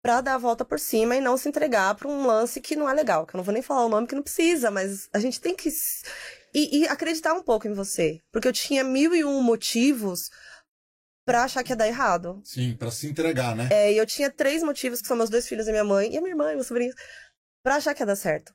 pra 0.02 0.20
dar 0.20 0.34
a 0.34 0.38
volta 0.38 0.64
por 0.64 0.80
cima 0.80 1.16
e 1.16 1.20
não 1.20 1.36
se 1.36 1.48
entregar 1.48 1.94
pra 1.94 2.08
um 2.08 2.26
lance 2.26 2.60
que 2.60 2.74
não 2.74 2.90
é 2.90 2.92
legal. 2.92 3.24
Que 3.24 3.34
eu 3.34 3.38
não 3.38 3.44
vou 3.44 3.54
nem 3.54 3.62
falar 3.62 3.86
o 3.86 3.88
nome 3.88 4.06
que 4.06 4.14
não 4.14 4.22
precisa, 4.22 4.70
mas 4.70 5.08
a 5.12 5.20
gente 5.20 5.40
tem 5.40 5.54
que. 5.54 5.70
E, 6.52 6.80
e 6.80 6.88
acreditar 6.88 7.32
um 7.32 7.42
pouco 7.42 7.68
em 7.68 7.72
você. 7.72 8.20
Porque 8.30 8.48
eu 8.48 8.52
tinha 8.52 8.82
mil 8.84 9.14
e 9.14 9.24
um 9.24 9.40
motivos 9.40 10.28
pra 11.24 11.44
achar 11.44 11.62
que 11.62 11.72
ia 11.72 11.76
dar 11.76 11.86
errado. 11.86 12.42
Sim, 12.44 12.74
pra 12.76 12.90
se 12.90 13.06
entregar, 13.06 13.54
né? 13.54 13.68
É, 13.70 13.92
e 13.92 13.96
eu 13.96 14.04
tinha 14.04 14.30
três 14.30 14.62
motivos, 14.62 15.00
que 15.00 15.06
são 15.06 15.16
meus 15.16 15.30
dois 15.30 15.46
filhos 15.46 15.68
e 15.68 15.70
minha 15.70 15.84
mãe, 15.84 16.12
e 16.12 16.18
a 16.18 16.20
minha 16.20 16.32
irmã 16.32 16.50
e 16.50 16.54
meus 16.56 16.66
sobrinhos, 16.66 16.96
pra 17.62 17.76
achar 17.76 17.94
que 17.94 18.02
ia 18.02 18.06
dar 18.06 18.16
certo. 18.16 18.52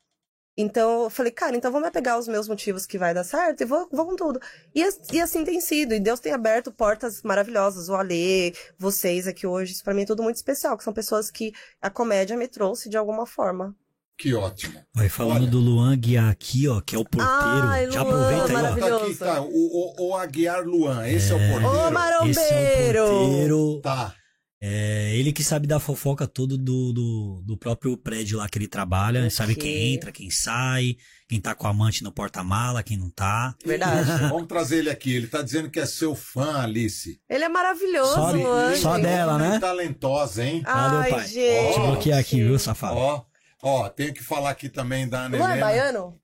Então, 0.60 1.04
eu 1.04 1.10
falei, 1.12 1.32
cara, 1.32 1.56
então 1.56 1.72
vou 1.72 1.80
me 1.80 1.88
apegar 1.88 2.16
aos 2.16 2.28
meus 2.28 2.48
motivos 2.48 2.88
que 2.88 2.98
vai 2.98 3.14
dar 3.14 3.24
certo 3.24 3.62
e 3.62 3.66
vou, 3.66 3.88
vou 3.92 4.08
com 4.08 4.16
tudo. 4.16 4.40
E, 4.74 4.84
e 5.14 5.22
assim 5.22 5.46
tem 5.46 5.62
sido. 5.62 5.94
E 5.94 6.00
Deus 6.00 6.20
tem 6.20 6.34
aberto 6.34 6.72
portas 6.72 7.22
maravilhosas. 7.22 7.90
O 7.90 7.94
Alê, 7.94 8.54
vocês 8.78 9.28
aqui 9.28 9.46
hoje, 9.46 9.74
isso 9.74 9.84
pra 9.84 9.94
mim 9.94 10.02
é 10.02 10.06
tudo 10.06 10.24
muito 10.24 10.38
especial, 10.38 10.76
que 10.76 10.84
são 10.84 10.92
pessoas 10.92 11.30
que 11.30 11.54
a 11.80 11.92
comédia 11.92 12.36
me 12.36 12.48
trouxe 12.48 12.90
de 12.90 12.98
alguma 12.98 13.28
forma. 13.28 13.76
Que 14.18 14.34
ótimo. 14.34 14.84
Aí 14.98 15.08
falando 15.10 15.44
Olha. 15.44 15.52
do 15.52 15.60
Luan 15.60 15.96
Guiar 15.96 16.32
aqui, 16.32 16.68
ó, 16.68 16.82
que 16.82 16.96
é 16.96 16.98
o 16.98 17.06
porteiro. 17.06 17.30
Ai, 17.68 17.92
Já 17.92 18.02
Luan, 18.02 18.32
aproveita 18.32 18.58
aí, 18.58 18.92
ó. 18.92 18.98
Tá 19.00 19.06
aqui, 19.06 19.16
tá. 19.16 19.42
O, 19.42 19.46
o, 19.46 20.08
o 20.08 20.16
Aguiar 20.16 20.66
Luan, 20.66 21.08
esse 21.08 21.32
é, 21.32 21.36
o 21.36 21.38
porteiro. 21.38 21.68
Ô, 21.68 21.76
Esse 21.76 21.84
é 21.84 21.88
o 21.88 21.94
marombeiro! 21.94 23.06
porteiro. 23.08 23.82
Tá. 23.84 24.16
É 24.60 25.16
ele 25.16 25.32
que 25.32 25.44
sabe 25.44 25.68
dar 25.68 25.80
fofoca 25.80 26.26
todo 26.28 26.58
do, 26.58 26.92
do, 26.92 27.44
do 27.46 27.58
próprio 27.58 27.96
prédio 27.96 28.40
lá 28.40 28.50
que 28.50 28.58
ele 28.58 28.68
trabalha. 28.68 29.20
Ok. 29.20 29.30
Sabe 29.30 29.56
quem 29.56 29.94
entra, 29.94 30.12
quem 30.12 30.32
sai, 30.32 30.96
quem 31.30 31.40
tá 31.40 31.54
com 31.54 31.68
a 31.68 31.70
amante 31.70 32.04
no 32.04 32.12
porta-mala, 32.12 32.82
quem 32.82 32.98
não 32.98 33.10
tá. 33.12 33.54
Verdade. 33.64 34.10
Vamos 34.30 34.48
trazer 34.48 34.80
ele 34.80 34.90
aqui. 34.90 35.14
Ele 35.16 35.28
tá 35.28 35.44
dizendo 35.44 35.70
que 35.70 35.80
é 35.80 35.86
seu 35.86 36.16
fã, 36.16 36.62
Alice. 36.64 37.20
Ele 37.30 37.44
é 37.44 37.50
maravilhoso, 37.50 38.14
Só 38.16 38.32
Luan. 38.32 38.76
só 38.76 38.96
gente. 38.96 39.04
dela, 39.04 39.38
né? 39.38 39.60
Talentosa, 39.60 40.44
hein? 40.44 40.64
Valeu, 40.66 41.00
Ai, 41.02 41.10
pai. 41.12 41.28
gente. 41.28 41.74
Te 41.76 41.80
bloquear 41.80 42.20
aqui, 42.20 42.44
viu, 42.44 42.58
safado? 42.58 42.96
Ó, 42.98 43.24
ó, 43.62 43.90
tenho 43.90 44.12
que 44.14 44.24
falar 44.24 44.50
aqui 44.50 44.70
também 44.70 45.08
da 45.08 45.26
Ana 45.26 45.38
Luan 45.38 45.48
é 45.50 45.52
Helena. 45.52 45.66
baiano? 45.68 46.20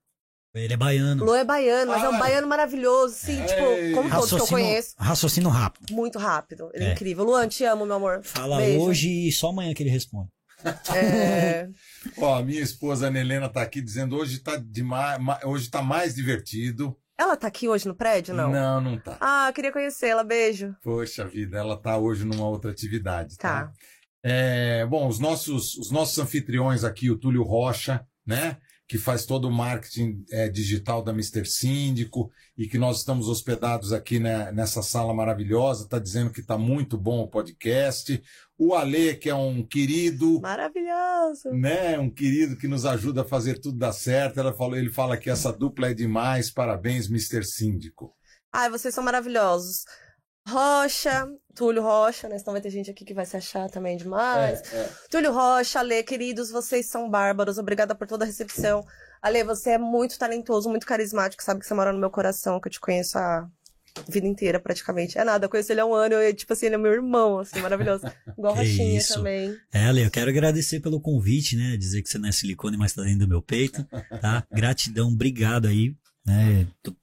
Ele 0.56 0.74
é 0.74 0.78
baiano. 0.78 1.26
Luan 1.26 1.40
é 1.40 1.44
baiano, 1.44 1.92
mas 1.92 2.04
é 2.04 2.10
um 2.10 2.14
Ai. 2.14 2.20
baiano 2.20 2.48
maravilhoso, 2.48 3.16
sim, 3.16 3.40
Ei. 3.42 3.48
tipo, 3.48 3.96
como 3.96 4.10
todos 4.10 4.30
que 4.30 4.36
eu 4.36 4.40
Raciocínio, 4.40 4.48
conheço. 4.50 4.96
raciocínio 5.00 5.50
rápido. 5.50 5.94
Muito 5.94 6.20
rápido. 6.20 6.70
Ele 6.74 6.84
é, 6.86 6.88
É. 6.90 6.94
incrível. 6.94 7.24
Luan, 7.24 7.48
te 7.48 7.64
amo, 7.66 7.86
meu 7.88 7.96
amor. 7.96 8.22
Fala 8.24 8.58
Beijo. 8.58 8.82
hoje 8.86 9.10
e 9.28 9.32
só 9.32 9.50
amanhã 9.50 9.74
que 9.74 9.82
ele 9.82 9.90
responde. 9.90 10.30
É... 10.96 11.68
Ó, 12.18 12.36
a 12.36 12.44
minha 12.44 12.62
esposa 12.62 13.08
Ana 13.08 13.20
Helena 13.20 13.50
tá 13.50 13.62
aqui 13.64 13.82
dizendo 13.82 14.16
hoje 14.16 14.40
tá 14.40 14.56
demais, 14.56 15.20
ma- 15.20 15.40
hoje 15.44 15.70
tá 15.70 15.82
mais 15.82 16.14
divertido. 16.16 16.96
Ela 17.18 17.36
tá 17.36 17.48
aqui 17.48 17.68
hoje 17.68 17.88
no 17.88 17.96
prédio, 17.96 18.34
não? 18.34 18.52
Não, 18.52 18.80
não 18.82 18.98
tá. 19.00 19.18
Ah, 19.20 19.52
queria 19.54 19.72
conhecê-la. 19.72 20.24
Beijo. 20.24 20.76
Poxa 20.84 21.26
vida, 21.26 21.58
ela 21.58 21.76
tá 21.78 21.98
hoje 21.98 22.26
numa 22.26 22.48
outra 22.48 22.72
atividade, 22.72 23.38
tá? 23.38 23.66
Tá. 23.66 23.72
É, 24.24 24.86
bom, 24.86 25.08
os 25.08 25.20
nossos, 25.20 25.76
os 25.78 25.92
nossos 25.92 26.18
anfitriões 26.18 26.84
aqui, 26.84 27.10
o 27.12 27.18
Túlio 27.18 27.44
Rocha, 27.44 28.06
né? 28.26 28.58
Que 28.88 28.98
faz 28.98 29.26
todo 29.26 29.48
o 29.48 29.52
marketing 29.52 30.24
é, 30.30 30.50
digital 30.50 31.02
da 31.02 31.12
Mr. 31.12 31.46
Síndico 31.46 32.30
e 32.58 32.68
que 32.68 32.78
nós 32.78 32.98
estamos 32.98 33.28
hospedados 33.28 33.94
aqui 33.94 34.20
né, 34.20 34.52
nessa 34.52 34.84
sala 34.84 35.14
maravilhosa, 35.14 35.88
tá 35.88 35.98
dizendo 35.98 36.32
que 36.32 36.44
tá 36.44 36.58
muito 36.58 36.98
bom 36.98 37.22
o 37.22 37.28
podcast. 37.28 38.22
O 38.58 38.76
Ale, 38.76 39.16
que 39.16 39.30
é 39.30 39.36
um 39.36 39.66
querido, 39.66 40.40
Maravilhoso. 40.42 41.50
né? 41.52 41.98
Um 41.98 42.10
querido 42.10 42.56
que 42.58 42.68
nos 42.68 42.86
ajuda 42.86 43.22
a 43.22 43.26
fazer 43.26 43.60
tudo 43.60 43.78
dar 43.78 43.94
certo. 43.94 44.40
Ela 44.40 44.54
falou, 44.54 44.78
ele 44.78 44.92
fala 44.92 45.18
que 45.18 45.30
essa 45.30 45.52
dupla 45.52 45.90
é 45.90 45.94
demais. 45.94 46.52
Parabéns, 46.52 47.08
Mr. 47.10 47.44
Síndico. 47.44 48.14
Ai, 48.52 48.70
vocês 48.70 48.94
são 48.94 49.04
maravilhosos. 49.04 49.86
Rocha, 50.48 51.28
Túlio 51.56 51.82
Rocha, 51.82 52.28
né? 52.28 52.38
Senão 52.38 52.54
vai 52.54 52.62
ter 52.62 52.70
gente 52.70 52.92
aqui 52.92 53.06
que 53.06 53.14
vai 53.14 53.26
se 53.26 53.38
achar 53.38 53.70
também 53.70 53.96
demais. 53.96 54.62
É, 54.74 54.78
é. 54.78 54.90
Túlio 55.10 55.32
Rocha, 55.32 55.80
Ale, 55.80 56.04
queridos, 56.04 56.50
vocês 56.52 56.86
são 56.88 57.10
bárbaros. 57.10 57.58
Obrigada 57.58 57.96
por 57.96 58.08
toda 58.08 58.26
a 58.26 58.28
recepção. 58.28 58.86
Ale, 59.22 59.44
você 59.44 59.72
é 59.72 59.78
muito 59.78 60.18
talentoso, 60.18 60.70
muito 60.70 60.86
carismático. 60.86 61.44
Sabe 61.44 61.62
que 61.62 61.66
você 61.66 61.74
mora 61.74 61.94
no 61.94 62.00
meu 62.00 62.10
coração, 62.10 62.60
que 62.60 62.68
eu 62.68 62.72
te 62.72 62.80
conheço 62.80 63.18
a 63.18 63.48
vida 64.10 64.28
inteira, 64.28 64.60
praticamente. 64.60 65.18
É 65.18 65.24
nada, 65.24 65.46
eu 65.46 65.50
conheço 65.50 65.72
ele 65.72 65.80
há 65.80 65.86
um 65.86 65.94
ano. 65.94 66.16
Eu, 66.16 66.34
tipo 66.34 66.52
assim, 66.52 66.66
ele 66.66 66.76
é 66.76 66.78
meu 66.78 66.92
irmão, 66.92 67.40
assim, 67.40 67.60
maravilhoso. 67.60 68.06
Igual 68.38 68.54
Que 68.56 68.60
Rochinha 68.60 68.98
isso. 68.98 69.14
também. 69.16 69.56
É, 69.72 69.86
Ale, 69.86 70.04
eu 70.04 70.12
quero 70.12 70.30
agradecer 70.30 70.80
pelo 70.80 71.00
convite, 71.00 71.56
né? 71.56 71.78
Dizer 71.78 72.02
que 72.02 72.10
você 72.10 72.18
não 72.18 72.28
é 72.28 72.32
silicone, 72.32 72.76
mas 72.76 72.94
tá 72.94 73.04
dentro 73.04 73.20
do 73.20 73.28
meu 73.28 73.42
peito, 73.42 73.86
tá? 74.20 74.46
Gratidão, 74.52 75.08
obrigado 75.10 75.68
aí, 75.68 75.96
né? 76.26 76.68
Tô 76.82 76.94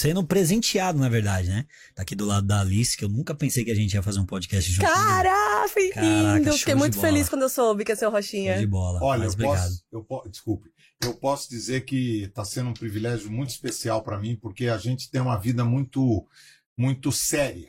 sendo 0.00 0.24
presenteado, 0.24 0.98
na 0.98 1.08
verdade, 1.08 1.48
né? 1.48 1.66
Tá 1.94 2.02
aqui 2.02 2.14
do 2.14 2.24
lado 2.24 2.46
da 2.46 2.60
Alice, 2.60 2.96
que 2.96 3.04
eu 3.04 3.08
nunca 3.08 3.34
pensei 3.34 3.64
que 3.64 3.70
a 3.70 3.74
gente 3.74 3.92
ia 3.92 4.02
fazer 4.02 4.18
um 4.18 4.24
podcast 4.24 4.70
junto. 4.72 4.86
Cara, 4.86 5.68
foi 5.68 5.90
lindo. 5.94 6.50
show 6.50 6.58
Fiquei 6.58 6.74
muito 6.74 6.98
feliz 6.98 7.28
quando 7.28 7.42
eu 7.42 7.48
soube 7.50 7.84
que 7.84 7.92
é 7.92 7.94
seu 7.96 8.08
Show 8.08 8.16
Rochinha. 8.16 8.58
de 8.58 8.66
bola. 8.66 8.98
Olha, 9.02 9.24
mas 9.24 9.28
eu 9.28 9.34
obrigado. 9.34 9.62
posso, 9.62 9.84
eu 9.92 10.04
po- 10.04 10.28
desculpe, 10.28 10.70
eu 11.02 11.14
posso 11.14 11.50
dizer 11.50 11.84
que 11.84 12.22
está 12.22 12.44
sendo 12.44 12.70
um 12.70 12.74
privilégio 12.74 13.30
muito 13.30 13.50
especial 13.50 14.02
para 14.02 14.18
mim, 14.18 14.36
porque 14.40 14.68
a 14.68 14.78
gente 14.78 15.10
tem 15.10 15.20
uma 15.20 15.36
vida 15.38 15.64
muito, 15.64 16.26
muito 16.78 17.12
séria. 17.12 17.68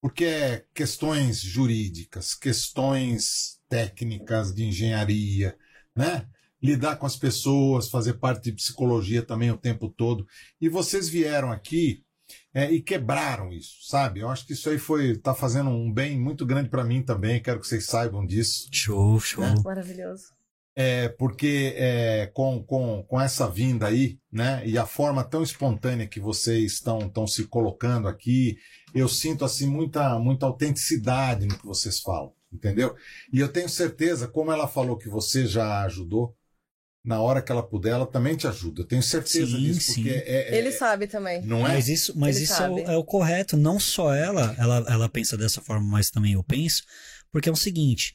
Porque 0.00 0.24
é 0.24 0.64
questões 0.72 1.40
jurídicas, 1.40 2.34
questões 2.34 3.58
técnicas 3.68 4.54
de 4.54 4.64
engenharia, 4.64 5.56
né? 5.94 6.26
Lidar 6.62 6.96
com 6.96 7.06
as 7.06 7.16
pessoas, 7.16 7.88
fazer 7.88 8.14
parte 8.14 8.44
de 8.44 8.52
psicologia 8.52 9.22
também 9.22 9.50
o 9.50 9.56
tempo 9.56 9.88
todo. 9.88 10.26
E 10.60 10.68
vocês 10.68 11.08
vieram 11.08 11.52
aqui 11.52 12.02
é, 12.52 12.70
e 12.70 12.82
quebraram 12.82 13.52
isso, 13.52 13.76
sabe? 13.82 14.20
Eu 14.20 14.28
acho 14.28 14.46
que 14.46 14.52
isso 14.52 14.68
aí 14.68 14.78
foi 14.78 15.16
tá 15.16 15.34
fazendo 15.34 15.70
um 15.70 15.92
bem 15.92 16.18
muito 16.18 16.44
grande 16.44 16.68
para 16.68 16.84
mim 16.84 17.02
também. 17.02 17.42
Quero 17.42 17.60
que 17.60 17.66
vocês 17.66 17.86
saibam 17.86 18.26
disso. 18.26 18.68
Show, 18.72 19.20
show. 19.20 19.44
Né? 19.44 19.54
Maravilhoso. 19.64 20.38
É, 20.80 21.08
porque 21.08 21.74
é, 21.76 22.30
com, 22.32 22.62
com, 22.62 23.02
com 23.02 23.20
essa 23.20 23.50
vinda 23.50 23.88
aí, 23.88 24.16
né, 24.30 24.62
e 24.64 24.78
a 24.78 24.86
forma 24.86 25.24
tão 25.24 25.42
espontânea 25.42 26.06
que 26.06 26.20
vocês 26.20 26.74
estão 26.74 27.00
estão 27.00 27.26
se 27.26 27.48
colocando 27.48 28.06
aqui, 28.06 28.56
eu 28.94 29.08
sinto 29.08 29.44
assim 29.44 29.66
muita 29.66 30.20
muita 30.20 30.46
autenticidade 30.46 31.46
no 31.46 31.58
que 31.58 31.66
vocês 31.66 31.98
falam, 31.98 32.32
entendeu? 32.52 32.94
E 33.32 33.40
eu 33.40 33.48
tenho 33.48 33.68
certeza, 33.68 34.28
como 34.28 34.52
ela 34.52 34.68
falou 34.68 34.96
que 34.96 35.08
você 35.08 35.46
já 35.46 35.82
ajudou, 35.82 36.36
na 37.08 37.22
hora 37.22 37.40
que 37.40 37.50
ela 37.50 37.62
puder, 37.62 37.92
ela 37.92 38.06
também 38.06 38.36
te 38.36 38.46
ajuda. 38.46 38.82
Eu 38.82 38.86
tenho 38.86 39.02
certeza 39.02 39.56
Sim, 39.56 39.62
disso, 39.62 39.80
sim. 39.80 39.94
porque 40.04 40.10
é, 40.10 40.54
é- 40.54 40.58
Ele 40.58 40.70
sabe 40.70 41.06
também. 41.06 41.40
não 41.42 41.60
é? 41.66 41.72
Mas 41.72 41.88
isso, 41.88 42.12
mas 42.18 42.36
Ele 42.36 42.44
isso 42.44 42.62
é 42.62 42.68
o, 42.70 42.78
é 42.80 42.96
o 42.98 43.02
correto. 43.04 43.56
Não 43.56 43.80
só 43.80 44.14
ela, 44.14 44.54
ela, 44.58 44.84
ela 44.86 45.08
pensa 45.08 45.34
dessa 45.36 45.62
forma, 45.62 45.86
mas 45.88 46.10
também 46.10 46.34
eu 46.34 46.44
penso. 46.44 46.82
Porque 47.32 47.48
é 47.48 47.52
o 47.52 47.56
seguinte: 47.56 48.14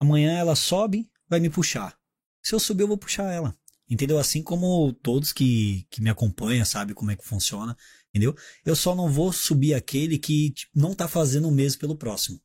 amanhã 0.00 0.38
ela 0.38 0.54
sobe, 0.54 1.10
vai 1.28 1.40
me 1.40 1.50
puxar. 1.50 1.96
Se 2.40 2.54
eu 2.54 2.60
subir, 2.60 2.84
eu 2.84 2.88
vou 2.88 2.98
puxar 2.98 3.32
ela. 3.32 3.52
Entendeu? 3.90 4.18
Assim 4.18 4.42
como 4.42 4.92
todos 5.02 5.32
que, 5.32 5.84
que 5.90 6.00
me 6.00 6.08
acompanham 6.08 6.64
sabem 6.64 6.94
como 6.94 7.10
é 7.10 7.16
que 7.16 7.24
funciona. 7.26 7.76
Entendeu? 8.10 8.34
Eu 8.64 8.76
só 8.76 8.94
não 8.94 9.10
vou 9.10 9.32
subir 9.32 9.74
aquele 9.74 10.18
que 10.18 10.50
tipo, 10.52 10.72
não 10.78 10.94
tá 10.94 11.08
fazendo 11.08 11.48
o 11.48 11.52
mesmo 11.52 11.80
pelo 11.80 11.96
próximo. 11.96 12.40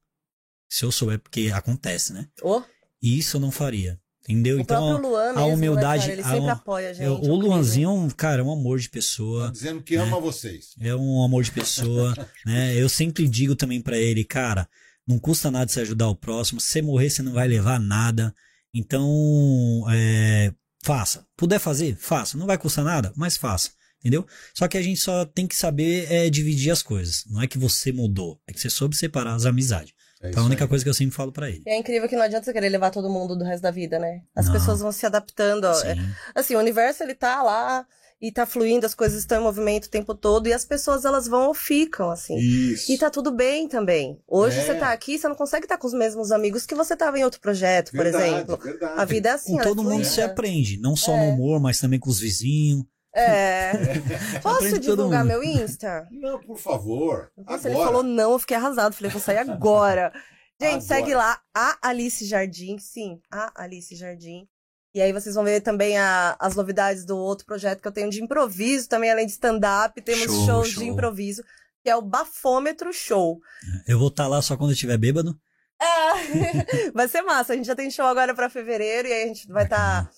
Se 0.68 0.84
eu 0.84 0.92
souber, 0.92 1.20
porque 1.20 1.52
acontece, 1.54 2.12
né? 2.12 2.28
Ô, 2.42 2.62
E 3.02 3.18
isso 3.20 3.38
eu 3.38 3.42
não 3.42 3.52
faria. 3.52 4.00
Entendeu? 4.28 4.58
o 4.58 4.60
então, 4.60 4.88
próprio 4.90 5.10
Luan 5.10 5.34
mesmo, 5.34 5.54
humildade- 5.54 6.08
né, 6.08 6.08
cara? 6.08 6.14
Ele 6.14 6.22
a- 6.22 6.32
sempre 6.32 6.50
apoia 6.52 6.90
a 6.90 6.94
gente. 6.94 7.08
o 7.08 7.14
incrível. 7.16 7.36
Luanzinho, 7.36 7.90
é 7.90 7.92
um- 7.94 8.10
cara, 8.10 8.42
é 8.42 8.44
um 8.46 8.52
amor 8.52 8.80
de 8.80 8.88
Tá 8.88 8.94
pessoa. 8.94 9.52
dizendo 9.52 9.82
que 9.82 9.96
ama 9.96 10.20
vocês. 10.20 10.68
É 10.80 10.94
um 10.96 11.24
amor 11.24 11.44
de 11.44 11.52
pessoa, 11.52 12.14
né? 12.46 12.76
Eu 12.76 12.90
sempre 12.90 13.28
digo 13.28 13.56
também 13.56 13.82
pra 13.82 13.98
ele, 13.98 14.24
cara, 14.24 14.68
não 15.08 15.18
custa 15.18 15.50
nada 15.50 15.72
você 15.72 15.80
ajudar 15.82 16.08
o 16.10 16.16
próximo. 16.16 16.60
Se 16.62 16.68
você 16.68 16.82
morrer, 16.82 17.10
você 17.10 17.22
não 17.24 17.34
vai 17.34 17.48
levar 17.48 17.80
nada. 17.80 18.34
Então, 18.74 19.84
é, 19.90 20.54
faça. 20.84 21.26
Puder 21.36 21.60
fazer, 21.60 21.96
faça. 22.00 22.38
Não 22.38 22.46
vai 22.46 22.58
custar 22.58 22.84
nada, 22.86 23.12
mas 23.16 23.38
faça. 23.38 23.72
Entendeu? 24.00 24.26
Só 24.54 24.66
que 24.68 24.78
a 24.78 24.82
gente 24.82 25.00
só 25.00 25.26
tem 25.26 25.46
que 25.46 25.56
saber 25.56 26.10
é, 26.10 26.30
dividir 26.30 26.72
as 26.72 26.82
coisas. 26.82 27.26
Não 27.30 27.42
é 27.42 27.48
que 27.48 27.58
você 27.58 27.92
mudou, 27.92 28.40
é 28.48 28.54
que 28.54 28.60
você 28.62 28.70
soube 28.70 28.96
separar 28.96 29.34
as 29.36 29.46
amizades. 29.46 29.94
É 30.22 30.30
Então 30.30 30.44
a 30.44 30.46
única 30.46 30.66
aí. 30.66 30.68
coisa 30.70 30.84
que 30.84 30.90
eu 30.90 30.94
sempre 30.94 31.16
falo 31.16 31.32
pra 31.32 31.50
ele. 31.50 31.62
É 31.66 31.78
incrível 31.78 32.08
que 32.10 32.16
não 32.16 32.24
adianta 32.24 32.44
você 32.46 32.54
querer 32.54 32.70
levar 32.70 32.92
todo 32.92 33.10
mundo 33.10 33.36
do 33.38 33.44
resto 33.46 33.64
da 33.64 33.72
vida, 33.72 33.98
né? 34.00 34.22
As 34.36 34.48
Não. 34.48 34.54
pessoas 34.54 34.80
vão 34.82 34.92
se 34.92 35.06
adaptando. 35.06 35.66
ó. 35.66 35.72
É- 35.84 35.96
Sim. 35.96 36.02
Assim, 36.36 36.56
o 36.56 36.60
universo 36.60 37.04
ele 37.04 37.16
tá 37.16 37.42
lá 37.42 37.86
e 38.22 38.34
tá 38.34 38.46
fluindo, 38.46 38.86
as 38.86 38.94
coisas 38.94 39.18
estão 39.20 39.40
em 39.40 39.44
movimento 39.44 39.86
o 39.86 39.90
tempo 39.90 40.14
todo 40.14 40.48
e 40.48 40.52
as 40.54 40.66
pessoas 40.66 41.06
elas 41.06 41.26
vão 41.26 41.48
ou 41.48 41.54
ficam, 41.54 42.12
assim. 42.12 42.38
Isso. 42.38 42.92
E 42.92 42.98
tá 42.98 43.10
tudo 43.10 43.32
bem 43.32 43.66
também. 43.70 44.20
Hoje 44.28 44.60
É. 44.60 44.66
você 44.66 44.76
tá 44.76 44.92
aqui, 44.92 45.18
você 45.18 45.26
não 45.30 45.36
consegue 45.36 45.64
estar 45.64 45.78
com 45.78 45.88
os 45.88 45.94
mesmos 45.94 46.34
amigos 46.34 46.66
que 46.66 46.76
você 46.76 46.98
tava 46.98 47.18
em 47.18 47.24
outro 47.24 47.40
projeto, 47.40 47.92
por 47.92 48.04
Verdade, 48.04 48.26
exemplo. 48.26 48.58
verdade. 48.58 49.00
A 49.00 49.06
vida 49.06 49.30
é 49.30 49.32
assim, 49.32 49.54
Com 49.54 49.62
é 49.62 49.64
todo 49.64 49.84
mundo 49.86 50.04
se 50.04 50.22
aprende, 50.22 50.78
não 50.82 50.98
só 50.98 51.16
no 51.16 51.24
É. 51.24 51.28
humor, 51.30 51.62
mas 51.62 51.80
também 51.80 51.98
com 51.98 52.10
os 52.10 52.20
vizinhos. 52.20 52.84
É. 53.16 53.72
Posso 54.44 54.80
divulgar 54.80 55.26
meu 55.26 55.44
Insta? 55.44 56.08
Não, 56.12 56.40
por 56.40 56.58
favor. 56.58 57.32
Nossa, 57.38 57.68
agora. 57.68 57.70
ele 57.70 57.84
falou 57.86 58.04
não, 58.04 58.32
eu 58.34 58.40
fiquei 58.40 58.56
arrasado. 58.58 58.96
Falei, 58.96 59.12
vou 59.12 59.22
sair 59.22 59.38
agora. 59.38 60.12
Gente, 60.62 60.72
Agora. 60.72 60.82
segue 60.82 61.16
lá, 61.16 61.40
a 61.56 61.78
Alice 61.82 62.26
Jardim. 62.26 62.78
Sim, 62.78 63.22
a 63.32 63.64
Alice 63.64 63.96
Jardim. 63.96 64.46
E 64.94 65.02
aí 65.02 65.14
vocês 65.14 65.34
vão 65.36 65.44
ver 65.46 65.62
também 65.62 65.98
a- 65.98 66.36
as 66.38 66.54
novidades 66.54 67.06
do 67.06 67.16
outro 67.18 67.46
projeto 67.46 67.82
que 67.82 67.88
eu 67.88 67.92
tenho 67.94 68.10
de 68.10 68.22
improviso, 68.22 68.90
também 68.90 69.10
além 69.10 69.26
de 69.26 69.32
stand-up, 69.32 70.02
temos 70.02 70.26
Show, 70.26 70.46
shows 70.46 70.68
show. 70.70 70.84
de 70.84 70.90
improviso, 70.90 71.44
que 71.82 71.90
é 71.90 71.96
o 71.96 72.02
Bafômetro 72.02 72.92
Show. 72.92 73.40
Eu 73.88 73.98
vou 73.98 74.10
estar 74.10 74.28
lá 74.28 74.42
só 74.42 74.58
quando 74.58 74.72
eu 74.72 74.74
estiver 74.74 74.98
bêbado. 74.98 75.40
É, 75.82 76.92
vai 76.94 77.08
ser 77.08 77.22
massa. 77.22 77.54
A 77.54 77.56
gente 77.56 77.66
já 77.68 77.76
tem 77.76 77.90
show 77.90 78.06
agora 78.06 78.36
pra 78.36 78.50
fevereiro 78.50 79.08
e 79.08 79.14
aí 79.14 79.24
a 79.24 79.28
gente 79.28 79.48
vai 79.48 79.64
estar 79.64 80.12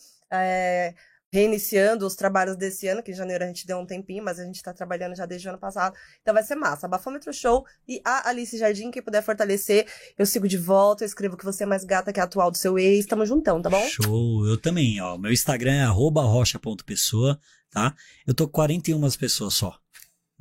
reiniciando 1.31 2.05
os 2.05 2.15
trabalhos 2.15 2.57
desse 2.57 2.87
ano, 2.87 3.01
que 3.01 3.11
em 3.11 3.15
janeiro 3.15 3.43
a 3.43 3.47
gente 3.47 3.65
deu 3.65 3.77
um 3.77 3.85
tempinho, 3.85 4.23
mas 4.23 4.39
a 4.39 4.43
gente 4.43 4.61
tá 4.61 4.73
trabalhando 4.73 5.15
já 5.15 5.25
desde 5.25 5.47
o 5.47 5.51
ano 5.51 5.59
passado. 5.59 5.95
Então 6.21 6.33
vai 6.33 6.43
ser 6.43 6.55
massa. 6.55 6.87
Bafômetro 6.87 7.33
Show 7.33 7.65
e 7.87 8.01
a 8.03 8.29
Alice 8.29 8.57
Jardim, 8.57 8.91
quem 8.91 9.01
puder 9.01 9.23
fortalecer, 9.23 9.87
eu 10.17 10.25
sigo 10.25 10.47
de 10.47 10.57
volta, 10.57 11.03
eu 11.03 11.07
escrevo 11.07 11.37
que 11.37 11.45
você 11.45 11.63
é 11.63 11.65
mais 11.65 11.85
gata 11.85 12.11
que 12.11 12.19
a 12.19 12.23
atual 12.23 12.51
do 12.51 12.57
seu 12.57 12.77
ex. 12.77 13.05
Tamo 13.05 13.25
juntão, 13.25 13.61
tá 13.61 13.69
bom? 13.69 13.83
Show. 13.87 14.45
Eu 14.45 14.57
também, 14.57 15.01
ó. 15.01 15.17
Meu 15.17 15.31
Instagram 15.31 15.73
é 15.73 15.85
rocha.pessoa, 15.85 17.39
tá? 17.69 17.95
Eu 18.27 18.33
tô 18.33 18.45
com 18.45 18.53
41 18.53 18.99
pessoas 19.11 19.53
só, 19.53 19.79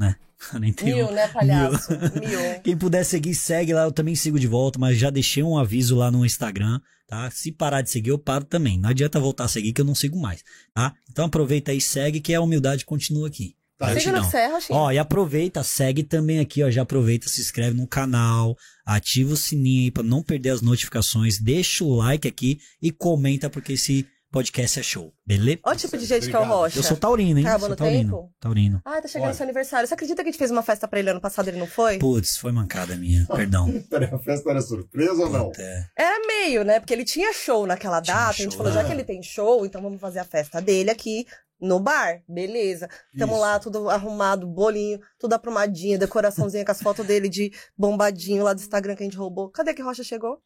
né? 0.01 0.17
41. 0.51 0.97
Mil, 0.97 1.13
né, 1.13 1.29
palhaço? 1.29 1.93
Mil. 1.93 2.61
Quem 2.65 2.77
puder 2.77 3.05
seguir, 3.05 3.35
segue 3.35 3.75
lá. 3.75 3.83
Eu 3.83 3.93
também 3.93 4.17
sigo 4.17 4.41
de 4.41 4.47
volta, 4.47 4.79
mas 4.79 4.97
já 4.97 5.11
deixei 5.11 5.43
um 5.43 5.59
aviso 5.59 5.95
lá 5.95 6.11
no 6.11 6.25
Instagram, 6.25 6.81
tá? 7.07 7.31
Se 7.31 7.53
parar 7.53 7.83
de 7.83 7.91
seguir, 7.91 8.09
eu 8.09 8.19
paro 8.19 8.47
também. 8.47 8.79
Não 8.79 8.89
adianta 8.89 9.21
voltar 9.21 9.45
a 9.45 9.49
seguir 9.49 9.75
que 9.75 9.83
eu 9.83 9.85
não 9.85 9.95
sigo 9.95 10.19
mais, 10.19 10.43
tá? 10.73 10.95
Então 11.11 11.27
aproveita 11.27 11.73
aí, 11.73 11.81
segue 11.81 12.21
que 12.21 12.35
a 12.35 12.41
humildade 12.41 12.87
continua 12.87 13.29
aqui. 13.29 13.55
Tá, 13.81 13.99
Siga 13.99 14.13
Gratidão. 14.13 14.61
no. 14.69 14.77
Ó, 14.77 14.93
e 14.93 14.99
aproveita, 14.99 15.63
segue 15.63 16.03
também 16.03 16.39
aqui, 16.39 16.63
ó. 16.63 16.71
Já 16.71 16.83
aproveita, 16.83 17.29
se 17.29 17.41
inscreve 17.41 17.75
no 17.75 17.87
canal, 17.87 18.55
ativa 18.85 19.33
o 19.33 19.37
sininho 19.37 19.85
aí 19.85 19.91
pra 19.91 20.03
não 20.03 20.23
perder 20.23 20.51
as 20.51 20.61
notificações, 20.61 21.39
deixa 21.39 21.83
o 21.83 21.95
like 21.97 22.29
aqui 22.29 22.59
e 22.81 22.91
comenta 22.91 23.49
porque 23.49 23.73
esse 23.75 24.07
podcast 24.31 24.79
é 24.79 24.83
show, 24.83 25.13
beleza? 25.27 25.59
Olha 25.65 25.75
o 25.75 25.79
tipo 25.79 25.99
de 25.99 26.05
gente 26.07 26.29
que 26.31 26.37
é 26.37 26.39
o 26.39 26.43
Obrigado. 26.43 26.59
Rocha. 26.61 26.79
Eu 26.79 26.83
sou 26.83 26.97
taurino, 26.97 27.39
hein? 27.41 27.47
Acabou 27.47 27.61
sou 27.61 27.71
no 27.71 27.77
taurino. 27.77 28.17
tempo? 28.17 28.33
Taurino. 28.39 28.81
Ah, 28.85 29.03
tá 29.03 29.09
chegando 29.09 29.27
Olha. 29.29 29.35
seu 29.35 29.45
aniversário. 29.45 29.89
Você 29.89 29.95
acredita 29.95 30.23
que 30.23 30.29
a 30.29 30.33
gente 30.33 30.39
fez 30.39 30.51
uma 30.51 30.63
festa 30.63 30.87
pra 30.87 30.99
ele 31.01 31.11
ano 31.11 31.21
passado 31.21 31.49
e 31.49 31.51
ele 31.51 31.59
não 31.59 31.67
foi? 31.67 31.99
Putz, 31.99 32.37
foi 32.37 32.53
mancada 32.53 32.97
minha, 32.97 33.27
perdão. 33.27 33.67
Peraí, 33.91 34.09
a 34.13 34.19
festa 34.19 34.51
era 34.51 34.61
surpresa 34.61 35.23
ou 35.25 35.31
não? 35.31 35.53
É. 35.59 35.85
Era 35.99 36.27
meio, 36.27 36.65
né? 36.65 36.79
Porque 36.79 36.95
ele 36.95 37.05
tinha 37.05 37.33
show 37.33 37.67
naquela 37.67 38.01
Tinha 38.01 38.17
data. 38.17 38.31
a 38.31 38.33
gente 38.33 38.51
show, 38.53 38.59
falou, 38.59 38.73
já 38.73 38.83
né? 38.83 38.89
que 38.89 38.95
ele 38.95 39.05
tem 39.05 39.23
show, 39.23 39.67
então 39.67 39.83
vamos 39.83 40.01
fazer 40.01 40.21
a 40.21 40.25
festa 40.25 40.61
dele 40.63 40.91
aqui 40.91 41.27
no 41.61 41.81
bar. 41.81 42.23
Beleza. 42.29 42.89
Tamo 43.19 43.33
Isso. 43.33 43.41
lá, 43.43 43.59
tudo 43.59 43.91
arrumado, 43.91 44.47
bolinho, 44.47 45.01
tudo 45.19 45.35
aprumadinho, 45.35 45.99
decoraçãozinha 45.99 46.65
com 46.65 46.73
as 46.73 46.81
fotos 46.81 47.05
dele 47.05 47.29
de 47.29 47.53
bombadinho 47.77 48.45
lá 48.45 48.53
do 48.53 48.61
Instagram 48.61 48.95
que 48.95 49.03
a 49.03 49.07
gente 49.07 49.17
roubou. 49.19 49.51
Cadê 49.51 49.75
que 49.75 49.83
Rocha 49.83 50.05
chegou? 50.05 50.41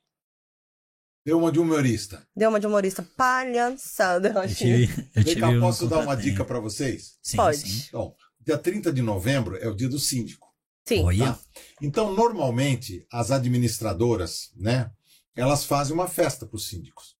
Deu 1.25 1.39
uma 1.39 1.51
de 1.51 1.59
humorista. 1.59 2.27
Deu 2.37 2.51
uma 2.51 2.61
de 2.61 2.67
humorista 2.67 3.03
palhaçada, 3.17 4.29
Eu 4.29 4.55
tive, 4.55 5.09
eu 5.17 5.23
Vem 5.23 5.39
cá, 5.39 5.49
um 5.49 5.61
posso 5.61 5.87
dar 5.89 6.01
uma 6.01 6.15
dica 6.15 6.45
pra 6.45 6.61
vocês? 6.61 7.17
Sim, 7.23 7.39
Pode. 7.39 7.57
sim. 7.59 7.85
Então, 7.89 8.15
dia 8.41 8.59
30 8.59 8.93
de 8.93 9.01
novembro 9.01 9.57
é 9.57 9.67
o 9.67 9.75
dia 9.75 9.89
do 9.89 9.99
síndico. 9.99 10.47
Sim. 10.87 11.03
Tá? 11.19 11.39
Então, 11.81 12.13
normalmente, 12.13 13.07
as 13.11 13.31
administradoras, 13.31 14.51
né, 14.55 14.91
elas 15.35 15.65
fazem 15.65 15.95
uma 15.95 16.07
festa 16.09 16.45
para 16.45 16.57
os 16.57 16.69
síndicos. 16.69 17.17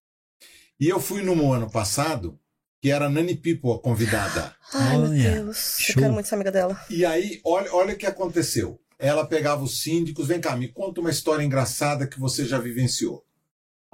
E 0.79 0.87
eu 0.87 0.99
fui 0.99 1.23
num 1.23 1.51
ano 1.51 1.71
passado, 1.71 2.39
que 2.79 2.91
era 2.91 3.07
a 3.07 3.09
Nani 3.09 3.35
People 3.35 3.71
a 3.71 3.79
convidada. 3.79 4.55
Ai, 4.71 4.97
meu 4.97 5.09
Olha, 5.09 5.31
Deus. 5.31 5.77
show. 5.79 5.95
Eu 5.95 6.01
quero 6.03 6.13
muito 6.13 6.27
ser 6.27 6.35
amiga 6.35 6.51
dela. 6.51 6.79
E 6.91 7.03
aí, 7.03 7.41
olha, 7.43 7.73
olha 7.73 7.95
o 7.95 7.97
que 7.97 8.05
aconteceu. 8.05 8.79
Ela 8.99 9.25
pegava 9.25 9.63
os 9.63 9.81
síndicos, 9.81 10.27
vem 10.27 10.39
cá, 10.39 10.55
me 10.55 10.67
conta 10.67 11.01
uma 11.01 11.09
história 11.09 11.43
engraçada 11.43 12.05
que 12.07 12.19
você 12.19 12.45
já 12.45 12.59
vivenciou. 12.59 13.24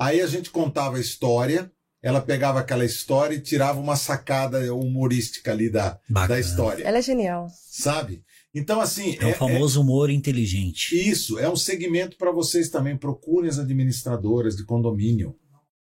Aí 0.02 0.20
a 0.22 0.28
gente 0.28 0.50
contava 0.50 0.98
a 0.98 1.00
história, 1.00 1.72
ela 2.02 2.20
pegava 2.20 2.60
aquela 2.60 2.84
história 2.84 3.36
e 3.36 3.40
tirava 3.42 3.80
uma 3.80 3.96
sacada 3.96 4.74
humorística 4.74 5.52
ali 5.52 5.70
da, 5.70 6.00
da 6.10 6.40
história, 6.40 6.84
Ela 6.84 6.98
é 6.98 7.02
genial. 7.02 7.48
sabe? 7.70 8.24
Então, 8.54 8.82
assim, 8.82 9.16
É 9.22 9.28
o 9.28 9.34
famoso 9.36 9.80
humor 9.82 10.10
inteligente. 10.10 10.94
Isso, 11.10 11.38
é 11.40 11.48
um 11.48 11.56
segmento 11.56 12.18
para 12.18 12.32
vocês 12.32 12.70
também. 12.70 12.98
Procurem 12.98 13.50
as 13.50 13.60
administradoras 13.60 14.56
de 14.56 14.66
condomínio. 14.66 15.36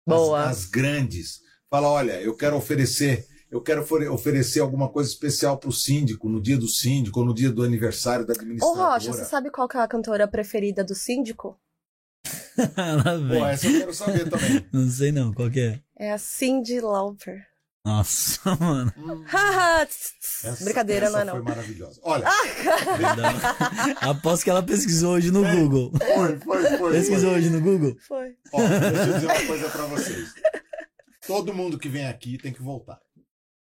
As- 0.07 0.15
Boa. 0.17 0.45
As, 0.49 0.65
grandes. 0.67 1.41
Fala, 1.71 1.89
olha, 1.89 2.21
eu 2.21 2.37
quero 2.37 2.57
oferecer, 2.57 3.27
eu 3.51 3.61
quero 3.63 3.81
ofere- 3.83 4.09
oferecer 4.09 4.61
alguma 4.61 4.89
coisa 4.89 5.09
especial 5.11 5.59
para 5.59 5.71
o 5.71 5.73
síndico, 5.73 6.29
no 6.29 6.41
dia 6.43 6.57
do 6.59 6.69
síndico, 6.69 7.21
ou 7.21 7.27
no 7.27 7.35
dia 7.35 7.51
do 7.51 7.63
aniversário 7.65 8.27
da 8.27 8.33
Ô, 8.35 8.37
administradora. 8.37 8.89
Rocha, 8.95 9.13
você 9.15 9.25
sabe 9.25 9.51
qual 9.51 9.67
que 9.67 9.77
é 9.77 9.81
a 9.81 9.89
cantora 9.89 10.29
preferida 10.29 10.85
do 10.85 10.95
síndico? 10.95 11.59
Pô, 13.29 13.47
essa 13.47 13.67
eu 13.67 13.79
quero 13.81 13.95
saber 13.95 14.29
também. 14.29 14.67
Não 14.73 14.89
sei 14.89 15.13
não, 15.13 15.33
qual 15.33 15.51
que 15.51 15.61
é? 15.61 15.81
É 15.99 16.13
a 16.13 16.19
Cindy 16.19 16.81
Lauper. 16.81 17.47
Nossa, 17.85 18.55
mano. 18.61 18.93
Tss. 19.89 20.45
Essa- 20.45 20.65
Brincadeira, 20.65 21.07
essa 21.07 21.25
não 21.25 21.33
é 21.33 21.37
foi 21.37 21.39
não. 21.39 21.45
maravilhosa. 21.49 22.01
Olha, 22.05 22.27
Perdão. 22.99 24.01
Aposto 24.03 24.45
que 24.45 24.51
ela 24.51 24.63
pesquisou 24.63 25.15
hoje 25.15 25.31
no 25.31 25.43
Google. 25.43 25.91
foi, 25.99 26.39
foi, 26.41 26.77
foi. 26.79 26.93
Pesquisou 26.93 27.31
foi. 27.31 27.39
hoje 27.39 27.49
no 27.51 27.61
Google? 27.63 27.97
Foi. 28.07 28.37
Ó, 28.53 28.59
deixa 28.61 29.07
eu 29.07 29.13
dizer 29.15 29.27
uma 29.27 29.47
coisa 29.47 29.71
para 29.71 29.87
vocês. 29.87 30.29
Todo 31.27 31.55
mundo 31.55 31.79
que 31.79 31.89
vem 31.89 32.07
aqui 32.07 32.37
tem 32.37 32.53
que 32.53 32.63
voltar. 32.63 32.99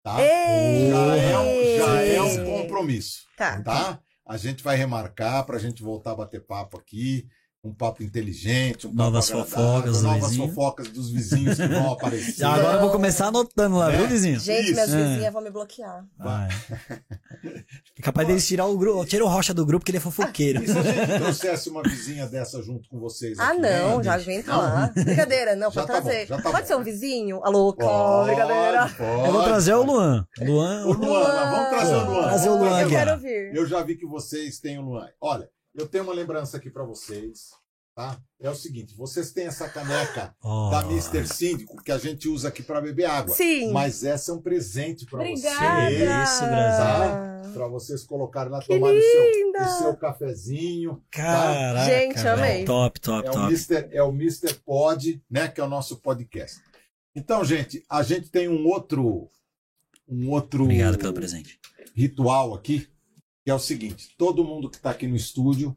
Tá? 0.04 0.22
Ei! 0.22 0.92
Já 0.92 1.16
é, 1.16 1.40
um, 1.40 1.78
já 1.78 2.02
é 2.02 2.22
um 2.22 2.46
compromisso. 2.46 3.24
Tá. 3.36 3.62
tá? 3.64 4.00
A 4.28 4.38
gente 4.38 4.64
vai 4.64 4.76
remarcar 4.76 5.44
para 5.46 5.56
a 5.58 5.60
gente 5.60 5.82
voltar 5.82 6.12
a 6.12 6.16
bater 6.16 6.46
papo 6.46 6.78
aqui. 6.78 7.26
Um 7.66 7.74
papo 7.74 8.04
inteligente, 8.04 8.88
um 8.88 8.90
papo 8.90 9.04
Novas 9.04 9.30
fofocas 9.30 9.98
do 10.02 10.04
novas 10.04 10.32
vizinho. 10.32 10.48
fofocas 10.50 10.90
dos 10.90 11.10
vizinhos 11.12 11.56
que 11.56 11.66
vão 11.66 11.92
aparecer. 11.94 12.34
Já 12.40 12.56
agora 12.56 12.74
eu 12.76 12.82
vou 12.82 12.92
começar 12.92 13.28
anotando 13.28 13.78
lá, 13.78 13.90
É. 13.90 13.96
viu, 13.96 14.08
vizinho? 14.10 14.38
Gente, 14.38 14.64
Isso. 14.66 14.74
minhas 14.74 14.94
É. 14.94 14.98
vizinhas 15.08 15.32
vão 15.34 15.42
me 15.42 15.50
bloquear. 15.50 16.06
Vai. 16.20 16.50
É 17.98 18.02
capaz 18.02 18.28
deles 18.28 18.46
tirar 18.46 18.66
o 18.66 18.78
grupo. 18.78 19.06
Tira 19.06 19.24
o 19.24 19.30
rocha 19.30 19.54
do 19.54 19.66
grupo 19.66 19.86
que 19.86 19.92
ele 19.92 19.98
é 19.98 20.02
fofoqueiro. 20.02 20.62
E 20.62 20.68
se 20.68 20.78
a 20.78 20.82
gente 20.84 21.20
trouxesse 21.20 21.70
uma 21.70 21.82
vizinha 21.84 22.28
dessa 22.28 22.62
junto 22.62 22.90
com 22.90 23.00
vocês? 23.00 23.40
Ah, 23.40 23.52
aqui, 23.52 23.62
não, 23.62 23.98
né, 24.00 24.04
já 24.04 24.18
vem 24.18 24.42
lá. 24.46 24.92
Brincadeira, 24.94 25.56
não, 25.56 25.72
Já 25.72 25.82
pode 25.84 25.88
tá 25.88 26.02
bom, 26.02 26.10
trazer. 26.10 26.28
já 26.28 26.36
tá 26.42 26.44
pode 26.52 26.62
bom. 26.64 26.68
ser 26.68 26.76
um 26.76 26.84
vizinho? 26.84 27.40
A 27.46 27.50
louca, 27.50 27.86
Pode, 27.86 28.28
brincadeira. 28.30 28.90
pode, 28.90 29.26
Eu 29.28 29.32
vou 29.32 29.44
trazer 29.44 29.74
o 29.74 29.86
pode. 29.86 29.90
Luan. 29.92 30.28
Luan. 30.42 30.86
O 30.86 30.92
Luan, 30.94 31.50
vamos 31.52 31.70
trazer 31.70 31.96
o 31.96 32.06
Luan. 32.12 32.24
Trazer 32.24 32.50
o 32.50 32.56
Luan 32.58 32.70
Eu 32.70 32.76
aqui, 32.86 32.90
quero 32.90 33.18
vir. 33.20 33.56
Eu 33.56 33.66
já 33.66 33.82
vi 33.84 33.96
que 33.96 34.06
vocês 34.06 34.60
têm 34.60 34.78
o 34.80 34.82
Luan. 34.82 35.08
Olha, 35.22 35.48
eu 35.76 35.88
tenho 35.88 36.04
uma 36.04 36.14
lembrança 36.14 36.58
aqui 36.58 36.70
para 36.70 36.84
vocês, 36.84 37.52
tá? 37.96 38.20
É 38.40 38.50
o 38.50 38.56
seguinte, 38.56 38.96
vocês 38.96 39.32
têm 39.32 39.46
essa 39.48 39.68
caneca 39.70 40.36
Ó. 40.42 40.70
da 40.70 40.82
Mr. 40.88 41.28
Síndico 41.28 41.82
que 41.84 41.92
a 41.92 41.98
gente 41.98 42.28
usa 42.28 42.48
aqui 42.50 42.62
para 42.64 42.82
beber 42.82 43.06
água. 43.06 43.36
Sim. 43.36 43.72
Mas 43.72 44.04
essa 44.04 44.32
é 44.32 44.34
um 44.36 44.42
presente 44.42 45.06
para 45.06 45.20
vocês. 45.24 45.40
isso, 45.44 46.46
Brasil. 46.46 47.54
Para 47.54 47.68
vocês 47.68 48.04
colocarem 48.04 48.52
lá, 48.52 48.60
Que 48.62 48.68
tomarem 48.68 48.98
o 48.98 49.02
seu, 49.02 49.64
o 49.64 49.78
seu 49.78 49.96
cafezinho. 49.98 51.04
Caraca. 51.12 51.86
Gente, 51.86 52.16
velho. 52.16 52.30
amei. 52.34 52.66
Top, 52.66 53.00
top, 53.00 53.28
É 53.28 53.30
o, 53.30 53.34
top. 53.34 53.46
Mr., 53.48 53.88
é 53.92 54.04
o 54.04 54.10
Mr. 54.10 54.54
Pod, 54.66 55.24
né? 55.30 55.48
Que 55.48 55.62
é 55.62 55.64
o 55.64 55.70
nosso 55.70 55.98
podcast. 55.98 56.60
Então, 57.16 57.46
gente, 57.46 57.84
a 57.88 58.02
gente 58.02 58.30
tem 58.32 58.48
um 58.50 58.66
outro. 58.68 59.30
Um 60.08 60.32
outro 60.32 60.64
Obrigado 60.64 60.98
pelo 60.98 61.14
presente. 61.14 61.60
ritual 61.96 62.54
aqui, 62.56 62.88
que 63.44 63.52
é 63.52 63.54
o 63.54 63.60
seguinte: 63.60 64.16
todo 64.18 64.44
mundo 64.44 64.70
que 64.70 64.78
está 64.78 64.92
aqui 64.92 65.08
no 65.08 65.16
estúdio, 65.16 65.76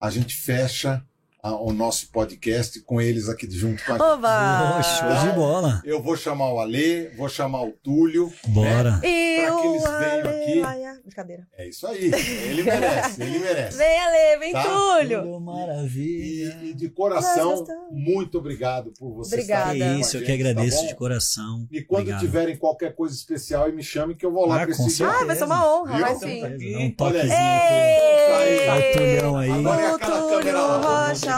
a 0.00 0.10
gente 0.10 0.34
fecha 0.34 1.06
a- 1.42 1.56
o 1.56 1.72
nosso 1.72 2.08
podcast 2.12 2.80
com 2.82 3.00
eles 3.00 3.28
aqui 3.28 3.50
junto 3.50 3.84
com 3.84 3.92
a 3.92 3.98
gente. 3.98 4.02
Oba! 4.06 4.78
Ô, 4.78 4.82
show 4.82 5.28
de 5.28 5.34
bola. 5.34 5.82
Eu 5.84 6.00
vou 6.00 6.16
chamar 6.16 6.52
o 6.52 6.60
Alê, 6.60 7.08
vou 7.16 7.28
chamar 7.28 7.62
o 7.64 7.72
Túlio. 7.72 8.32
Bora. 8.46 9.00
E 9.02 9.42
Pra 9.44 9.56
que 9.60 9.66
eles 9.66 9.82
o 9.82 9.98
venham 9.98 10.28
aqui. 10.28 10.62
Aleluia. 10.62 10.92
Brincadeira. 11.04 11.46
É 11.58 11.68
isso 11.68 11.84
aí. 11.88 12.12
Ele 12.12 12.62
merece, 12.62 13.22
ele 13.22 13.38
merece. 13.40 13.76
Vem, 13.76 13.98
Ale, 14.00 14.38
vem, 14.38 14.52
Tá. 14.52 14.62
Túlio. 14.62 15.40
Maravilha. 15.40 16.58
E, 16.62 16.70
e 16.70 16.74
de 16.74 16.88
coração, 16.88 17.64
muito 17.90 18.38
obrigado 18.38 18.92
por 18.96 19.12
você 19.12 19.34
Obrigada. 19.34 19.72
estar 19.72 19.72
aqui 19.72 19.82
É 19.82 19.86
com 19.88 19.94
a 19.96 19.98
isso, 20.00 20.16
eu 20.16 20.20
gente, 20.20 20.26
que 20.26 20.32
agradeço 20.48 20.80
tá 20.82 20.86
de 20.86 20.94
coração. 20.94 21.66
E 21.72 21.82
quando 21.82 22.00
Obrigado. 22.02 22.20
tiverem 22.20 22.56
qualquer 22.56 22.94
coisa 22.94 23.14
especial, 23.16 23.64
aí 23.64 23.72
me 23.72 23.82
chame 23.82 24.14
que 24.14 24.24
eu 24.24 24.32
vou 24.32 24.46
lá 24.46 24.62
Ah, 24.62 24.66
com 24.66 24.74
certeza. 24.74 25.08
Ah, 25.10 25.24
vai 25.24 25.34
ser 25.34 25.44
uma 25.44 25.66
honra, 25.74 25.96
Viu? 25.96 26.06
vai 26.06 26.14
sim. 26.16 26.40
tá 26.40 26.48
Dá 26.48 26.54
um 26.54 26.78
aí. 26.78 26.92
toquezinho. 26.92 27.32
Ei! 27.32 28.66
Tá 28.66 28.72
aí. 28.74 28.92
Tulhão 28.92 29.36
aí. 29.36 29.50
Agora 29.50 29.82
é 29.82 29.86
aquela 29.92 30.20
Túlio 30.22 30.38
câmera 30.38 30.58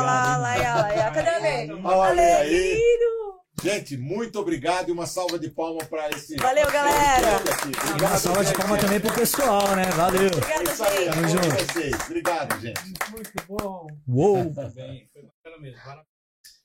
lá, 0.02 0.36
lá, 0.36 0.56
lá, 0.56 1.10
Cadê 1.10 1.28
a 1.30 1.38
lei? 1.38 1.70
aí. 2.34 2.94
Gente, 3.62 3.96
muito 3.96 4.38
obrigado 4.38 4.88
e 4.88 4.92
uma 4.92 5.06
salva 5.06 5.38
de 5.38 5.48
palmas 5.48 5.86
para 5.88 6.10
esse. 6.10 6.36
Valeu, 6.36 6.70
galera! 6.70 7.36
Obrigado, 7.36 8.00
uma 8.00 8.18
salva 8.18 8.44
de 8.44 8.52
palmas 8.52 8.80
também 8.80 9.00
para 9.00 9.10
o 9.10 9.14
pessoal, 9.14 9.76
né? 9.76 9.84
Valeu! 9.96 10.26
Obrigado, 10.26 10.68
é 10.68 11.10
Tamo 11.10 11.28
junto. 11.28 12.04
Obrigado, 12.04 12.60
gente. 12.60 13.10
Muito 13.10 13.32
bom. 13.46 13.86
Uou! 14.06 14.52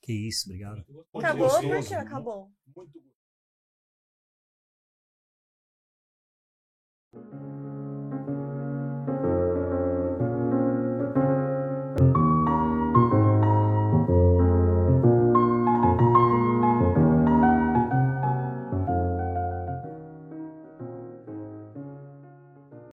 Que 0.02 0.28
isso, 0.28 0.50
obrigado. 0.50 0.84
Acabou? 1.14 1.62
Por 1.62 1.94
acabou? 1.94 2.52
Muito 2.76 3.00
gostoso. 7.12 7.69